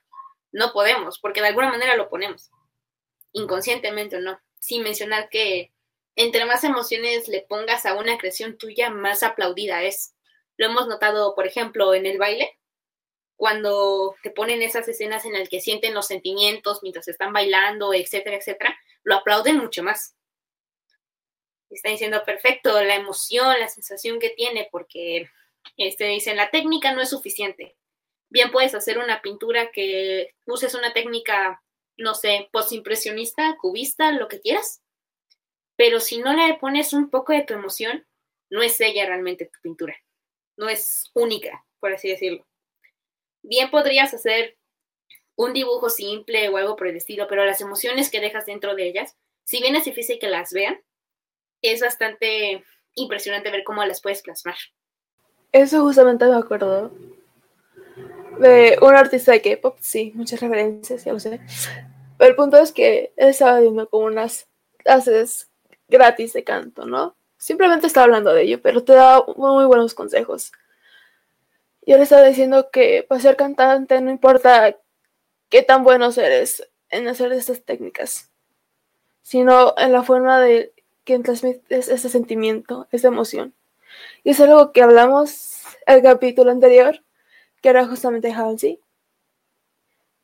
no 0.52 0.72
podemos, 0.72 1.20
porque 1.20 1.42
de 1.42 1.48
alguna 1.48 1.70
manera 1.70 1.96
lo 1.96 2.10
ponemos, 2.10 2.50
inconscientemente 3.34 4.18
o 4.18 4.22
no, 4.22 4.40
sin 4.60 4.84
mencionar 4.84 5.30
que 5.30 5.72
entre 6.16 6.46
más 6.46 6.64
emociones 6.64 7.28
le 7.28 7.42
pongas 7.42 7.86
a 7.86 7.94
una 7.94 8.18
creación 8.18 8.58
tuya, 8.58 8.90
más 8.90 9.22
aplaudida 9.24 9.84
es. 9.84 10.16
Lo 10.58 10.68
hemos 10.68 10.88
notado, 10.88 11.36
por 11.36 11.48
ejemplo, 11.48 11.94
en 11.94 12.06
el 12.06 12.18
baile, 12.18 12.58
cuando 13.36 14.16
te 14.24 14.32
ponen 14.32 14.62
esas 14.62 14.88
escenas 14.88 15.26
en 15.26 15.34
las 15.34 15.48
que 15.50 15.62
sienten 15.62 15.94
los 15.94 16.08
sentimientos 16.08 16.80
mientras 16.82 17.08
están 17.08 17.32
bailando, 17.34 17.94
etcétera, 17.94 18.38
etcétera, 18.38 18.78
lo 19.04 19.16
aplauden 19.16 19.58
mucho 19.58 19.84
más. 19.84 20.16
Está 21.70 21.90
diciendo 21.90 22.24
perfecto 22.26 22.82
la 22.82 22.96
emoción, 22.96 23.60
la 23.60 23.68
sensación 23.68 24.20
que 24.20 24.30
tiene, 24.32 24.68
porque 24.72 25.30
este, 25.76 26.06
dicen 26.06 26.38
la 26.38 26.50
técnica 26.50 26.94
no 26.94 27.02
es 27.02 27.10
suficiente 27.10 27.78
bien 28.30 28.52
puedes 28.52 28.76
hacer 28.76 28.98
una 28.98 29.22
pintura 29.22 29.72
que 29.72 30.36
uses 30.46 30.74
una 30.76 30.94
técnica, 30.94 31.64
no 31.98 32.14
sé, 32.14 32.50
postimpresionista, 32.52 33.58
cubista, 33.60 34.12
lo 34.12 34.28
que 34.28 34.42
quieras. 34.42 34.82
Pero 35.76 36.00
si 36.00 36.20
no 36.20 36.34
le 36.34 36.56
pones 36.56 36.94
un 36.94 37.10
poco 37.10 37.34
de 37.34 37.44
tu 37.44 37.54
emoción, 37.54 38.06
no 38.50 38.62
es 38.62 38.80
ella 38.82 39.06
realmente 39.06 39.46
tu 39.46 39.60
pintura. 39.62 39.96
No 40.58 40.70
es 40.70 41.10
única, 41.14 41.66
por 41.80 41.94
así 41.94 42.10
decirlo. 42.10 42.46
Bien 43.44 43.72
podrías 43.72 44.14
hacer 44.14 44.58
un 45.36 45.54
dibujo 45.54 45.90
simple 45.90 46.50
o 46.50 46.58
algo 46.58 46.76
por 46.76 46.88
el 46.88 47.00
pero 47.30 47.46
las 47.46 47.62
emociones 47.62 48.10
que 48.10 48.20
dejas 48.20 48.46
dentro 48.46 48.76
de 48.76 48.90
ellas, 48.90 49.16
si 49.44 49.62
bien 49.62 49.76
es 49.76 49.86
difícil 49.86 50.20
que 50.20 50.28
las 50.28 50.52
vean, 50.52 50.82
es 51.62 51.82
bastante 51.82 52.64
impresionante 52.96 53.52
ver 53.52 53.64
cómo 53.64 53.86
las 53.86 54.02
puedes 54.02 54.22
plasmar. 54.22 54.58
Eso 55.52 55.82
justamente 55.82 56.26
me 56.26 56.36
acuerdo 56.36 56.92
de 58.40 58.78
un 58.82 58.96
artista 58.96 59.32
de 59.32 59.42
K-pop, 59.42 59.78
sí, 59.80 60.12
muchas 60.16 60.40
referencias, 60.40 61.04
ya 61.06 61.14
lo 61.14 61.20
sé. 61.20 61.40
Pero 62.18 62.30
el 62.30 62.36
punto 62.36 62.58
es 62.58 62.72
que 62.72 63.14
él 63.16 63.30
estaba 63.30 63.60
viendo 63.60 63.90
como 63.90 64.06
unas 64.06 64.48
clases 64.78 65.50
gratis 65.88 66.34
de 66.34 66.44
canto, 66.44 66.86
¿no? 66.86 67.17
Simplemente 67.38 67.88
estaba 67.88 68.06
hablando 68.06 68.34
de 68.34 68.44
ello, 68.44 68.62
pero 68.62 68.84
te 68.84 68.94
da 68.94 69.24
muy 69.36 69.66
buenos 69.66 69.94
consejos. 69.94 70.52
Y 71.86 71.94
él 71.94 72.02
estaba 72.02 72.24
diciendo 72.24 72.70
que 72.72 73.06
para 73.08 73.22
ser 73.22 73.36
cantante 73.36 74.02
no 74.02 74.12
importa 74.12 74.76
qué 75.50 75.64
tan 75.64 75.84
buenos 75.84 76.18
eres 76.18 76.68
en 76.90 77.08
hacer 77.08 77.32
estas 77.32 77.64
técnicas, 77.64 78.32
sino 79.22 79.74
en 79.78 79.92
la 79.92 80.04
forma 80.04 80.40
de 80.40 80.74
que 81.04 81.18
transmites 81.20 81.88
ese 81.88 82.10
sentimiento, 82.10 82.88
esa 82.92 83.08
emoción. 83.08 83.54
Y 84.24 84.32
es 84.32 84.40
algo 84.42 84.74
que 84.74 84.82
hablamos 84.82 85.62
el 85.86 86.02
capítulo 86.02 86.52
anterior, 86.52 87.02
que 87.62 87.70
era 87.70 87.88
justamente 87.88 88.34
Halsey. 88.34 88.82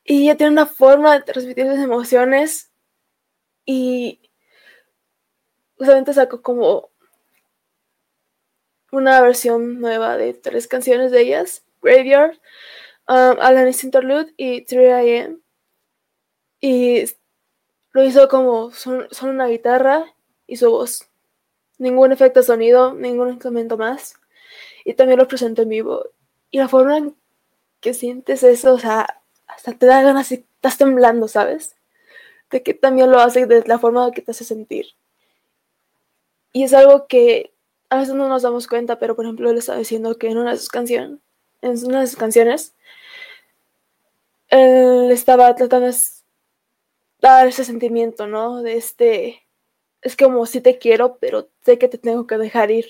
Y 0.03 0.24
ella 0.24 0.36
tiene 0.36 0.51
una 0.51 0.66
forma 0.66 1.14
de 1.14 1.22
transmitir 1.22 1.66
sus 1.68 1.80
emociones 1.80 2.72
y 3.66 4.20
justamente 5.78 6.14
sacó 6.14 6.41
como 6.41 6.89
una 8.93 9.21
versión 9.21 9.81
nueva 9.81 10.17
de 10.17 10.35
tres 10.35 10.67
canciones 10.67 11.11
de 11.11 11.21
ellas, 11.21 11.63
Graveyard, 11.81 12.33
um, 13.07 13.39
Alanis 13.41 13.83
Interlude 13.83 14.31
y 14.37 14.63
3am. 14.65 15.41
Y 16.61 17.05
lo 17.91 18.03
hizo 18.03 18.27
como 18.27 18.71
son, 18.71 19.07
una 19.23 19.47
guitarra 19.47 20.13
y 20.45 20.57
su 20.57 20.69
voz. 20.69 21.09
Ningún 21.79 22.11
efecto 22.11 22.41
de 22.41 22.45
sonido, 22.45 22.93
ningún 22.93 23.29
instrumento 23.29 23.77
más. 23.77 24.13
Y 24.85 24.93
también 24.93 25.17
lo 25.17 25.27
presentó 25.27 25.63
en 25.63 25.69
vivo. 25.69 26.05
Y 26.51 26.59
la 26.59 26.67
forma 26.67 26.97
en 26.97 27.15
que 27.81 27.95
sientes 27.95 28.43
eso, 28.43 28.75
o 28.75 28.79
sea, 28.79 29.23
hasta 29.47 29.73
te 29.73 29.87
da 29.87 30.03
ganas 30.03 30.31
y 30.31 30.35
estás 30.35 30.77
temblando, 30.77 31.27
¿sabes? 31.27 31.75
De 32.51 32.61
que 32.61 32.75
también 32.75 33.09
lo 33.09 33.19
hace 33.19 33.47
de 33.47 33.63
la 33.65 33.79
forma 33.79 34.11
que 34.11 34.21
te 34.21 34.31
hace 34.31 34.43
sentir. 34.43 34.85
Y 36.51 36.63
es 36.63 36.75
algo 36.75 37.07
que 37.07 37.52
a 37.93 37.97
veces 37.97 38.15
no 38.15 38.27
nos 38.27 38.41
damos 38.41 38.65
cuenta, 38.67 38.97
pero 38.97 39.15
por 39.15 39.23
ejemplo 39.23 39.51
él 39.51 39.57
estaba 39.59 39.77
diciendo 39.77 40.17
que 40.17 40.27
en 40.27 40.39
una 40.39 40.51
de 40.51 40.57
sus 40.57 40.69
canciones, 40.69 41.19
en 41.61 41.85
una 41.85 42.01
de 42.01 42.07
sus 42.07 42.17
canciones, 42.17 42.73
él 44.49 45.11
estaba 45.11 45.53
tratando 45.53 45.87
de 45.87 45.95
dar 47.21 47.47
ese 47.47 47.63
sentimiento, 47.63 48.25
¿no? 48.25 48.63
De 48.63 48.77
este, 48.77 49.43
es 50.01 50.17
como 50.17 50.47
si 50.47 50.59
te 50.59 50.79
quiero, 50.79 51.17
pero 51.19 51.49
sé 51.61 51.77
que 51.77 51.87
te 51.87 51.99
tengo 51.99 52.25
que 52.25 52.39
dejar 52.39 52.71
ir. 52.71 52.87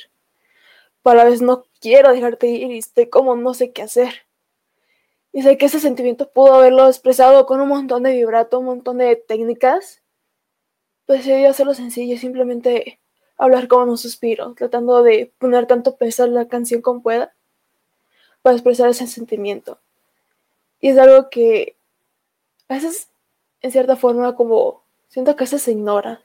Pero 1.03 1.19
a 1.19 1.23
la 1.25 1.29
vez 1.29 1.41
no 1.41 1.65
quiero 1.81 2.13
dejarte 2.13 2.47
ir 2.47 2.71
y 2.71 2.77
estoy 2.77 3.09
como 3.09 3.35
no 3.35 3.53
sé 3.53 3.73
qué 3.73 3.81
hacer. 3.81 4.25
Y 5.33 5.41
sé 5.41 5.57
que 5.57 5.65
ese 5.65 5.81
sentimiento 5.81 6.31
pudo 6.31 6.53
haberlo 6.55 6.87
expresado 6.87 7.45
con 7.45 7.59
un 7.59 7.67
montón 7.67 8.03
de 8.03 8.13
vibrato, 8.13 8.59
un 8.59 8.67
montón 8.67 8.99
de 8.99 9.17
técnicas. 9.17 10.01
Pues 11.05 11.25
decidí 11.25 11.45
hacerlo 11.45 11.73
sencillo, 11.73 12.17
simplemente 12.17 13.01
hablar 13.43 13.67
como 13.67 13.91
un 13.91 13.97
suspiro, 13.97 14.53
tratando 14.53 15.03
de 15.03 15.31
poner 15.37 15.67
tanto 15.67 15.97
peso 15.97 16.23
en 16.23 16.33
la 16.33 16.47
canción 16.47 16.81
como 16.81 17.01
pueda 17.01 17.33
para 18.41 18.55
expresar 18.55 18.89
ese 18.89 19.05
sentimiento. 19.07 19.79
Y 20.79 20.89
es 20.89 20.97
algo 20.97 21.29
que 21.29 21.75
a 22.69 22.75
veces, 22.75 23.09
en 23.61 23.71
cierta 23.71 23.95
forma, 23.95 24.35
como 24.35 24.83
siento 25.09 25.35
que 25.35 25.43
a 25.43 25.45
veces 25.45 25.61
se 25.61 25.71
ignora 25.71 26.21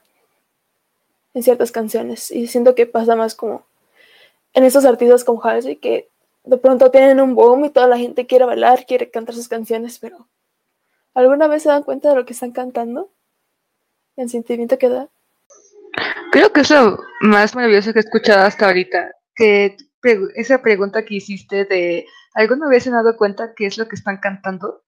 en 1.35 1.43
ciertas 1.43 1.73
canciones. 1.73 2.31
Y 2.31 2.47
siento 2.47 2.75
que 2.75 2.87
pasa 2.87 3.17
más 3.17 3.35
como 3.35 3.67
en 4.55 4.65
esos 4.65 4.85
artistas 4.85 5.25
como 5.25 5.43
Halsey 5.43 5.77
que 5.77 6.09
de 6.45 6.57
pronto 6.57 6.91
tienen 6.91 7.21
un 7.21 7.35
boom 7.35 7.65
y 7.65 7.71
toda 7.71 7.89
la 7.89 7.99
gente 7.99 8.27
quiere 8.27 8.45
bailar, 8.45 8.87
quiere 8.87 9.11
cantar 9.11 9.35
sus 9.35 9.49
canciones, 9.49 9.99
pero 9.99 10.29
¿alguna 11.15 11.49
vez 11.49 11.65
se 11.65 11.69
dan 11.69 11.83
cuenta 11.83 12.11
de 12.11 12.17
lo 12.17 12.25
que 12.25 12.33
están 12.33 12.53
cantando? 12.53 13.11
El 14.17 14.31
sentimiento 14.31 14.79
que 14.79 14.89
da. 14.89 15.09
Creo 16.33 16.53
que 16.53 16.61
es 16.61 16.71
lo 16.71 16.99
más 17.21 17.55
maravilloso 17.55 17.93
que 17.93 18.01
he 18.01 18.03
escuchado 18.03 18.45
hasta 18.45 18.67
ahorita, 18.67 19.13
que 19.35 19.77
esa 20.35 20.63
pregunta 20.63 21.05
que 21.05 21.17
hiciste 21.17 21.65
de 21.65 22.07
¿alguna 22.35 22.69
vez 22.69 22.85
se 22.85 22.91
han 22.91 22.97
dado 22.97 23.17
cuenta 23.17 23.53
qué 23.57 23.67
es 23.67 23.79
lo 23.79 23.89
que 23.89 23.97
están 23.97 24.19
cantando? 24.19 24.85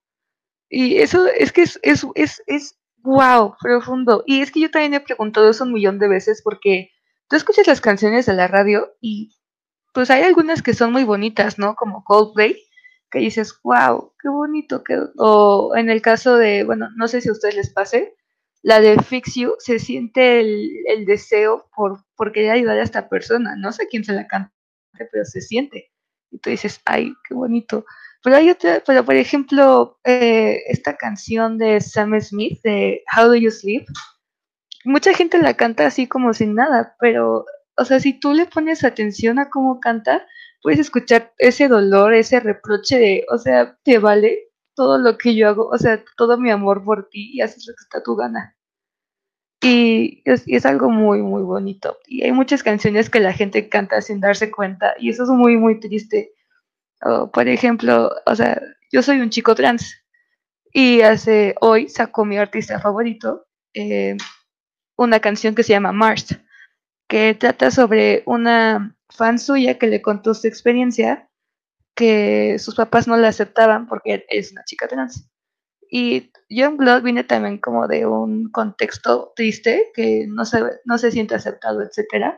Y 0.69 0.99
eso 0.99 1.27
es 1.27 1.53
que 1.53 1.63
es, 1.63 1.81
es, 1.83 2.07
es, 2.15 2.43
es 2.47 2.79
wow, 2.99 3.55
profundo. 3.61 4.23
Y 4.27 4.41
es 4.41 4.53
que 4.53 4.61
yo 4.61 4.71
también 4.71 4.95
he 4.95 5.01
preguntado 5.01 5.51
eso 5.51 5.65
un 5.65 5.73
millón 5.73 5.99
de 5.99 6.09
veces 6.09 6.43
porque 6.45 6.91
tú 7.29 7.37
escuchas 7.37 7.67
las 7.67 7.81
canciones 7.81 8.27
de 8.27 8.35
la 8.35 8.49
radio 8.49 8.93
y 9.01 9.37
pues 9.93 10.11
hay 10.11 10.23
algunas 10.23 10.63
que 10.63 10.75
son 10.75 10.93
muy 10.93 11.05
bonitas, 11.05 11.59
¿no? 11.59 11.75
Como 11.75 12.05
Coldplay, 12.05 12.57
que 13.11 13.19
dices, 13.19 13.59
wow, 13.65 14.13
qué 14.23 14.29
bonito. 14.29 14.83
O 15.19 15.75
en 15.77 15.91
el 15.91 16.01
caso 16.01 16.37
de, 16.37 16.63
bueno, 16.65 16.89
no 16.97 17.09
sé 17.09 17.21
si 17.21 17.29
a 17.29 17.33
ustedes 17.33 17.57
les 17.57 17.71
pase, 17.71 18.15
la 18.63 18.81
de 18.81 19.03
Fix 19.03 19.35
You, 19.35 19.55
se 19.59 19.79
siente 19.79 20.41
el, 20.41 21.05
deseo 21.07 21.69
por, 21.75 22.05
por 22.17 22.33
querer 22.33 22.53
ayudar 22.53 22.79
a 22.79 22.83
esta 22.83 23.09
persona. 23.09 23.57
No 23.57 23.73
sé 23.73 23.87
quién 23.89 24.05
se 24.05 24.13
la 24.13 24.27
canta, 24.27 24.53
pero 25.13 25.25
se 25.25 25.41
siente. 25.41 25.91
Y 26.31 26.39
tú 26.39 26.51
dices, 26.51 26.81
ay, 26.85 27.13
qué 27.29 27.35
bonito. 27.35 27.85
Pero 28.23 28.37
hay 28.37 28.51
otra, 28.51 28.83
pero 28.87 29.05
por 29.05 29.15
ejemplo, 29.15 29.99
eh, 30.05 30.61
esta 30.67 30.97
canción 30.97 31.57
de 31.57 31.81
Sam 31.81 32.21
Smith, 32.21 32.61
de 32.63 33.03
How 33.17 33.29
Do 33.29 33.35
You 33.35 33.51
Sleep, 33.51 33.87
mucha 34.85 35.15
gente 35.15 35.39
la 35.39 35.55
canta 35.55 35.87
así 35.87 36.07
como 36.07 36.35
sin 36.35 36.55
nada, 36.55 36.97
pero 37.01 37.47
o 37.81 37.85
sea, 37.87 37.99
si 37.99 38.13
tú 38.13 38.35
le 38.35 38.45
pones 38.45 38.85
atención 38.85 39.39
a 39.39 39.49
cómo 39.49 39.81
canta, 39.81 40.27
puedes 40.63 40.81
escuchar 40.81 41.33
ese 41.39 41.67
dolor, 41.67 42.13
ese 42.13 42.39
reproche 42.41 42.99
de, 42.99 43.27
o 43.33 43.39
sea, 43.39 43.79
te 43.85 43.99
vale 43.99 44.50
todo 44.81 44.97
lo 44.97 45.19
que 45.19 45.35
yo 45.37 45.47
hago, 45.47 45.69
o 45.69 45.77
sea, 45.77 46.03
todo 46.17 46.39
mi 46.39 46.51
amor 46.51 46.83
por 46.83 47.11
ti 47.11 47.33
y 47.35 47.43
haces 47.43 47.67
lo 47.67 47.75
que 47.75 47.83
está 47.83 48.03
tu 48.03 48.17
gana. 48.17 48.57
Y 49.61 50.23
es, 50.25 50.65
algo 50.65 50.89
muy, 50.89 51.21
muy 51.21 51.43
bonito. 51.43 51.99
Y 52.07 52.23
hay 52.25 52.33
muchas 52.33 52.63
canciones 52.63 53.11
que 53.11 53.21
la 53.21 53.35
gente 53.35 53.69
canta 53.69 54.01
sin 54.01 54.21
darse 54.21 54.51
cuenta 54.51 54.95
y 54.99 55.11
eso 55.11 55.25
es 55.25 55.29
muy, 55.29 55.59
muy 55.59 55.79
triste. 55.81 56.33
por 57.35 57.47
ejemplo, 57.47 58.11
o 58.25 58.35
sea, 58.35 58.59
yo 58.91 59.03
soy 59.03 59.21
un 59.21 59.29
chico 59.29 59.55
trans 59.55 60.03
y 60.73 61.03
hace 61.03 61.55
hoy 61.61 61.91
sacó 61.91 62.25
mi 62.25 62.39
artista 62.39 62.81
favorito 62.81 63.47
eh, 63.75 64.17
una 64.97 65.21
canción 65.21 65.55
que 65.55 65.63
se 65.63 65.75
llama 65.75 65.93
Mars 65.93 66.39
que 67.07 67.35
trata 67.35 67.71
sobre 67.71 68.23
una 68.25 68.97
fan 69.11 69.39
suya 69.39 69.77
que 69.77 69.89
le 69.89 70.01
contó 70.01 70.33
su 70.33 70.47
experiencia, 70.47 71.29
que 72.01 72.59
sus 72.59 72.77
papás 72.77 73.07
no 73.07 73.19
la 73.19 73.29
aceptaban 73.29 73.87
porque 73.87 74.25
es 74.31 74.53
una 74.53 74.65
chica 74.65 74.89
trans. 74.89 75.31
Y 75.91 76.33
John 76.49 76.79
Blood 76.79 77.03
viene 77.03 77.25
también 77.25 77.59
como 77.59 77.87
de 77.89 78.07
un 78.07 78.51
contexto 78.51 79.35
triste, 79.37 79.91
que 79.95 80.25
no 80.27 80.47
se, 80.47 80.63
no 80.87 80.97
se 80.97 81.11
siente 81.11 81.35
aceptado, 81.35 81.83
etc. 81.83 82.37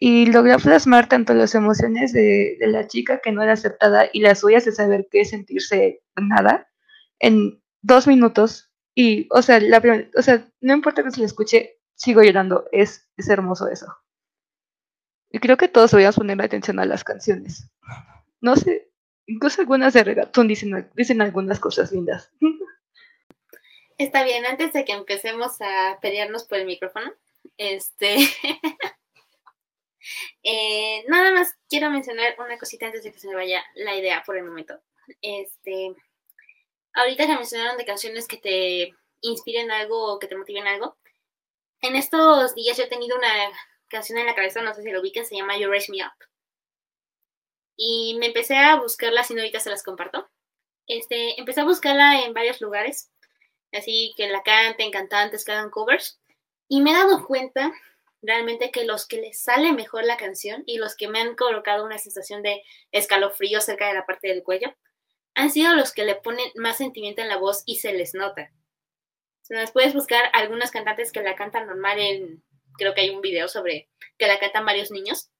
Y 0.00 0.26
logra 0.26 0.58
plasmar 0.58 1.08
tanto 1.08 1.32
las 1.32 1.54
emociones 1.54 2.12
de, 2.12 2.56
de 2.58 2.66
la 2.66 2.88
chica 2.88 3.20
que 3.22 3.30
no 3.30 3.40
era 3.42 3.52
aceptada 3.52 4.06
y 4.12 4.20
las 4.20 4.40
suyas 4.40 4.64
de 4.64 4.72
saber 4.72 5.06
qué 5.12 5.24
sentirse 5.24 6.02
nada 6.16 6.66
en 7.20 7.62
dos 7.80 8.08
minutos. 8.08 8.72
Y, 8.96 9.28
o 9.30 9.42
sea, 9.42 9.60
la, 9.60 9.80
o 10.16 10.22
sea, 10.22 10.44
no 10.60 10.72
importa 10.72 11.04
que 11.04 11.12
se 11.12 11.20
la 11.20 11.26
escuche, 11.26 11.78
sigo 11.94 12.20
llorando. 12.20 12.64
Es, 12.72 13.08
es 13.16 13.28
hermoso 13.28 13.68
eso. 13.68 13.86
Y 15.30 15.38
creo 15.38 15.56
que 15.56 15.68
todos 15.68 15.92
deberíamos 15.92 16.16
poner 16.16 16.42
atención 16.42 16.80
a 16.80 16.84
las 16.84 17.04
canciones. 17.04 17.70
No 18.40 18.56
sé, 18.56 18.87
incluso 19.28 19.60
algunas 19.60 19.92
de 19.94 20.02
reggaetón 20.02 20.48
dicen, 20.48 20.90
dicen 20.94 21.22
algunas 21.22 21.60
cosas 21.60 21.92
lindas. 21.92 22.30
Está 23.98 24.24
bien, 24.24 24.44
antes 24.46 24.72
de 24.72 24.84
que 24.84 24.92
empecemos 24.92 25.60
a 25.60 25.98
pelearnos 26.00 26.44
por 26.44 26.58
el 26.58 26.66
micrófono, 26.66 27.12
este. 27.56 28.16
Eh, 30.42 31.04
nada 31.08 31.32
más 31.32 31.54
quiero 31.68 31.90
mencionar 31.90 32.34
una 32.38 32.56
cosita 32.56 32.86
antes 32.86 33.02
de 33.02 33.12
que 33.12 33.18
se 33.18 33.28
me 33.28 33.34
vaya 33.34 33.62
la 33.74 33.94
idea 33.94 34.22
por 34.24 34.38
el 34.38 34.44
momento. 34.44 34.80
Este. 35.20 35.94
Ahorita 36.94 37.26
que 37.26 37.34
mencionaron 37.34 37.76
de 37.76 37.84
canciones 37.84 38.26
que 38.26 38.38
te 38.38 38.94
inspiren 39.20 39.70
algo 39.70 40.14
o 40.14 40.18
que 40.18 40.26
te 40.26 40.36
motiven 40.36 40.66
algo. 40.66 40.96
En 41.82 41.94
estos 41.94 42.54
días 42.54 42.78
yo 42.78 42.84
he 42.84 42.88
tenido 42.88 43.18
una 43.18 43.28
canción 43.88 44.18
en 44.18 44.26
la 44.26 44.34
cabeza, 44.34 44.62
no 44.62 44.72
sé 44.72 44.82
si 44.82 44.90
lo 44.90 45.00
ubiquen, 45.00 45.26
se 45.26 45.36
llama 45.36 45.58
You 45.58 45.68
Raise 45.68 45.92
Me 45.92 45.98
Up. 45.98 46.12
Y 47.78 48.16
me 48.18 48.26
empecé 48.26 48.56
a 48.56 48.76
buscarla, 48.76 49.22
si 49.22 49.32
no 49.32 49.40
ahorita 49.40 49.60
se 49.60 49.70
las 49.70 49.82
comparto. 49.82 50.28
Este, 50.88 51.38
empecé 51.38 51.60
a 51.60 51.64
buscarla 51.64 52.22
en 52.24 52.34
varios 52.34 52.60
lugares, 52.60 53.10
así 53.72 54.12
que 54.16 54.28
la 54.28 54.42
canten, 54.42 54.90
cantantes 54.90 55.44
que 55.44 55.52
hagan 55.52 55.70
covers. 55.70 56.20
Y 56.68 56.82
me 56.82 56.90
he 56.90 56.94
dado 56.94 57.24
cuenta 57.26 57.72
realmente 58.20 58.72
que 58.72 58.84
los 58.84 59.06
que 59.06 59.18
les 59.18 59.40
sale 59.40 59.72
mejor 59.72 60.04
la 60.04 60.16
canción 60.16 60.64
y 60.66 60.78
los 60.78 60.96
que 60.96 61.08
me 61.08 61.20
han 61.20 61.36
colocado 61.36 61.84
una 61.84 61.98
sensación 61.98 62.42
de 62.42 62.62
escalofrío 62.90 63.60
cerca 63.60 63.86
de 63.86 63.94
la 63.94 64.06
parte 64.06 64.26
del 64.26 64.42
cuello 64.42 64.74
han 65.36 65.52
sido 65.52 65.74
los 65.76 65.92
que 65.92 66.04
le 66.04 66.16
ponen 66.16 66.50
más 66.56 66.78
sentimiento 66.78 67.22
en 67.22 67.28
la 67.28 67.36
voz 67.36 67.62
y 67.64 67.76
se 67.76 67.92
les 67.92 68.12
nota. 68.14 68.50
Nos 69.50 69.70
puedes 69.70 69.94
buscar 69.94 70.30
algunos 70.32 70.72
cantantes 70.72 71.12
que 71.12 71.22
la 71.22 71.36
cantan 71.36 71.68
normal 71.68 71.98
en 72.00 72.42
creo 72.76 72.94
que 72.94 73.02
hay 73.02 73.10
un 73.10 73.20
video 73.20 73.48
sobre 73.48 73.88
que 74.16 74.26
la 74.26 74.38
cantan 74.38 74.64
varios 74.64 74.90
niños. 74.90 75.30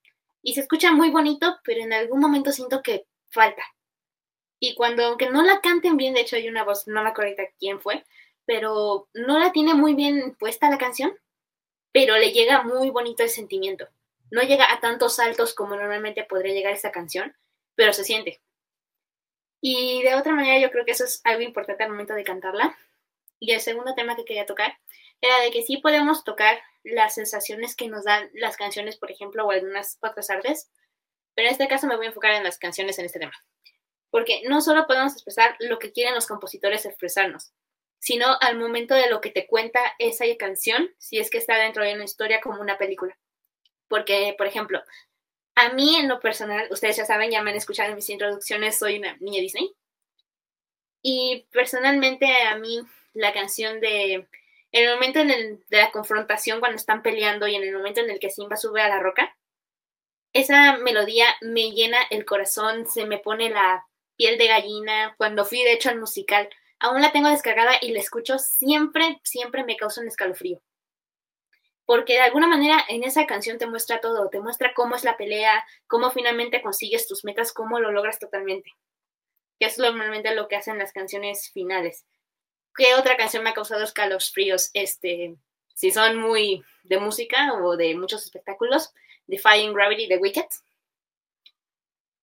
Y 0.42 0.54
se 0.54 0.60
escucha 0.60 0.92
muy 0.92 1.10
bonito, 1.10 1.58
pero 1.64 1.80
en 1.82 1.92
algún 1.92 2.20
momento 2.20 2.52
siento 2.52 2.82
que 2.82 3.06
falta. 3.28 3.62
Y 4.60 4.74
cuando, 4.74 5.04
aunque 5.04 5.30
no 5.30 5.42
la 5.42 5.60
canten 5.60 5.96
bien, 5.96 6.14
de 6.14 6.20
hecho 6.20 6.36
hay 6.36 6.48
una 6.48 6.64
voz, 6.64 6.86
no 6.86 7.02
me 7.02 7.10
acuerdo 7.10 7.34
quién 7.58 7.80
fue, 7.80 8.04
pero 8.44 9.08
no 9.14 9.38
la 9.38 9.52
tiene 9.52 9.74
muy 9.74 9.94
bien 9.94 10.34
puesta 10.38 10.70
la 10.70 10.78
canción, 10.78 11.16
pero 11.92 12.16
le 12.16 12.32
llega 12.32 12.62
muy 12.62 12.90
bonito 12.90 13.22
el 13.22 13.30
sentimiento. 13.30 13.88
No 14.30 14.42
llega 14.42 14.72
a 14.72 14.80
tantos 14.80 15.16
saltos 15.16 15.54
como 15.54 15.76
normalmente 15.76 16.24
podría 16.24 16.54
llegar 16.54 16.72
esta 16.72 16.92
canción, 16.92 17.34
pero 17.74 17.92
se 17.92 18.04
siente. 18.04 18.40
Y 19.60 20.02
de 20.02 20.14
otra 20.14 20.34
manera 20.34 20.58
yo 20.60 20.70
creo 20.70 20.84
que 20.84 20.92
eso 20.92 21.04
es 21.04 21.20
algo 21.24 21.42
importante 21.42 21.84
al 21.84 21.90
momento 21.90 22.14
de 22.14 22.24
cantarla. 22.24 22.76
Y 23.40 23.52
el 23.52 23.60
segundo 23.60 23.94
tema 23.94 24.16
que 24.16 24.24
quería 24.24 24.46
tocar 24.46 24.78
era 25.20 25.40
de 25.40 25.50
que 25.50 25.62
sí 25.62 25.78
podemos 25.78 26.24
tocar 26.24 26.60
las 26.84 27.14
sensaciones 27.14 27.76
que 27.76 27.88
nos 27.88 28.04
dan 28.04 28.30
las 28.34 28.56
canciones, 28.56 28.96
por 28.96 29.10
ejemplo, 29.10 29.46
o 29.46 29.50
algunas 29.50 29.98
otras 30.00 30.30
artes, 30.30 30.70
pero 31.34 31.48
en 31.48 31.52
este 31.52 31.68
caso 31.68 31.86
me 31.86 31.96
voy 31.96 32.06
a 32.06 32.08
enfocar 32.08 32.32
en 32.32 32.44
las 32.44 32.58
canciones 32.58 32.98
en 32.98 33.06
este 33.06 33.18
tema. 33.20 33.34
porque 34.10 34.42
no 34.48 34.60
solo 34.60 34.86
podemos 34.86 35.12
expresar 35.12 35.56
lo 35.60 35.78
que 35.78 35.92
quieren 35.92 36.14
los 36.14 36.26
compositores 36.26 36.86
expresarnos, 36.86 37.52
sino 37.98 38.26
al 38.40 38.58
momento 38.58 38.94
de 38.94 39.10
lo 39.10 39.20
que 39.20 39.30
te 39.30 39.46
cuenta 39.46 39.80
esa 39.98 40.24
canción, 40.38 40.94
si 40.98 41.18
es 41.18 41.30
que 41.30 41.38
está 41.38 41.56
dentro 41.56 41.84
de 41.84 41.94
una 41.94 42.04
historia 42.04 42.40
como 42.40 42.60
una 42.60 42.78
película. 42.78 43.18
Porque, 43.88 44.34
por 44.38 44.46
ejemplo, 44.46 44.82
a 45.54 45.70
mí 45.70 45.96
en 45.96 46.08
lo 46.08 46.20
personal, 46.20 46.68
ustedes 46.70 46.96
ya 46.96 47.04
saben, 47.04 47.30
ya 47.30 47.42
me 47.42 47.50
han 47.50 47.56
escuchado 47.56 47.90
en 47.90 47.96
mis 47.96 48.08
introducciones, 48.10 48.78
soy 48.78 48.98
una 48.98 49.16
niña 49.18 49.40
Disney. 49.40 49.74
Y 51.02 51.46
personalmente 51.52 52.26
a 52.42 52.56
mí 52.56 52.80
la 53.14 53.32
canción 53.32 53.80
de 53.80 54.26
en 54.72 54.88
el 54.88 54.94
momento 54.94 55.20
de 55.24 55.58
la 55.70 55.90
confrontación 55.90 56.60
cuando 56.60 56.76
están 56.76 57.02
peleando 57.02 57.48
y 57.48 57.54
en 57.54 57.62
el 57.62 57.74
momento 57.74 58.00
en 58.00 58.10
el 58.10 58.18
que 58.18 58.30
Simba 58.30 58.56
sube 58.56 58.82
a 58.82 58.88
la 58.88 59.00
roca, 59.00 59.36
esa 60.32 60.76
melodía 60.78 61.26
me 61.40 61.70
llena 61.70 61.98
el 62.10 62.24
corazón, 62.24 62.86
se 62.86 63.06
me 63.06 63.18
pone 63.18 63.50
la 63.50 63.86
piel 64.16 64.36
de 64.36 64.46
gallina. 64.46 65.14
Cuando 65.16 65.44
fui 65.44 65.62
de 65.62 65.72
hecho 65.72 65.88
al 65.88 65.98
musical, 65.98 66.48
aún 66.78 67.00
la 67.00 67.12
tengo 67.12 67.28
descargada 67.30 67.72
y 67.80 67.92
la 67.92 68.00
escucho, 68.00 68.38
siempre, 68.38 69.20
siempre 69.24 69.64
me 69.64 69.76
causa 69.76 70.00
un 70.00 70.08
escalofrío. 70.08 70.60
Porque 71.86 72.14
de 72.14 72.20
alguna 72.20 72.46
manera 72.46 72.84
en 72.88 73.02
esa 73.04 73.26
canción 73.26 73.56
te 73.56 73.66
muestra 73.66 74.00
todo, 74.00 74.28
te 74.28 74.40
muestra 74.40 74.74
cómo 74.74 74.94
es 74.94 75.04
la 75.04 75.16
pelea, 75.16 75.66
cómo 75.86 76.10
finalmente 76.10 76.60
consigues 76.60 77.08
tus 77.08 77.24
metas, 77.24 77.52
cómo 77.54 77.80
lo 77.80 77.90
logras 77.90 78.18
totalmente. 78.18 78.72
Que 79.58 79.66
es 79.66 79.78
normalmente 79.78 80.34
lo 80.34 80.48
que 80.48 80.56
hacen 80.56 80.76
las 80.76 80.92
canciones 80.92 81.50
finales. 81.54 82.04
¿Qué 82.78 82.94
otra 82.94 83.16
canción 83.16 83.42
me 83.42 83.50
ha 83.50 83.54
causado 83.54 83.82
escalofríos? 83.82 84.70
Este, 84.72 85.34
si 85.74 85.90
son 85.90 86.16
muy 86.16 86.62
de 86.84 87.00
música 87.00 87.54
o 87.54 87.76
de 87.76 87.96
muchos 87.96 88.22
espectáculos, 88.22 88.94
Defying 89.26 89.74
Gravity 89.74 90.06
de 90.06 90.18
Wicked. 90.18 90.46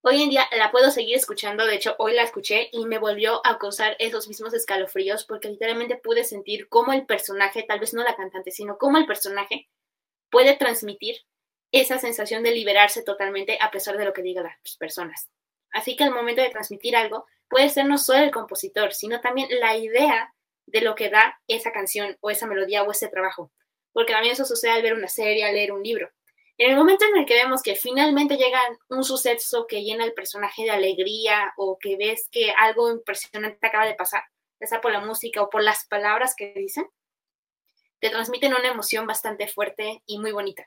Hoy 0.00 0.22
en 0.22 0.30
día 0.30 0.48
la 0.56 0.70
puedo 0.70 0.90
seguir 0.90 1.14
escuchando, 1.14 1.66
de 1.66 1.74
hecho 1.74 1.94
hoy 1.98 2.14
la 2.14 2.22
escuché 2.22 2.70
y 2.72 2.86
me 2.86 2.96
volvió 2.98 3.46
a 3.46 3.58
causar 3.58 3.96
esos 3.98 4.28
mismos 4.28 4.54
escalofríos 4.54 5.24
porque 5.24 5.50
literalmente 5.50 5.96
pude 5.98 6.24
sentir 6.24 6.70
cómo 6.70 6.94
el 6.94 7.04
personaje, 7.04 7.62
tal 7.64 7.78
vez 7.78 7.92
no 7.92 8.02
la 8.02 8.16
cantante, 8.16 8.50
sino 8.50 8.78
cómo 8.78 8.96
el 8.96 9.04
personaje 9.04 9.68
puede 10.30 10.56
transmitir 10.56 11.16
esa 11.70 11.98
sensación 11.98 12.42
de 12.42 12.52
liberarse 12.52 13.02
totalmente 13.02 13.58
a 13.60 13.70
pesar 13.70 13.98
de 13.98 14.06
lo 14.06 14.14
que 14.14 14.22
digan 14.22 14.44
las 14.44 14.76
personas. 14.78 15.28
Así 15.70 15.96
que 15.96 16.04
al 16.04 16.12
momento 16.12 16.40
de 16.40 16.48
transmitir 16.48 16.96
algo, 16.96 17.26
puede 17.46 17.68
ser 17.68 17.84
no 17.84 17.98
solo 17.98 18.20
el 18.20 18.30
compositor, 18.30 18.94
sino 18.94 19.20
también 19.20 19.48
la 19.60 19.76
idea 19.76 20.32
de 20.66 20.80
lo 20.80 20.94
que 20.94 21.10
da 21.10 21.40
esa 21.48 21.72
canción 21.72 22.16
o 22.20 22.30
esa 22.30 22.46
melodía 22.46 22.82
o 22.82 22.90
ese 22.90 23.08
trabajo. 23.08 23.52
Porque 23.92 24.12
también 24.12 24.34
eso 24.34 24.44
sucede 24.44 24.72
al 24.72 24.82
ver 24.82 24.94
una 24.94 25.08
serie, 25.08 25.44
al 25.44 25.54
leer 25.54 25.72
un 25.72 25.82
libro. 25.82 26.10
En 26.58 26.70
el 26.70 26.76
momento 26.76 27.04
en 27.04 27.18
el 27.18 27.26
que 27.26 27.34
vemos 27.34 27.62
que 27.62 27.74
finalmente 27.74 28.36
llega 28.36 28.60
un 28.88 29.04
suceso 29.04 29.66
que 29.66 29.82
llena 29.82 30.04
el 30.04 30.14
personaje 30.14 30.64
de 30.64 30.70
alegría 30.70 31.52
o 31.56 31.78
que 31.78 31.96
ves 31.96 32.28
que 32.30 32.50
algo 32.52 32.90
impresionante 32.90 33.66
acaba 33.66 33.86
de 33.86 33.94
pasar, 33.94 34.22
ya 34.60 34.66
sea 34.66 34.80
por 34.80 34.92
la 34.92 35.00
música 35.00 35.42
o 35.42 35.50
por 35.50 35.62
las 35.62 35.86
palabras 35.86 36.34
que 36.34 36.54
dicen, 36.54 36.88
te 38.00 38.08
transmiten 38.08 38.54
una 38.54 38.68
emoción 38.68 39.06
bastante 39.06 39.48
fuerte 39.48 40.02
y 40.06 40.18
muy 40.18 40.32
bonita. 40.32 40.66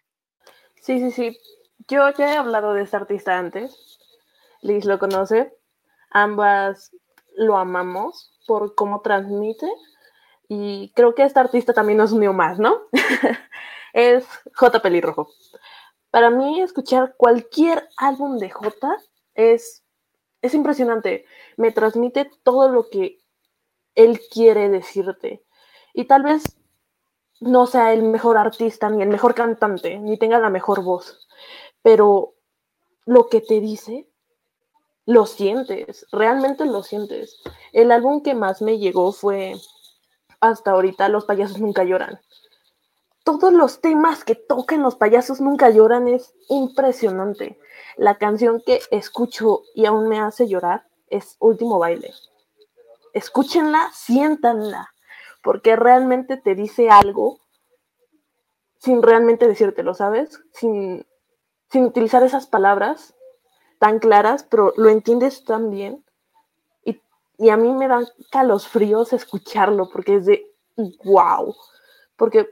Sí, 0.76 1.00
sí, 1.00 1.12
sí. 1.12 1.40
Yo 1.88 2.08
ya 2.18 2.34
he 2.34 2.38
hablado 2.38 2.74
de 2.74 2.84
esta 2.84 2.98
artista 2.98 3.38
antes. 3.38 3.98
Liz 4.62 4.86
lo 4.86 5.00
conoce. 5.00 5.52
Ambas 6.12 6.92
lo 7.36 7.58
amamos 7.58 8.32
por 8.46 8.76
cómo 8.76 9.02
transmite 9.02 9.68
y 10.50 10.92
creo 10.96 11.14
que 11.14 11.24
esta 11.24 11.42
artista 11.42 11.74
también 11.74 12.00
nos 12.00 12.12
unió 12.12 12.34
más, 12.34 12.58
¿no? 12.58 12.82
es 13.94 14.26
J. 14.56 14.82
Pelirrojo. 14.82 15.30
Para 16.10 16.32
mí, 16.32 16.60
escuchar 16.62 17.14
cualquier 17.16 17.88
álbum 17.98 18.40
de 18.40 18.50
J 18.50 18.98
es, 19.36 19.86
es 20.42 20.54
impresionante. 20.56 21.26
Me 21.56 21.72
transmite 21.72 22.32
todo 22.42 22.68
lo 22.68 22.90
que 22.90 23.20
él 23.94 24.20
quiere 24.32 24.70
decirte. 24.70 25.46
Y 25.94 26.06
tal 26.06 26.24
vez 26.24 26.58
no 27.40 27.68
sea 27.68 27.94
el 27.94 28.02
mejor 28.02 28.38
artista, 28.38 28.90
ni 28.90 29.04
el 29.04 29.10
mejor 29.10 29.36
cantante, 29.36 30.00
ni 30.00 30.18
tenga 30.18 30.40
la 30.40 30.50
mejor 30.50 30.84
voz, 30.84 31.28
pero 31.82 32.34
lo 33.06 33.30
que 33.30 33.42
te 33.42 33.60
dice, 33.60 34.10
lo 35.06 35.26
sientes, 35.26 36.06
realmente 36.12 36.66
lo 36.66 36.84
sientes. 36.84 37.40
El 37.72 37.92
álbum 37.92 38.22
que 38.22 38.36
más 38.36 38.62
me 38.62 38.78
llegó 38.78 39.12
fue 39.12 39.56
hasta 40.40 40.72
ahorita 40.72 41.10
Los 41.10 41.26
payasos 41.26 41.60
nunca 41.60 41.84
lloran. 41.84 42.20
Todos 43.24 43.54
los 43.54 43.82
temas 43.82 44.24
que 44.24 44.36
tocan 44.36 44.82
los 44.82 44.96
payasos 44.96 45.40
nunca 45.42 45.70
lloran 45.70 46.08
es 46.08 46.34
impresionante. 46.48 47.60
La 47.98 48.18
canción 48.18 48.62
que 48.66 48.82
escucho 48.92 49.62
y 49.76 49.86
aún 49.86 50.08
me 50.08 50.20
hace 50.20 50.48
llorar 50.48 50.88
es 51.08 51.36
Último 51.40 51.80
baile. 51.80 52.14
Escúchenla, 53.14 53.90
siéntanla, 53.94 54.94
porque 55.44 55.76
realmente 55.76 56.38
te 56.38 56.56
dice 56.56 56.90
algo 56.90 57.40
sin 58.78 59.04
realmente 59.04 59.48
decírtelo, 59.48 59.94
¿sabes? 59.94 60.42
Sin, 60.54 61.06
sin 61.70 61.86
utilizar 61.86 62.24
esas 62.24 62.48
palabras 62.48 63.14
tan 63.78 64.00
claras, 64.00 64.44
pero 64.44 64.74
lo 64.78 64.90
entiendes 64.90 65.44
tan 65.44 65.70
bien 65.70 66.06
y 67.40 67.50
a 67.50 67.58
mí 67.58 67.72
me 67.72 67.88
dan 67.88 68.06
fríos 68.68 69.14
escucharlo 69.14 69.90
porque 69.90 70.16
es 70.16 70.26
de 70.26 70.46
wow. 71.06 71.56
Porque 72.18 72.50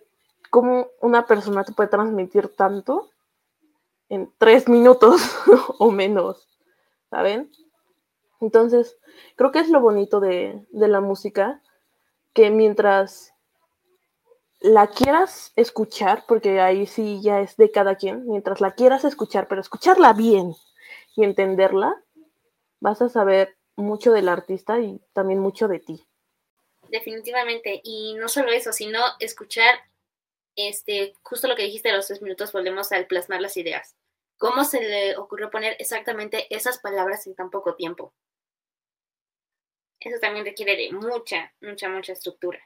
como 0.50 0.88
una 1.02 1.26
persona 1.26 1.66
te 1.66 1.74
puede 1.74 1.90
transmitir 1.90 2.56
tanto 2.56 3.10
en 4.08 4.32
tres 4.38 4.70
minutos 4.70 5.22
o 5.80 5.92
menos, 5.92 6.48
¿saben? 7.10 7.52
Entonces, 8.40 8.98
creo 9.36 9.52
que 9.52 9.60
es 9.60 9.70
lo 9.70 9.82
bonito 9.82 10.22
de, 10.22 10.66
de 10.72 10.88
la 10.88 11.02
música, 11.02 11.62
que 12.32 12.50
mientras 12.50 13.34
la 14.62 14.88
quieras 14.88 15.52
escuchar, 15.58 16.24
porque 16.30 16.62
ahí 16.62 16.86
sí 16.86 17.20
ya 17.22 17.42
es 17.42 17.58
de 17.58 17.72
cada 17.72 17.96
quien, 17.96 18.26
mientras 18.26 18.62
la 18.62 18.72
quieras 18.72 19.04
escuchar, 19.04 19.50
pero 19.50 19.60
escucharla 19.60 20.14
bien 20.14 20.54
y 21.14 21.26
entenderla, 21.26 22.02
vas 22.80 23.02
a 23.02 23.10
saber 23.10 23.57
mucho 23.78 24.12
del 24.12 24.28
artista 24.28 24.80
y 24.80 25.00
también 25.14 25.40
mucho 25.40 25.68
de 25.68 25.80
ti. 25.80 26.06
Definitivamente, 26.90 27.80
y 27.84 28.16
no 28.16 28.28
solo 28.28 28.52
eso, 28.52 28.74
sino 28.74 29.00
escuchar 29.20 29.80
este, 30.56 31.14
justo 31.22 31.48
lo 31.48 31.56
que 31.56 31.64
dijiste 31.64 31.90
de 31.90 31.96
los 31.96 32.08
tres 32.08 32.22
minutos, 32.22 32.52
volvemos 32.52 32.92
al 32.92 33.08
plasmar 33.08 33.42
las 33.42 33.58
ideas. 33.58 33.96
¿Cómo 34.38 34.64
se 34.64 34.82
le 34.82 35.18
ocurrió 35.18 35.50
poner 35.50 35.76
exactamente 35.80 36.54
esas 36.54 36.80
palabras 36.80 37.26
en 37.28 37.36
tan 37.36 37.50
poco 37.50 37.76
tiempo? 37.76 38.14
Eso 40.00 40.20
también 40.20 40.46
requiere 40.46 40.76
de 40.76 40.92
mucha, 40.92 41.54
mucha, 41.62 41.90
mucha 41.90 42.14
estructura. 42.14 42.60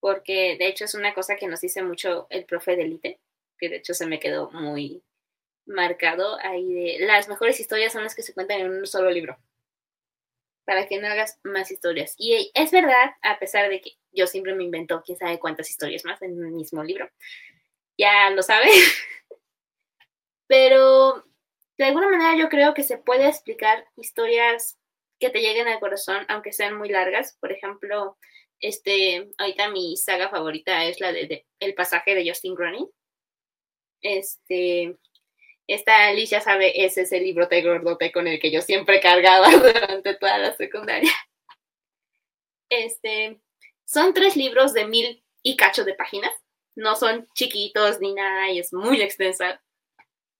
Porque 0.00 0.56
de 0.58 0.66
hecho 0.66 0.84
es 0.84 0.94
una 0.94 1.14
cosa 1.14 1.36
que 1.36 1.46
nos 1.46 1.60
dice 1.60 1.82
mucho 1.82 2.26
el 2.30 2.44
profe 2.44 2.76
de 2.76 2.82
Elite, 2.82 3.20
que 3.58 3.68
de 3.68 3.76
hecho 3.76 3.94
se 3.94 4.06
me 4.06 4.18
quedó 4.18 4.50
muy 4.50 5.02
marcado 5.64 6.38
ahí 6.40 6.72
de 6.72 7.06
las 7.06 7.28
mejores 7.28 7.60
historias 7.60 7.92
son 7.92 8.02
las 8.02 8.16
que 8.16 8.22
se 8.22 8.34
cuentan 8.34 8.60
en 8.60 8.70
un 8.70 8.86
solo 8.86 9.10
libro 9.10 9.38
para 10.64 10.86
que 10.86 10.98
no 11.00 11.08
hagas 11.08 11.40
más 11.44 11.70
historias. 11.70 12.14
Y 12.18 12.50
es 12.54 12.70
verdad, 12.70 13.12
a 13.22 13.38
pesar 13.38 13.68
de 13.68 13.80
que 13.80 13.92
yo 14.12 14.26
siempre 14.26 14.54
me 14.54 14.64
invento 14.64 15.02
quién 15.04 15.18
sabe 15.18 15.38
cuántas 15.38 15.70
historias 15.70 16.04
más 16.04 16.20
en 16.22 16.30
el 16.30 16.52
mismo 16.52 16.82
libro, 16.82 17.08
ya 17.98 18.30
lo 18.30 18.42
sabe. 18.42 18.66
Pero 20.46 21.24
de 21.78 21.84
alguna 21.84 22.08
manera 22.08 22.36
yo 22.36 22.48
creo 22.48 22.74
que 22.74 22.82
se 22.82 22.98
puede 22.98 23.26
explicar 23.26 23.86
historias 23.96 24.78
que 25.18 25.30
te 25.30 25.40
lleguen 25.40 25.68
al 25.68 25.80
corazón, 25.80 26.24
aunque 26.28 26.52
sean 26.52 26.76
muy 26.76 26.88
largas. 26.88 27.36
Por 27.40 27.52
ejemplo, 27.52 28.18
este, 28.58 29.30
ahorita 29.38 29.70
mi 29.70 29.96
saga 29.96 30.28
favorita 30.28 30.84
es 30.84 31.00
la 31.00 31.12
de, 31.12 31.46
El 31.58 31.74
pasaje 31.74 32.14
de 32.14 32.28
Justin 32.28 32.54
Groening. 32.54 32.88
Este, 34.00 34.96
esta 35.66 36.08
Alicia 36.08 36.40
sabe, 36.40 36.84
ese 36.84 37.02
es 37.02 37.12
el 37.12 37.22
librote 37.22 37.62
gordote 37.62 38.12
con 38.12 38.26
el 38.26 38.40
que 38.40 38.50
yo 38.50 38.60
siempre 38.60 39.00
cargaba 39.00 39.48
durante 39.50 40.14
toda 40.14 40.38
la 40.38 40.54
secundaria. 40.54 41.12
Este, 42.68 43.40
son 43.84 44.14
tres 44.14 44.36
libros 44.36 44.72
de 44.72 44.86
mil 44.86 45.22
y 45.42 45.56
cacho 45.56 45.84
de 45.84 45.94
páginas. 45.94 46.32
No 46.74 46.96
son 46.96 47.28
chiquitos 47.34 48.00
ni 48.00 48.14
nada 48.14 48.50
y 48.50 48.58
es 48.58 48.72
muy 48.72 49.00
extensa. 49.02 49.62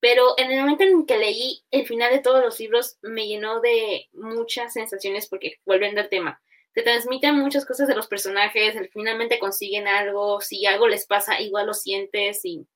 Pero 0.01 0.35
en 0.37 0.51
el 0.51 0.61
momento 0.61 0.83
en 0.83 1.07
que 1.07 1.19
leí 1.19 1.63
el 1.71 1.87
final 1.87 2.11
de 2.11 2.21
todos 2.21 2.43
los 2.43 2.59
libros 2.59 2.99
me 3.03 3.29
llenó 3.29 3.61
de 3.61 4.09
muchas 4.13 4.73
sensaciones 4.73 5.29
porque 5.29 5.59
vuelven 5.65 5.97
al 5.99 6.09
tema. 6.09 6.43
Te 6.73 6.83
transmiten 6.83 7.37
muchas 7.37 7.67
cosas 7.67 7.87
de 7.87 7.95
los 7.95 8.09
personajes, 8.09 8.75
finalmente 8.93 9.39
consiguen 9.39 9.87
algo, 9.87 10.41
si 10.41 10.65
algo 10.67 10.89
les 10.89 11.07
pasa 11.07 11.41
igual 11.41 11.67
lo 11.67 11.75
sientes 11.75 12.45
y 12.45 12.67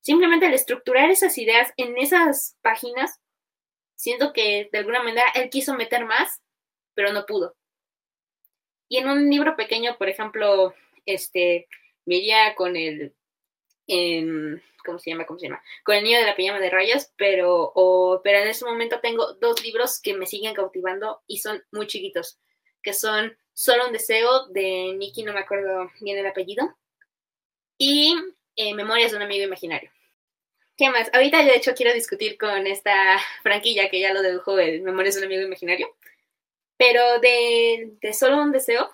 simplemente 0.00 0.46
al 0.46 0.54
estructurar 0.54 1.10
esas 1.10 1.36
ideas 1.38 1.72
en 1.76 1.96
esas 1.98 2.56
páginas, 2.62 3.20
siento 3.94 4.32
que 4.32 4.68
de 4.72 4.78
alguna 4.78 5.02
manera 5.02 5.24
él 5.34 5.50
quiso 5.50 5.74
meter 5.74 6.04
más, 6.04 6.40
pero 6.94 7.12
no 7.12 7.26
pudo. 7.26 7.56
Y 8.88 8.98
en 8.98 9.08
un 9.08 9.28
libro 9.28 9.56
pequeño, 9.56 9.96
por 9.98 10.08
ejemplo, 10.08 10.74
este, 11.04 11.68
me 12.06 12.16
iría 12.16 12.54
con 12.54 12.76
el 12.76 13.14
en, 13.86 14.62
¿cómo 14.84 14.98
se 14.98 15.10
llama? 15.10 15.26
¿Cómo 15.26 15.38
se 15.38 15.46
llama? 15.46 15.62
Con 15.84 15.96
el 15.96 16.04
niño 16.04 16.18
de 16.18 16.26
la 16.26 16.36
pijama 16.36 16.60
de 16.60 16.70
rayas, 16.70 17.12
pero, 17.16 17.72
o, 17.74 18.20
pero 18.22 18.38
en 18.38 18.48
este 18.48 18.64
momento 18.64 19.00
tengo 19.00 19.34
dos 19.34 19.62
libros 19.62 20.00
que 20.00 20.14
me 20.14 20.26
siguen 20.26 20.54
cautivando 20.54 21.22
y 21.26 21.38
son 21.38 21.62
muy 21.72 21.86
chiquitos, 21.86 22.38
que 22.82 22.92
son 22.92 23.36
Solo 23.58 23.88
un 23.88 23.92
deseo 23.92 24.46
de 24.50 24.94
Nikki, 24.96 25.24
no 25.24 25.32
me 25.32 25.40
acuerdo 25.40 25.90
bien 26.00 26.16
el 26.16 26.26
apellido, 26.26 26.78
y 27.76 28.14
eh, 28.58 28.74
Memorias 28.74 29.12
de 29.12 29.16
un 29.16 29.22
amigo 29.22 29.44
imaginario. 29.44 29.90
¿Qué 30.76 30.90
más? 30.90 31.08
Ahorita 31.12 31.42
de 31.44 31.54
hecho 31.54 31.74
quiero 31.74 31.94
discutir 31.94 32.36
con 32.36 32.66
esta 32.66 33.18
franquilla 33.42 33.88
que 33.88 34.00
ya 34.00 34.12
lo 34.12 34.20
dedujo 34.20 34.58
el 34.58 34.82
Memorias 34.82 35.14
de 35.14 35.20
un 35.20 35.26
amigo 35.26 35.42
imaginario, 35.42 35.96
pero 36.76 37.20
de, 37.20 37.92
de 38.00 38.12
Solo 38.12 38.42
un 38.42 38.52
deseo, 38.52 38.90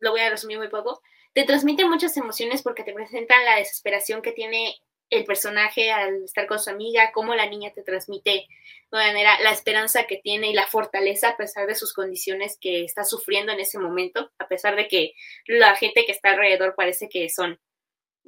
lo 0.00 0.10
voy 0.10 0.20
a 0.20 0.30
resumir 0.30 0.58
muy 0.58 0.68
poco, 0.68 1.02
te 1.32 1.44
transmite 1.44 1.86
muchas 1.86 2.16
emociones 2.18 2.62
porque 2.62 2.84
te 2.84 2.92
presentan 2.92 3.44
la 3.46 3.56
desesperación 3.56 4.20
que 4.20 4.32
tiene 4.32 4.76
el 5.10 5.24
personaje 5.24 5.90
al 5.90 6.24
estar 6.24 6.46
con 6.46 6.58
su 6.58 6.68
amiga, 6.68 7.12
cómo 7.12 7.34
la 7.34 7.46
niña 7.46 7.72
te 7.72 7.82
transmite 7.82 8.30
de 8.30 8.46
manera 8.90 9.40
la 9.40 9.52
esperanza 9.52 10.04
que 10.04 10.18
tiene 10.18 10.50
y 10.50 10.52
la 10.52 10.66
fortaleza 10.66 11.30
a 11.30 11.36
pesar 11.38 11.66
de 11.66 11.74
sus 11.74 11.94
condiciones 11.94 12.58
que 12.60 12.84
está 12.84 13.04
sufriendo 13.04 13.52
en 13.52 13.60
ese 13.60 13.78
momento, 13.78 14.30
a 14.38 14.46
pesar 14.46 14.76
de 14.76 14.88
que 14.88 15.14
la 15.46 15.74
gente 15.76 16.04
que 16.04 16.12
está 16.12 16.30
alrededor 16.30 16.74
parece 16.74 17.08
que 17.08 17.30
son 17.30 17.58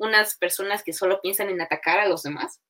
unas 0.01 0.37
personas 0.37 0.83
que 0.83 0.93
solo 0.93 1.21
piensan 1.21 1.49
en 1.51 1.61
atacar 1.61 2.01
a 2.01 2.09
los 2.09 2.23
demás. 2.23 2.61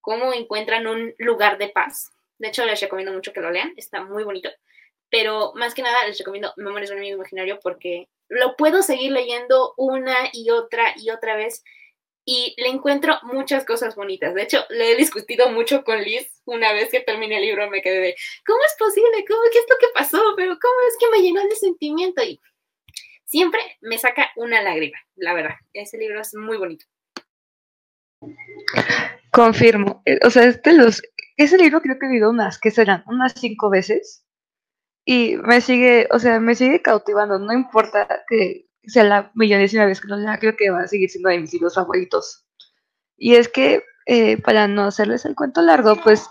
Cómo 0.00 0.32
encuentran 0.32 0.86
un 0.86 1.14
lugar 1.18 1.58
de 1.58 1.68
paz. 1.68 2.10
De 2.38 2.48
hecho, 2.48 2.64
les 2.64 2.80
recomiendo 2.80 3.12
mucho 3.12 3.32
que 3.32 3.40
lo 3.40 3.50
lean, 3.50 3.72
está 3.76 4.02
muy 4.02 4.24
bonito. 4.24 4.50
Pero 5.08 5.52
más 5.54 5.74
que 5.74 5.82
nada 5.82 6.06
les 6.06 6.18
recomiendo 6.18 6.52
Memorias 6.56 6.90
de 6.90 6.96
un 6.96 7.00
amigo 7.00 7.16
imaginario 7.16 7.60
porque 7.62 8.08
lo 8.28 8.56
puedo 8.56 8.82
seguir 8.82 9.12
leyendo 9.12 9.72
una 9.76 10.16
y 10.32 10.50
otra 10.50 10.94
y 10.96 11.10
otra 11.10 11.36
vez 11.36 11.62
y 12.28 12.54
le 12.58 12.68
encuentro 12.68 13.18
muchas 13.22 13.64
cosas 13.64 13.94
bonitas. 13.94 14.34
De 14.34 14.42
hecho, 14.42 14.66
le 14.68 14.90
he 14.90 14.96
discutido 14.96 15.48
mucho 15.50 15.84
con 15.84 16.02
Liz 16.02 16.28
una 16.44 16.72
vez 16.72 16.90
que 16.90 17.00
terminé 17.00 17.36
el 17.36 17.42
libro, 17.42 17.70
me 17.70 17.80
quedé 17.80 18.00
de, 18.00 18.16
¿cómo 18.44 18.58
es 18.66 18.74
posible? 18.76 19.24
¿Cómo, 19.28 19.40
¿Qué 19.52 19.58
es 19.58 19.66
lo 19.70 19.76
que 19.78 19.92
pasó? 19.94 20.34
Pero 20.36 20.58
¿cómo 20.60 20.74
es 20.88 20.96
que 20.98 21.10
me 21.10 21.22
llenó 21.22 21.40
de 21.42 21.54
sentimiento? 21.54 22.22
Y 22.24 22.40
siempre 23.26 23.60
me 23.80 23.98
saca 23.98 24.30
una 24.36 24.62
lágrima, 24.62 24.98
la 25.16 25.34
verdad. 25.34 25.56
Ese 25.72 25.98
libro 25.98 26.20
es 26.20 26.34
muy 26.34 26.56
bonito. 26.56 26.86
Confirmo. 29.30 30.02
Eh, 30.06 30.18
O 30.24 30.30
sea, 30.30 30.44
este 30.44 30.72
los, 30.72 31.02
ese 31.36 31.58
libro 31.58 31.82
creo 31.82 31.98
que 31.98 32.06
he 32.06 32.08
leído 32.08 32.30
unas, 32.30 32.58
¿qué 32.58 32.70
serán? 32.70 33.04
Unas 33.06 33.34
cinco 33.34 33.68
veces. 33.68 34.24
Y 35.04 35.36
me 35.36 35.60
sigue, 35.60 36.08
o 36.10 36.18
sea, 36.18 36.40
me 36.40 36.54
sigue 36.54 36.82
cautivando. 36.82 37.38
No 37.38 37.52
importa 37.52 38.24
que 38.28 38.66
sea 38.84 39.04
la 39.04 39.30
millonésima 39.34 39.84
vez 39.84 40.00
que 40.00 40.08
lo 40.08 40.16
lea, 40.16 40.38
creo 40.38 40.56
que 40.56 40.70
va 40.70 40.80
a 40.80 40.88
seguir 40.88 41.10
siendo 41.10 41.28
de 41.28 41.40
mis 41.40 41.52
libros 41.52 41.74
favoritos. 41.74 42.44
Y 43.16 43.34
es 43.34 43.48
que, 43.48 43.82
eh, 44.06 44.40
para 44.42 44.68
no 44.68 44.84
hacerles 44.84 45.24
el 45.24 45.34
cuento 45.34 45.62
largo, 45.62 45.96
pues 46.02 46.28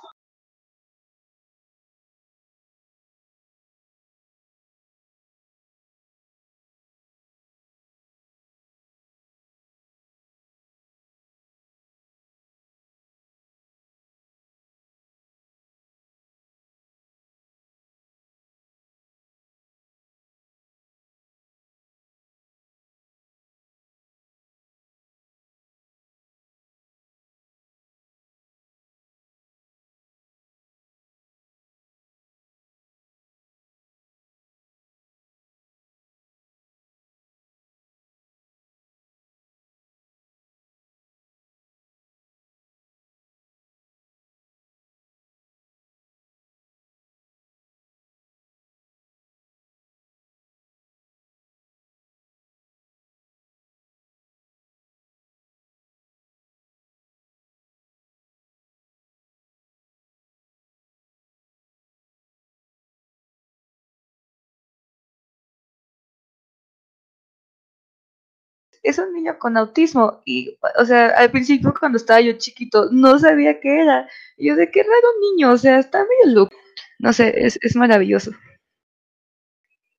es 68.85 68.99
un 68.99 69.13
niño 69.13 69.37
con 69.39 69.57
autismo. 69.57 70.21
Y, 70.25 70.57
o 70.79 70.85
sea, 70.85 71.07
al 71.17 71.31
principio 71.31 71.73
cuando 71.77 71.97
estaba 71.97 72.21
yo 72.21 72.33
chiquito, 72.33 72.89
no 72.91 73.19
sabía 73.19 73.59
qué 73.59 73.81
era. 73.81 74.09
Y 74.37 74.47
yo 74.49 74.55
de 74.55 74.69
qué 74.71 74.83
raro 74.83 75.07
niño, 75.21 75.51
o 75.51 75.57
sea, 75.57 75.79
está 75.79 75.99
medio 75.99 76.35
loco. 76.35 76.55
No 76.99 77.13
sé, 77.13 77.45
es, 77.45 77.59
es 77.61 77.75
maravilloso. 77.75 78.31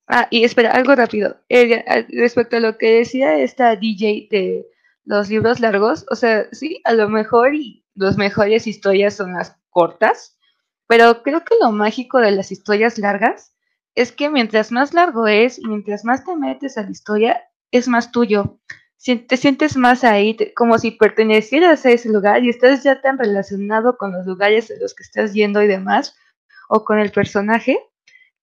Ah, 0.08 0.28
y 0.30 0.44
espera, 0.44 0.70
algo 0.72 0.94
rápido. 0.94 1.36
Eh, 1.48 1.84
respecto 2.10 2.56
a 2.56 2.60
lo 2.60 2.78
que 2.78 2.98
decía 2.98 3.38
esta 3.38 3.74
DJ 3.76 4.28
de 4.30 4.66
los 5.04 5.28
libros 5.28 5.60
largos, 5.60 6.06
o 6.10 6.14
sea, 6.14 6.46
sí, 6.52 6.80
a 6.84 6.92
lo 6.92 7.08
mejor 7.08 7.54
y 7.54 7.84
las 7.94 8.16
mejores 8.16 8.66
historias 8.66 9.14
son 9.14 9.32
las 9.34 9.56
cortas, 9.70 10.38
pero 10.86 11.22
creo 11.22 11.44
que 11.44 11.54
lo 11.60 11.72
mágico 11.72 12.18
de 12.18 12.30
las 12.30 12.52
historias 12.52 12.98
largas 12.98 13.54
es 13.94 14.12
que 14.12 14.30
mientras 14.30 14.70
más 14.70 14.94
largo 14.94 15.26
es 15.26 15.58
y 15.58 15.66
mientras 15.66 16.04
más 16.04 16.24
te 16.24 16.36
metes 16.36 16.78
a 16.78 16.82
la 16.82 16.90
historia, 16.90 17.42
es 17.70 17.88
más 17.88 18.12
tuyo. 18.12 18.58
Te 19.28 19.36
sientes 19.36 19.76
más 19.76 20.02
ahí, 20.04 20.36
como 20.56 20.78
si 20.78 20.90
pertenecieras 20.92 21.86
a 21.86 21.90
ese 21.90 22.08
lugar 22.08 22.42
y 22.44 22.48
estás 22.50 22.82
ya 22.82 23.00
tan 23.00 23.18
relacionado 23.18 23.96
con 23.98 24.12
los 24.12 24.26
lugares 24.26 24.70
a 24.70 24.74
los 24.80 24.94
que 24.94 25.04
estás 25.04 25.32
yendo 25.32 25.62
y 25.62 25.68
demás, 25.68 26.16
o 26.68 26.84
con 26.84 26.98
el 26.98 27.12
personaje, 27.12 27.78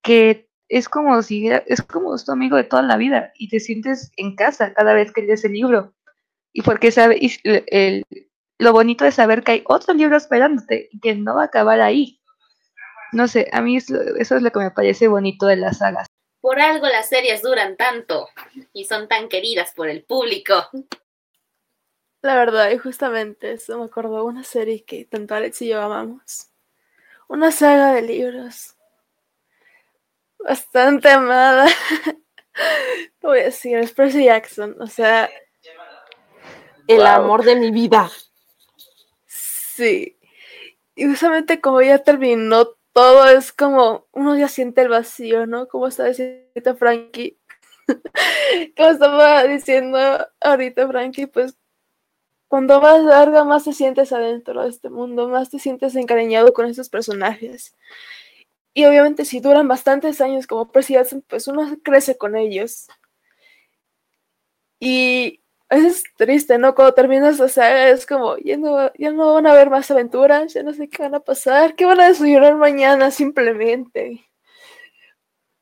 que 0.04 0.50
es 0.70 0.90
como 0.90 1.22
si 1.24 1.50
es 1.50 1.82
como 1.82 2.16
tu 2.18 2.32
amigo 2.32 2.58
de 2.58 2.64
toda 2.66 2.82
la 2.84 2.98
vida 2.98 3.32
y 3.38 3.50
te 3.50 3.60
sientes 3.60 4.12
en 4.18 4.36
casa 4.36 4.74
cada 4.74 4.94
vez 4.94 5.12
que 5.12 5.24
lees 5.24 5.46
el 5.46 5.54
libro. 5.54 5.94
Y 6.54 6.62
porque 6.64 6.92
sabe, 6.92 7.18
y 7.22 7.34
el- 7.46 8.04
lo 8.60 8.74
bonito 8.74 9.06
es 9.06 9.16
saber 9.16 9.44
que 9.44 9.54
hay 9.54 9.64
otro 9.68 9.94
libro 9.94 10.18
esperándote 10.18 10.90
y 10.92 11.00
que 11.00 11.16
no 11.16 11.36
va 11.36 11.44
a 11.44 11.46
acabar 11.46 11.82
ahí. 11.82 12.20
No 13.14 13.28
sé, 13.30 13.50
a 13.54 13.62
mí 13.62 13.78
es 13.78 13.90
lo- 13.90 14.02
eso 14.18 14.36
es 14.38 14.42
lo 14.44 14.52
que 14.52 14.60
me 14.60 14.72
parece 14.72 15.08
bonito 15.08 15.48
de 15.48 15.58
las 15.58 15.80
sagas. 15.80 16.08
Por 16.44 16.60
algo 16.60 16.88
las 16.88 17.08
series 17.08 17.42
duran 17.42 17.78
tanto 17.78 18.28
y 18.74 18.84
son 18.84 19.08
tan 19.08 19.30
queridas 19.30 19.72
por 19.74 19.88
el 19.88 20.04
público. 20.04 20.54
La 22.22 22.36
verdad, 22.36 22.70
y 22.72 22.78
justamente 22.78 23.54
eso 23.54 23.80
me 23.80 23.86
acordó 23.86 24.18
de 24.18 24.24
una 24.24 24.44
serie 24.44 24.84
que 24.84 25.06
tanto 25.06 25.36
Alex 25.36 25.62
y 25.62 25.70
yo 25.70 25.82
amamos. 25.82 26.50
Una 27.30 27.50
saga 27.50 27.94
de 27.94 28.02
libros. 28.02 28.76
Bastante 30.38 31.08
amada. 31.08 31.66
Lo 33.22 33.30
voy 33.30 33.40
a 33.40 33.44
decir, 33.46 33.78
es 33.78 33.94
Percy 33.94 34.26
Jackson. 34.26 34.76
O 34.82 34.88
sea, 34.88 35.30
El 36.88 36.98
Wow. 36.98 37.06
amor 37.08 37.44
de 37.46 37.56
mi 37.56 37.72
vida. 37.72 38.12
sí. 39.26 40.18
Y 40.96 41.06
justamente 41.06 41.62
como 41.62 41.82
ya 41.82 42.00
terminó 42.00 42.76
todo, 42.94 43.28
es 43.28 43.52
como 43.52 44.08
uno 44.12 44.38
ya 44.38 44.48
siente 44.48 44.82
el 44.82 44.90
vacío, 44.90 45.48
¿no? 45.48 45.68
Como 45.68 45.88
estaba 45.88 46.10
diciendo 46.10 46.76
Frankie. 46.78 47.40
como 48.78 48.90
estaba 48.90 49.44
diciendo 49.46 49.98
ahorita 50.42 50.88
Frankie, 50.88 51.28
pues 51.28 51.58
cuando 52.48 52.80
más 52.82 53.04
larga, 53.04 53.44
más 53.44 53.64
te 53.64 53.74
sientes 53.74 54.12
adentro 54.14 54.64
de 54.64 54.70
este 54.70 54.90
mundo, 54.90 55.28
más 55.28 55.50
te 55.50 55.60
sientes 55.60 55.96
encariñado 55.96 56.54
con 56.54 56.68
esos 56.68 56.90
personajes. 56.90 57.76
Y 58.76 58.86
obviamente 58.86 59.26
si 59.26 59.40
duran 59.40 59.68
bastantes 59.68 60.22
años 60.22 60.48
como 60.48 60.72
Percy 60.72 60.96
pues 61.28 61.48
uno 61.48 61.78
crece 61.84 62.18
con 62.18 62.36
ellos. 62.36 62.88
Y 64.80 65.43
es 65.74 66.04
triste, 66.18 66.58
¿no? 66.58 66.76
Cuando 66.76 66.94
terminas 66.94 67.40
la 67.40 67.48
saga 67.48 67.90
es 67.90 68.06
como, 68.06 68.38
ya 68.38 68.58
no, 68.58 68.92
ya 68.96 69.12
no 69.12 69.34
van 69.34 69.48
a 69.48 69.52
haber 69.52 69.70
más 69.70 69.90
aventuras, 69.92 70.54
ya 70.54 70.64
no 70.64 70.74
sé 70.74 70.90
qué 70.90 71.04
van 71.04 71.16
a 71.16 71.20
pasar, 71.20 71.76
qué 71.76 71.86
van 71.86 72.00
a 72.02 72.08
desayunar 72.08 72.56
mañana 72.56 73.12
simplemente. 73.12 74.26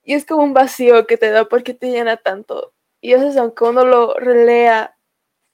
Y 0.03 0.13
es 0.13 0.25
como 0.25 0.43
un 0.43 0.53
vacío 0.53 1.05
que 1.07 1.17
te 1.17 1.29
da 1.29 1.45
porque 1.45 1.73
te 1.73 1.91
llena 1.91 2.17
tanto. 2.17 2.73
Y 3.01 3.13
a 3.13 3.17
veces 3.17 3.37
aunque 3.37 3.63
uno 3.63 3.85
lo 3.85 4.13
relea 4.15 4.97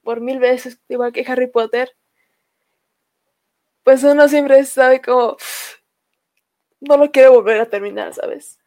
por 0.03 0.21
mil 0.21 0.39
veces, 0.39 0.79
igual 0.87 1.11
que 1.11 1.25
Harry 1.27 1.47
Potter, 1.47 1.95
pues 3.83 4.03
uno 4.03 4.27
siempre 4.27 4.63
sabe 4.65 5.01
como, 5.01 5.37
no 6.79 6.97
lo 6.97 7.11
quiero 7.11 7.33
volver 7.33 7.59
a 7.61 7.69
terminar, 7.69 8.13
¿sabes? 8.13 8.59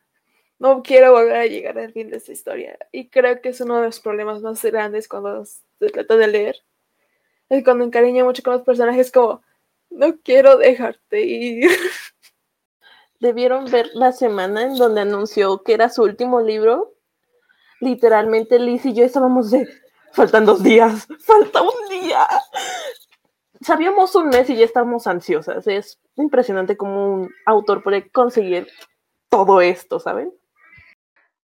No 0.60 0.82
quiero 0.82 1.12
volver 1.12 1.36
a 1.36 1.46
llegar 1.46 1.78
al 1.78 1.92
fin 1.92 2.10
de 2.10 2.18
esta 2.18 2.32
historia. 2.32 2.78
Y 2.92 3.08
creo 3.08 3.40
que 3.40 3.48
es 3.48 3.62
uno 3.62 3.78
de 3.78 3.86
los 3.86 3.98
problemas 3.98 4.42
más 4.42 4.62
grandes 4.62 5.08
cuando 5.08 5.42
se 5.46 5.88
trata 5.90 6.18
de 6.18 6.28
leer. 6.28 6.56
Es 7.48 7.64
cuando 7.64 7.82
encariña 7.82 8.24
mucho 8.24 8.42
con 8.42 8.52
los 8.52 8.62
personajes 8.62 9.10
como, 9.10 9.42
no 9.88 10.18
quiero 10.22 10.58
dejarte 10.58 11.22
ir. 11.22 11.70
Debieron 13.20 13.70
ver 13.70 13.88
la 13.94 14.12
semana 14.12 14.64
en 14.64 14.76
donde 14.76 15.00
anunció 15.00 15.62
que 15.62 15.72
era 15.72 15.88
su 15.88 16.02
último 16.02 16.42
libro. 16.42 16.92
Literalmente 17.80 18.58
Liz 18.58 18.84
y 18.84 18.92
yo 18.92 19.04
estábamos 19.04 19.50
de, 19.50 19.66
faltan 20.12 20.44
dos 20.44 20.62
días, 20.62 21.08
falta 21.20 21.62
un 21.62 21.88
día. 21.88 22.28
Sabíamos 23.62 24.14
un 24.14 24.28
mes 24.28 24.50
y 24.50 24.56
ya 24.56 24.66
estábamos 24.66 25.06
ansiosas. 25.06 25.66
Es 25.66 25.98
impresionante 26.16 26.76
cómo 26.76 27.14
un 27.14 27.30
autor 27.46 27.82
puede 27.82 28.10
conseguir 28.10 28.68
todo 29.30 29.62
esto, 29.62 29.98
¿saben? 30.00 30.34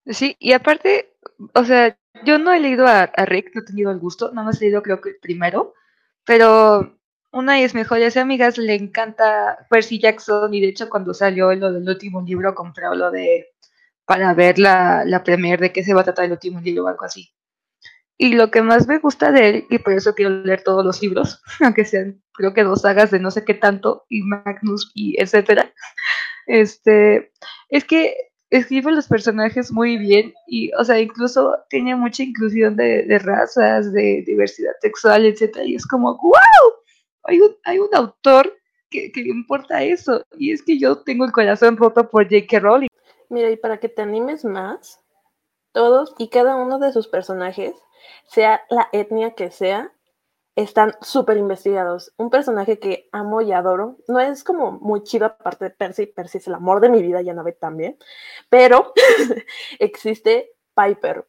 Sí, 0.06 0.36
y 0.38 0.52
aparte, 0.52 1.14
o 1.54 1.64
sea, 1.64 1.96
yo 2.24 2.38
no 2.38 2.52
he 2.52 2.60
leído 2.60 2.86
a, 2.86 3.02
a 3.02 3.24
Rick, 3.26 3.50
no 3.54 3.60
he 3.62 3.64
tenido 3.64 3.90
el 3.90 3.98
gusto, 3.98 4.32
no 4.32 4.48
he 4.50 4.56
leído 4.58 4.82
creo 4.82 5.00
que 5.00 5.10
el 5.10 5.16
primero, 5.20 5.74
pero 6.24 6.98
una 7.32 7.54
de 7.54 7.62
mis 7.62 7.74
mejores 7.74 8.16
amigas 8.16 8.58
le 8.58 8.74
encanta 8.74 9.66
Percy 9.70 10.00
Jackson 10.00 10.52
y 10.54 10.60
de 10.60 10.68
hecho 10.68 10.88
cuando 10.90 11.14
salió 11.14 11.54
lo 11.54 11.72
del 11.72 11.88
último 11.88 12.22
libro 12.22 12.54
compró 12.54 12.94
lo 12.94 13.10
de 13.10 13.46
para 14.06 14.34
ver 14.34 14.58
la, 14.58 15.04
la 15.04 15.22
premier 15.22 15.60
de 15.60 15.72
qué 15.72 15.84
se 15.84 15.94
va 15.94 16.00
a 16.02 16.04
tratar 16.04 16.24
el 16.24 16.32
último 16.32 16.60
libro 16.60 16.84
o 16.84 16.88
algo 16.88 17.04
así. 17.04 17.32
Y 18.18 18.34
lo 18.34 18.50
que 18.50 18.62
más 18.62 18.86
me 18.86 18.98
gusta 18.98 19.32
de 19.32 19.48
él, 19.48 19.66
y 19.70 19.78
por 19.78 19.94
eso 19.94 20.14
quiero 20.14 20.30
leer 20.30 20.62
todos 20.62 20.84
los 20.84 21.00
libros, 21.02 21.42
aunque 21.64 21.84
sean 21.84 22.22
creo 22.34 22.54
que 22.54 22.64
dos 22.64 22.82
sagas 22.82 23.10
de 23.10 23.20
no 23.20 23.30
sé 23.30 23.44
qué 23.44 23.54
tanto, 23.54 24.04
y 24.08 24.22
Magnus 24.22 24.92
y 24.94 25.20
etcétera, 25.20 25.72
este, 26.46 27.32
es 27.70 27.84
que 27.84 28.29
escribe 28.50 28.92
los 28.92 29.06
personajes 29.06 29.70
muy 29.72 29.96
bien 29.96 30.34
y, 30.46 30.72
o 30.74 30.84
sea, 30.84 31.00
incluso 31.00 31.56
tiene 31.68 31.94
mucha 31.94 32.22
inclusión 32.22 32.76
de, 32.76 33.04
de 33.04 33.18
razas, 33.20 33.92
de 33.92 34.22
diversidad 34.26 34.72
sexual, 34.80 35.24
etcétera, 35.24 35.64
y 35.64 35.76
es 35.76 35.86
como, 35.86 36.16
wow, 36.16 36.74
hay 37.24 37.40
un, 37.40 37.56
hay 37.64 37.78
un 37.78 37.88
autor 37.94 38.56
que, 38.90 39.12
que 39.12 39.22
le 39.22 39.30
importa 39.30 39.82
eso, 39.82 40.24
y 40.36 40.52
es 40.52 40.62
que 40.62 40.78
yo 40.78 40.98
tengo 41.02 41.24
el 41.24 41.32
corazón 41.32 41.76
roto 41.76 42.10
por 42.10 42.24
J.K. 42.24 42.58
Rowling. 42.58 42.88
Mira, 43.28 43.50
y 43.50 43.56
para 43.56 43.78
que 43.78 43.88
te 43.88 44.02
animes 44.02 44.44
más, 44.44 45.00
todos 45.72 46.14
y 46.18 46.28
cada 46.28 46.56
uno 46.56 46.80
de 46.80 46.92
sus 46.92 47.06
personajes, 47.06 47.74
sea 48.26 48.62
la 48.68 48.88
etnia 48.92 49.34
que 49.34 49.52
sea, 49.52 49.92
están 50.56 50.94
súper 51.00 51.36
investigados. 51.36 52.12
Un 52.16 52.30
personaje 52.30 52.78
que 52.78 53.08
amo 53.12 53.40
y 53.40 53.52
adoro, 53.52 53.96
no 54.08 54.20
es 54.20 54.44
como 54.44 54.72
muy 54.72 55.02
chido 55.02 55.26
aparte 55.26 55.66
de 55.66 55.70
Percy, 55.70 56.06
Percy 56.06 56.38
es 56.38 56.46
el 56.48 56.54
amor 56.54 56.80
de 56.80 56.90
mi 56.90 57.02
vida, 57.02 57.22
ve 57.42 57.52
también, 57.52 57.96
pero 58.48 58.92
existe 59.78 60.52
Piper. 60.74 61.26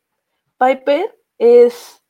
Piper 0.57 1.17
es, 1.37 2.03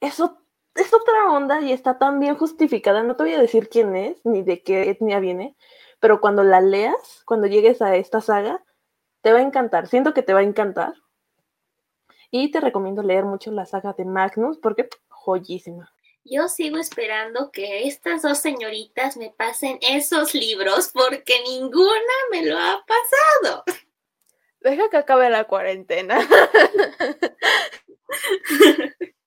eso 0.00 0.38
es 0.74 0.94
otra 0.94 1.30
onda 1.30 1.60
y 1.60 1.72
está 1.72 1.98
tan 1.98 2.20
bien 2.20 2.36
justificada. 2.36 3.02
No 3.02 3.16
te 3.16 3.24
voy 3.24 3.34
a 3.34 3.40
decir 3.40 3.68
quién 3.68 3.96
es 3.96 4.24
ni 4.24 4.42
de 4.42 4.62
qué 4.62 4.90
etnia 4.90 5.18
viene, 5.20 5.56
pero 6.00 6.20
cuando 6.20 6.44
la 6.44 6.60
leas, 6.60 7.22
cuando 7.24 7.46
llegues 7.46 7.82
a 7.82 7.96
esta 7.96 8.20
saga, 8.20 8.64
te 9.22 9.32
va 9.32 9.38
a 9.38 9.42
encantar. 9.42 9.88
Siento 9.88 10.14
que 10.14 10.22
te 10.22 10.32
va 10.32 10.40
a 10.40 10.44
encantar. 10.44 10.94
Y 12.30 12.50
te 12.50 12.60
recomiendo 12.60 13.02
leer 13.02 13.24
mucho 13.24 13.50
la 13.50 13.66
saga 13.66 13.94
de 13.94 14.04
Magnus 14.04 14.58
porque 14.58 14.88
joyísima. 15.18 15.92
Yo 16.24 16.48
sigo 16.48 16.78
esperando 16.78 17.50
que 17.50 17.86
estas 17.86 18.22
dos 18.22 18.38
señoritas 18.38 19.16
me 19.16 19.30
pasen 19.30 19.78
esos 19.80 20.34
libros 20.34 20.90
porque 20.92 21.40
ninguna 21.42 22.14
me 22.30 22.44
lo 22.44 22.58
ha 22.58 22.84
pasado. 22.86 23.64
Deja 24.60 24.90
que 24.90 24.98
acabe 24.98 25.30
la 25.30 25.44
cuarentena. 25.44 26.18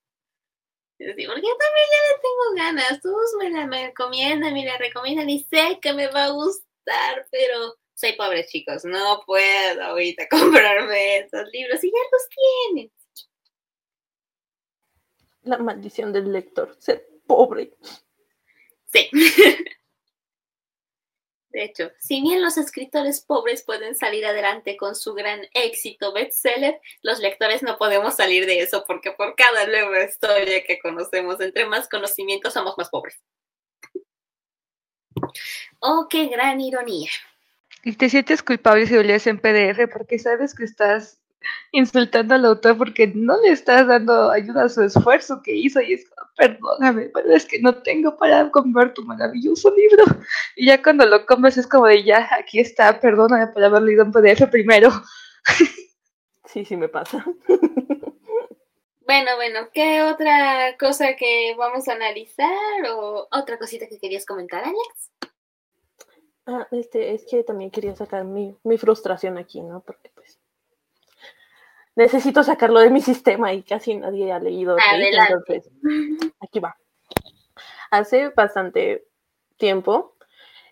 Sí, 1.01 1.25
porque 1.25 1.41
yo 1.41 1.57
también 1.57 1.87
ya 1.89 1.97
le 2.07 2.13
tengo 2.21 2.45
ganas. 2.55 3.01
Todos 3.01 3.33
me 3.39 3.49
la 3.49 3.65
me 3.65 3.87
recomiendan, 3.87 4.53
me 4.53 4.63
la 4.63 4.77
recomiendan 4.77 5.27
y 5.31 5.39
sé 5.45 5.79
que 5.81 5.93
me 5.93 6.05
va 6.07 6.25
a 6.25 6.29
gustar, 6.29 7.27
pero 7.31 7.75
soy 7.95 8.13
pobre, 8.13 8.45
chicos. 8.45 8.85
No 8.85 9.23
puedo 9.25 9.83
ahorita 9.83 10.27
comprarme 10.29 11.17
esos 11.17 11.49
libros 11.51 11.83
y 11.83 11.91
ya 11.91 11.97
los 12.11 12.29
tienen. 12.29 12.91
La 15.43 15.57
maldición 15.57 16.13
del 16.13 16.31
lector, 16.31 16.75
ser 16.79 17.07
pobre. 17.25 17.73
Sí. 18.85 19.09
De 21.51 21.65
hecho, 21.65 21.91
si 21.99 22.21
bien 22.21 22.41
los 22.41 22.57
escritores 22.57 23.19
pobres 23.21 23.63
pueden 23.63 23.95
salir 23.95 24.25
adelante 24.25 24.77
con 24.77 24.95
su 24.95 25.13
gran 25.13 25.41
éxito 25.53 26.13
bestseller, 26.13 26.79
los 27.01 27.19
lectores 27.19 27.61
no 27.61 27.77
podemos 27.77 28.15
salir 28.15 28.45
de 28.45 28.61
eso 28.61 28.85
porque 28.87 29.11
por 29.11 29.35
cada 29.35 29.67
nueva 29.67 30.05
historia 30.05 30.63
que 30.63 30.79
conocemos, 30.79 31.41
entre 31.41 31.65
más 31.65 31.89
conocimientos, 31.89 32.53
somos 32.53 32.77
más 32.77 32.89
pobres. 32.89 33.19
Oh, 35.79 36.07
qué 36.09 36.27
gran 36.27 36.61
ironía. 36.61 37.09
Y 37.83 37.93
te 37.93 38.09
sientes 38.09 38.43
culpable 38.43 38.85
si 38.85 38.93
lo 38.93 39.03
lees 39.03 39.27
en 39.27 39.39
PDF 39.39 39.91
porque 39.91 40.19
sabes 40.19 40.55
que 40.55 40.63
estás 40.63 41.19
insultando 41.71 42.35
al 42.35 42.45
autor 42.45 42.77
porque 42.77 43.07
no 43.07 43.39
le 43.41 43.49
estás 43.49 43.87
dando 43.87 44.31
ayuda 44.31 44.65
a 44.65 44.69
su 44.69 44.83
esfuerzo 44.83 45.41
que 45.41 45.55
hizo 45.55 45.81
y 45.81 45.93
es 45.93 46.09
como, 46.09 46.29
perdóname, 46.35 47.09
pero 47.13 47.31
es 47.33 47.45
que 47.45 47.59
no 47.59 47.81
tengo 47.81 48.17
para 48.17 48.49
comprar 48.51 48.93
tu 48.93 49.03
maravilloso 49.03 49.73
libro. 49.75 50.03
Y 50.55 50.67
ya 50.67 50.81
cuando 50.81 51.05
lo 51.05 51.25
compras 51.25 51.57
es 51.57 51.67
como 51.67 51.87
de 51.87 52.03
ya, 52.03 52.29
aquí 52.39 52.59
está, 52.59 52.99
perdóname 52.99 53.47
por 53.47 53.63
haber 53.63 53.81
leído 53.81 54.03
en 54.03 54.11
PDF 54.11 54.47
primero. 54.49 54.89
Sí, 56.45 56.65
sí 56.65 56.75
me 56.75 56.89
pasa. 56.89 57.23
Bueno, 59.05 59.35
bueno, 59.35 59.69
¿qué 59.73 60.01
otra 60.03 60.75
cosa 60.77 61.15
que 61.15 61.55
vamos 61.57 61.87
a 61.87 61.93
analizar 61.93 62.49
o 62.93 63.27
otra 63.31 63.57
cosita 63.57 63.87
que 63.87 63.99
querías 63.99 64.25
comentar, 64.25 64.63
Alex? 64.63 65.11
Ah, 66.45 66.67
este, 66.71 67.13
es 67.13 67.25
que 67.25 67.43
también 67.43 67.71
quería 67.71 67.95
sacar 67.95 68.25
mi, 68.25 68.57
mi 68.63 68.77
frustración 68.77 69.37
aquí, 69.37 69.61
¿no? 69.61 69.81
Porque 69.81 70.11
pues 70.15 70.40
necesito 71.95 72.43
sacarlo 72.43 72.79
de 72.79 72.89
mi 72.89 73.01
sistema 73.01 73.53
y 73.53 73.63
casi 73.63 73.95
nadie 73.95 74.31
ha 74.31 74.39
leído. 74.39 74.77
Adelante. 74.79 75.33
entonces, 75.33 75.71
aquí 76.39 76.59
va. 76.59 76.75
Hace 77.89 78.29
bastante 78.29 79.07
tiempo 79.57 80.15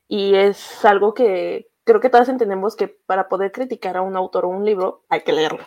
y 0.08 0.36
es 0.36 0.84
algo 0.86 1.14
que 1.14 1.70
creo 1.84 2.00
que 2.00 2.10
todas 2.10 2.30
entendemos 2.30 2.76
que 2.76 2.88
para 2.88 3.28
poder 3.28 3.52
criticar 3.52 3.98
a 3.98 4.02
un 4.02 4.16
autor 4.16 4.46
o 4.46 4.50
un 4.50 4.66
libro 4.66 5.04
hay 5.10 5.22
que 5.22 5.34
leerlo. 5.34 5.66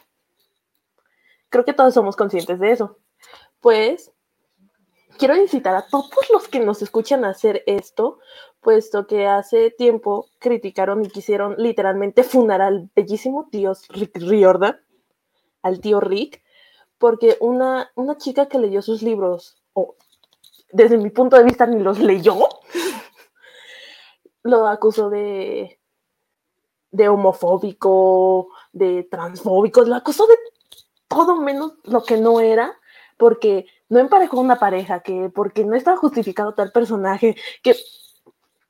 Creo 1.49 1.65
que 1.65 1.73
todos 1.73 1.95
somos 1.95 2.17
conscientes 2.17 2.59
de 2.59 2.73
eso. 2.73 2.99
Pues 3.61 4.11
quiero 5.19 5.37
incitar 5.37 5.75
a 5.75 5.87
todos 5.87 6.31
los 6.33 6.49
que 6.49 6.61
nos 6.61 6.83
escuchan 6.83 7.25
a 7.25 7.31
hacer 7.31 7.63
esto, 7.67 8.19
puesto 8.61 9.07
que 9.07 9.27
hace 9.27 9.71
tiempo 9.71 10.27
criticaron 10.39 11.05
y 11.05 11.09
quisieron 11.09 11.55
literalmente 11.59 12.23
funar 12.23 12.63
al 12.63 12.91
bellísimo 12.95 13.49
tío 13.51 13.73
Rick 13.91 14.17
Riordan, 14.17 14.81
al 15.63 15.81
tío 15.81 16.01
Rick, 16.01 16.43
porque 16.99 17.37
una, 17.41 17.91
una 17.95 18.17
chica 18.17 18.47
que 18.47 18.59
leyó 18.59 18.83
sus 18.83 19.03
libros, 19.03 19.63
o 19.73 19.97
desde 20.71 20.99
mi 20.99 21.11
punto 21.11 21.37
de 21.37 21.45
vista 21.45 21.67
ni 21.67 21.83
los 21.83 21.99
leyó, 21.99 22.37
lo 24.43 24.67
acusó 24.67 25.11
de, 25.11 25.79
de 26.91 27.09
homofóbico, 27.09 28.49
de 28.73 29.05
transfóbico, 29.05 29.83
lo 29.83 29.97
acusó 29.97 30.27
de 30.27 30.37
todo 31.09 31.37
menos 31.37 31.75
lo 31.85 32.05
que 32.05 32.17
no 32.17 32.41
era, 32.41 32.79
porque 33.17 33.67
no 33.89 33.99
emparejó 33.99 34.41
una 34.41 34.57
pareja, 34.57 35.01
que 35.01 35.29
porque 35.29 35.65
no 35.65 35.77
estaba 35.77 35.97
justificado 35.97 36.55
tal 36.55 36.73
personaje, 36.73 37.37
que 37.63 37.77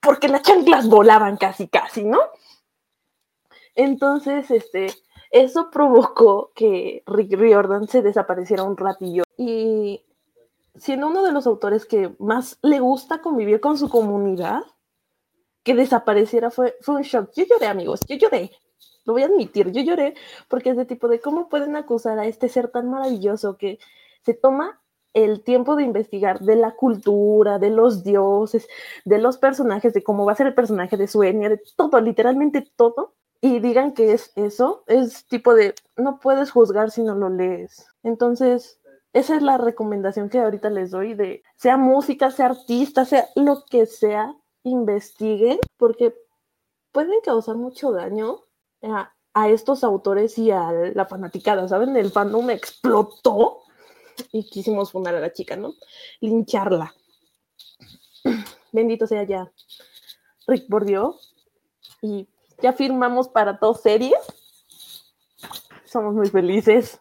porque 0.00 0.28
las 0.28 0.42
chanclas 0.42 0.88
volaban 0.88 1.36
casi, 1.36 1.68
casi, 1.68 2.04
¿no? 2.04 2.18
Entonces, 3.74 4.50
este, 4.50 4.92
eso 5.32 5.70
provocó 5.70 6.52
que 6.54 7.02
Rick 7.06 7.32
Riordan 7.32 7.88
se 7.88 8.02
desapareciera 8.02 8.62
un 8.62 8.76
ratillo 8.76 9.24
y 9.36 10.02
siendo 10.76 11.08
uno 11.08 11.22
de 11.24 11.32
los 11.32 11.46
autores 11.46 11.86
que 11.86 12.14
más 12.18 12.58
le 12.62 12.80
gusta 12.80 13.22
convivir 13.22 13.60
con 13.60 13.78
su 13.78 13.88
comunidad, 13.88 14.62
que 15.62 15.74
desapareciera 15.74 16.50
fue, 16.50 16.76
fue 16.80 16.96
un 16.96 17.02
shock. 17.02 17.30
Yo 17.34 17.44
lloré, 17.44 17.66
amigos, 17.66 18.00
yo 18.06 18.16
lloré. 18.16 18.50
Lo 19.04 19.14
voy 19.14 19.22
a 19.22 19.26
admitir, 19.26 19.72
yo 19.72 19.82
lloré 19.82 20.14
porque 20.48 20.70
es 20.70 20.76
de 20.76 20.84
tipo 20.84 21.08
de 21.08 21.20
cómo 21.20 21.48
pueden 21.48 21.76
acusar 21.76 22.18
a 22.18 22.26
este 22.26 22.48
ser 22.48 22.68
tan 22.68 22.90
maravilloso 22.90 23.56
que 23.56 23.78
se 24.24 24.34
toma 24.34 24.80
el 25.14 25.42
tiempo 25.42 25.76
de 25.76 25.84
investigar 25.84 26.40
de 26.40 26.56
la 26.56 26.72
cultura, 26.72 27.58
de 27.58 27.70
los 27.70 28.04
dioses, 28.04 28.68
de 29.04 29.18
los 29.18 29.38
personajes, 29.38 29.92
de 29.92 30.02
cómo 30.02 30.24
va 30.24 30.32
a 30.32 30.36
ser 30.36 30.46
el 30.46 30.54
personaje 30.54 30.96
de 30.96 31.08
su 31.08 31.20
de 31.20 31.60
todo, 31.76 32.00
literalmente 32.00 32.66
todo, 32.76 33.14
y 33.44 33.58
digan 33.58 33.92
que 33.92 34.12
es 34.12 34.32
eso, 34.36 34.84
es 34.86 35.26
tipo 35.26 35.52
de, 35.54 35.74
no 35.96 36.20
puedes 36.20 36.52
juzgar 36.52 36.92
si 36.92 37.02
no 37.02 37.16
lo 37.16 37.28
lees. 37.28 37.84
Entonces, 38.04 38.80
esa 39.12 39.34
es 39.34 39.42
la 39.42 39.58
recomendación 39.58 40.30
que 40.30 40.38
ahorita 40.38 40.70
les 40.70 40.92
doy 40.92 41.14
de, 41.14 41.42
sea 41.56 41.76
música, 41.76 42.30
sea 42.30 42.46
artista, 42.46 43.04
sea 43.04 43.28
lo 43.34 43.64
que 43.68 43.86
sea, 43.86 44.32
investiguen, 44.62 45.58
porque 45.76 46.14
pueden 46.92 47.20
causar 47.24 47.56
mucho 47.56 47.90
daño 47.90 48.42
a, 48.82 49.12
a 49.34 49.48
estos 49.48 49.82
autores 49.82 50.38
y 50.38 50.52
a 50.52 50.70
la 50.94 51.06
fanaticada, 51.06 51.66
¿saben? 51.66 51.96
El 51.96 52.12
fandom 52.12 52.48
explotó 52.48 53.62
y 54.30 54.48
quisimos 54.48 54.92
fundar 54.92 55.16
a 55.16 55.20
la 55.20 55.32
chica, 55.32 55.56
¿no? 55.56 55.74
Lincharla. 56.20 56.94
Bendito 58.72 59.08
sea 59.08 59.24
ya 59.24 59.52
Rick 60.46 60.68
Bordio. 60.68 61.16
Y 62.00 62.28
ya 62.60 62.72
firmamos 62.72 63.28
para 63.28 63.54
dos 63.54 63.80
series. 63.82 64.18
Somos 65.84 66.14
muy 66.14 66.28
felices. 66.28 67.00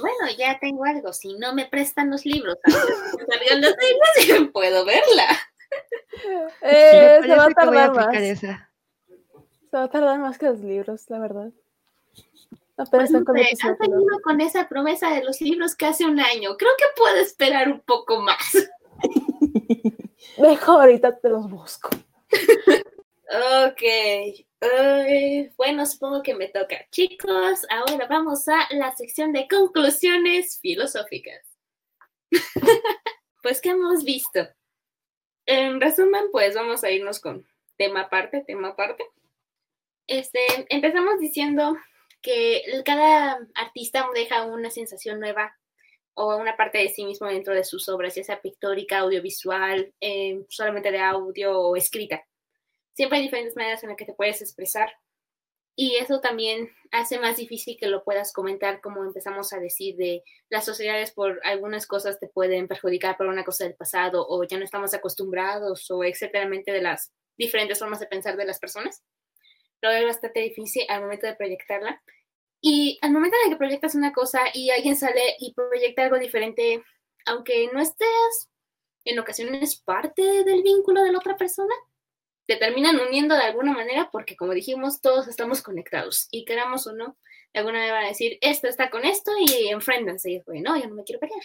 Bueno, 0.00 0.36
ya 0.36 0.58
tengo 0.58 0.84
algo. 0.84 1.12
Si 1.12 1.34
no 1.34 1.54
me 1.54 1.66
prestan 1.66 2.10
los 2.10 2.26
libros, 2.26 2.58
salgan 2.64 3.60
los 3.60 3.74
libros 4.26 4.50
puedo 4.52 4.84
verla. 4.84 5.26
Eh, 6.60 7.20
se 7.22 7.34
va 7.36 7.44
a 7.44 7.50
tardar 7.50 7.94
más. 7.94 8.14
esa. 8.14 8.70
Se 9.70 9.76
va 9.76 9.84
a 9.84 9.88
tardar 9.90 10.18
más 10.18 10.38
que 10.38 10.46
los 10.46 10.60
libros, 10.60 11.08
la 11.08 11.18
verdad. 11.18 11.50
Apenas 12.76 13.10
con 13.10 13.36
el 13.38 13.46
Pues, 13.48 13.58
seguido 13.58 14.20
con 14.22 14.40
esa 14.40 14.68
promesa 14.68 15.10
de 15.10 15.22
los 15.22 15.40
libros 15.40 15.74
que 15.74 15.86
hace 15.86 16.04
un 16.04 16.20
año. 16.20 16.56
Creo 16.56 16.72
que 16.76 16.84
puedo 16.96 17.16
esperar 17.16 17.68
un 17.70 17.80
poco 17.80 18.20
más. 18.20 18.68
Mejor 20.38 20.82
ahorita 20.82 21.18
te 21.18 21.28
los 21.28 21.48
busco. 21.50 21.90
Ok. 23.32 23.82
Bueno, 25.56 25.86
supongo 25.86 26.22
que 26.22 26.34
me 26.34 26.48
toca. 26.48 26.86
Chicos, 26.90 27.66
ahora 27.70 28.06
vamos 28.08 28.46
a 28.48 28.68
la 28.70 28.94
sección 28.94 29.32
de 29.32 29.48
conclusiones 29.48 30.58
filosóficas. 30.60 31.40
pues, 33.42 33.60
¿qué 33.60 33.70
hemos 33.70 34.04
visto? 34.04 34.46
En 35.46 35.80
resumen, 35.80 36.26
pues 36.30 36.54
vamos 36.54 36.84
a 36.84 36.90
irnos 36.90 37.20
con 37.20 37.46
tema 37.76 38.02
aparte, 38.02 38.44
tema 38.46 38.68
aparte. 38.68 39.04
Este, 40.06 40.40
empezamos 40.68 41.18
diciendo 41.18 41.76
que 42.20 42.62
cada 42.84 43.38
artista 43.54 44.06
deja 44.14 44.44
una 44.44 44.70
sensación 44.70 45.18
nueva 45.18 45.56
o 46.14 46.36
una 46.36 46.56
parte 46.56 46.78
de 46.78 46.88
sí 46.88 47.04
mismo 47.04 47.26
dentro 47.26 47.54
de 47.54 47.64
sus 47.64 47.88
obras, 47.88 48.14
ya 48.14 48.24
sea 48.24 48.40
pictórica, 48.40 48.98
audiovisual, 48.98 49.92
eh, 50.00 50.44
solamente 50.48 50.90
de 50.90 50.98
audio 51.00 51.58
o 51.58 51.76
escrita 51.76 52.22
siempre 52.94 53.18
hay 53.18 53.24
diferentes 53.24 53.56
maneras 53.56 53.82
en 53.82 53.90
las 53.90 53.98
que 53.98 54.04
te 54.04 54.14
puedes 54.14 54.40
expresar. 54.40 54.92
Y 55.74 55.96
eso 55.96 56.20
también 56.20 56.70
hace 56.90 57.18
más 57.18 57.38
difícil 57.38 57.78
que 57.80 57.86
lo 57.86 58.04
puedas 58.04 58.32
comentar, 58.32 58.82
como 58.82 59.04
empezamos 59.04 59.54
a 59.54 59.58
decir, 59.58 59.96
de 59.96 60.22
las 60.50 60.66
sociedades 60.66 61.12
por 61.12 61.40
algunas 61.44 61.86
cosas 61.86 62.20
te 62.20 62.28
pueden 62.28 62.68
perjudicar 62.68 63.16
por 63.16 63.26
una 63.26 63.44
cosa 63.44 63.64
del 63.64 63.74
pasado, 63.74 64.26
o 64.28 64.44
ya 64.44 64.58
no 64.58 64.64
estamos 64.64 64.92
acostumbrados, 64.92 65.90
o 65.90 66.04
etcétera, 66.04 66.48
de 66.48 66.82
las 66.82 67.10
diferentes 67.38 67.78
formas 67.78 68.00
de 68.00 68.06
pensar 68.06 68.36
de 68.36 68.44
las 68.44 68.58
personas. 68.58 69.02
Lo 69.80 69.90
es 69.90 70.04
bastante 70.04 70.40
difícil 70.40 70.84
al 70.88 71.00
momento 71.00 71.26
de 71.26 71.34
proyectarla. 71.34 72.02
Y 72.64 72.98
al 73.02 73.10
momento 73.10 73.36
en 73.36 73.50
el 73.50 73.54
que 73.54 73.58
proyectas 73.58 73.96
una 73.96 74.12
cosa 74.12 74.40
y 74.54 74.70
alguien 74.70 74.96
sale 74.96 75.36
y 75.40 75.52
proyecta 75.52 76.04
algo 76.04 76.18
diferente, 76.18 76.82
aunque 77.26 77.68
no 77.72 77.80
estés 77.80 78.48
en 79.04 79.18
ocasiones 79.18 79.76
parte 79.80 80.22
del 80.44 80.62
vínculo 80.62 81.02
de 81.02 81.10
la 81.10 81.18
otra 81.18 81.36
persona, 81.36 81.74
te 82.46 82.56
terminan 82.56 83.00
uniendo 83.00 83.34
de 83.34 83.42
alguna 83.42 83.72
manera 83.72 84.10
porque, 84.12 84.36
como 84.36 84.52
dijimos, 84.52 85.00
todos 85.00 85.26
estamos 85.26 85.60
conectados 85.60 86.28
y 86.30 86.44
queramos 86.44 86.86
o 86.86 86.92
no, 86.92 87.16
de 87.52 87.60
alguna 87.60 87.78
manera 87.78 87.94
van 87.94 88.04
a 88.04 88.08
decir, 88.08 88.38
esto 88.40 88.68
está 88.68 88.90
con 88.90 89.04
esto 89.04 89.32
y 89.40 89.68
enfréndanse. 89.68 90.30
Y 90.30 90.34
después, 90.36 90.62
no, 90.62 90.80
yo 90.80 90.88
no 90.88 90.94
me 90.94 91.04
quiero 91.04 91.18
pelear. 91.18 91.42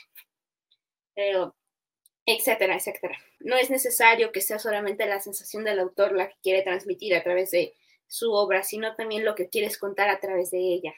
Pero, 1.15 1.55
etcétera, 2.27 2.75
etcétera. 2.75 3.17
No 3.39 3.55
es 3.55 3.71
necesario 3.71 4.31
que 4.31 4.41
sea 4.41 4.59
solamente 4.59 5.07
la 5.07 5.19
sensación 5.19 5.63
del 5.63 5.79
autor 5.79 6.11
la 6.11 6.29
que 6.29 6.35
quiere 6.43 6.61
transmitir 6.61 7.15
a 7.15 7.23
través 7.23 7.49
de 7.49 7.73
su 8.07 8.31
obra, 8.33 8.63
sino 8.63 8.95
también 8.95 9.25
lo 9.25 9.33
que 9.33 9.49
quieres 9.49 9.79
contar 9.79 10.09
a 10.09 10.19
través 10.19 10.51
de 10.51 10.59
ella. 10.59 10.93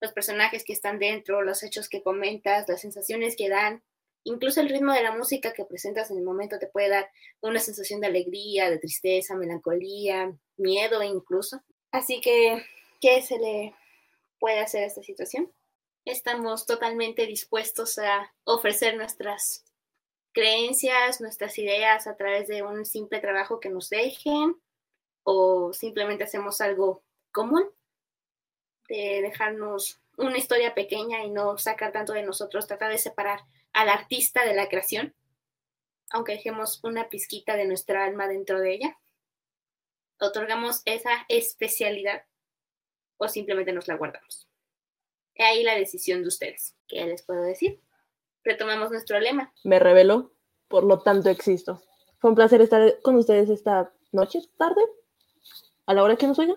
Los 0.00 0.12
personajes 0.12 0.64
que 0.64 0.72
están 0.72 0.98
dentro, 0.98 1.42
los 1.42 1.62
hechos 1.62 1.88
que 1.88 2.02
comentas, 2.02 2.68
las 2.68 2.80
sensaciones 2.80 3.36
que 3.36 3.48
dan, 3.48 3.82
incluso 4.24 4.60
el 4.60 4.68
ritmo 4.68 4.92
de 4.92 5.02
la 5.02 5.16
música 5.16 5.52
que 5.52 5.64
presentas 5.64 6.10
en 6.10 6.18
el 6.18 6.24
momento 6.24 6.58
te 6.58 6.66
puede 6.66 6.88
dar 6.88 7.10
una 7.40 7.60
sensación 7.60 8.00
de 8.00 8.08
alegría, 8.08 8.70
de 8.70 8.78
tristeza, 8.78 9.36
melancolía, 9.36 10.32
miedo 10.56 11.02
incluso. 11.02 11.62
Así 11.92 12.20
que, 12.20 12.64
¿qué 13.00 13.22
se 13.22 13.38
le 13.38 13.74
puede 14.40 14.60
hacer 14.60 14.82
a 14.82 14.86
esta 14.86 15.02
situación? 15.02 15.52
Estamos 16.04 16.66
totalmente 16.66 17.26
dispuestos 17.26 17.98
a 17.98 18.32
ofrecer 18.44 18.96
nuestras 18.96 19.64
creencias, 20.32 21.20
nuestras 21.20 21.56
ideas 21.58 22.06
a 22.06 22.16
través 22.16 22.48
de 22.48 22.62
un 22.62 22.84
simple 22.84 23.20
trabajo 23.20 23.60
que 23.60 23.70
nos 23.70 23.88
dejen 23.88 24.56
o 25.22 25.72
simplemente 25.72 26.24
hacemos 26.24 26.60
algo 26.60 27.02
común 27.32 27.64
de 28.88 29.20
dejarnos 29.22 30.00
una 30.16 30.38
historia 30.38 30.74
pequeña 30.74 31.24
y 31.24 31.30
no 31.30 31.58
sacar 31.58 31.92
tanto 31.92 32.12
de 32.12 32.22
nosotros, 32.22 32.66
tratar 32.66 32.90
de 32.90 32.98
separar 32.98 33.40
al 33.72 33.88
artista 33.88 34.44
de 34.44 34.54
la 34.54 34.68
creación, 34.68 35.14
aunque 36.10 36.32
dejemos 36.32 36.82
una 36.84 37.08
pizquita 37.08 37.56
de 37.56 37.66
nuestra 37.66 38.04
alma 38.04 38.28
dentro 38.28 38.60
de 38.60 38.74
ella. 38.74 38.98
Otorgamos 40.20 40.82
esa 40.84 41.26
especialidad 41.28 42.24
o 43.16 43.28
simplemente 43.28 43.72
nos 43.72 43.88
la 43.88 43.96
guardamos. 43.96 44.48
He 45.34 45.42
ahí 45.42 45.64
la 45.64 45.74
decisión 45.74 46.22
de 46.22 46.28
ustedes. 46.28 46.76
¿Qué 46.86 47.04
les 47.04 47.22
puedo 47.22 47.42
decir? 47.42 47.80
Retomamos 48.44 48.90
nuestro 48.90 49.18
lema. 49.18 49.52
Me 49.64 49.80
reveló, 49.80 50.32
por 50.68 50.84
lo 50.84 51.02
tanto 51.02 51.30
existo. 51.30 51.82
Fue 52.18 52.30
un 52.30 52.36
placer 52.36 52.60
estar 52.60 53.00
con 53.02 53.16
ustedes 53.16 53.50
esta 53.50 53.92
noche, 54.12 54.40
tarde, 54.56 54.80
a 55.86 55.94
la 55.94 56.02
hora 56.02 56.16
que 56.16 56.26
nos 56.26 56.38
oigan. 56.38 56.56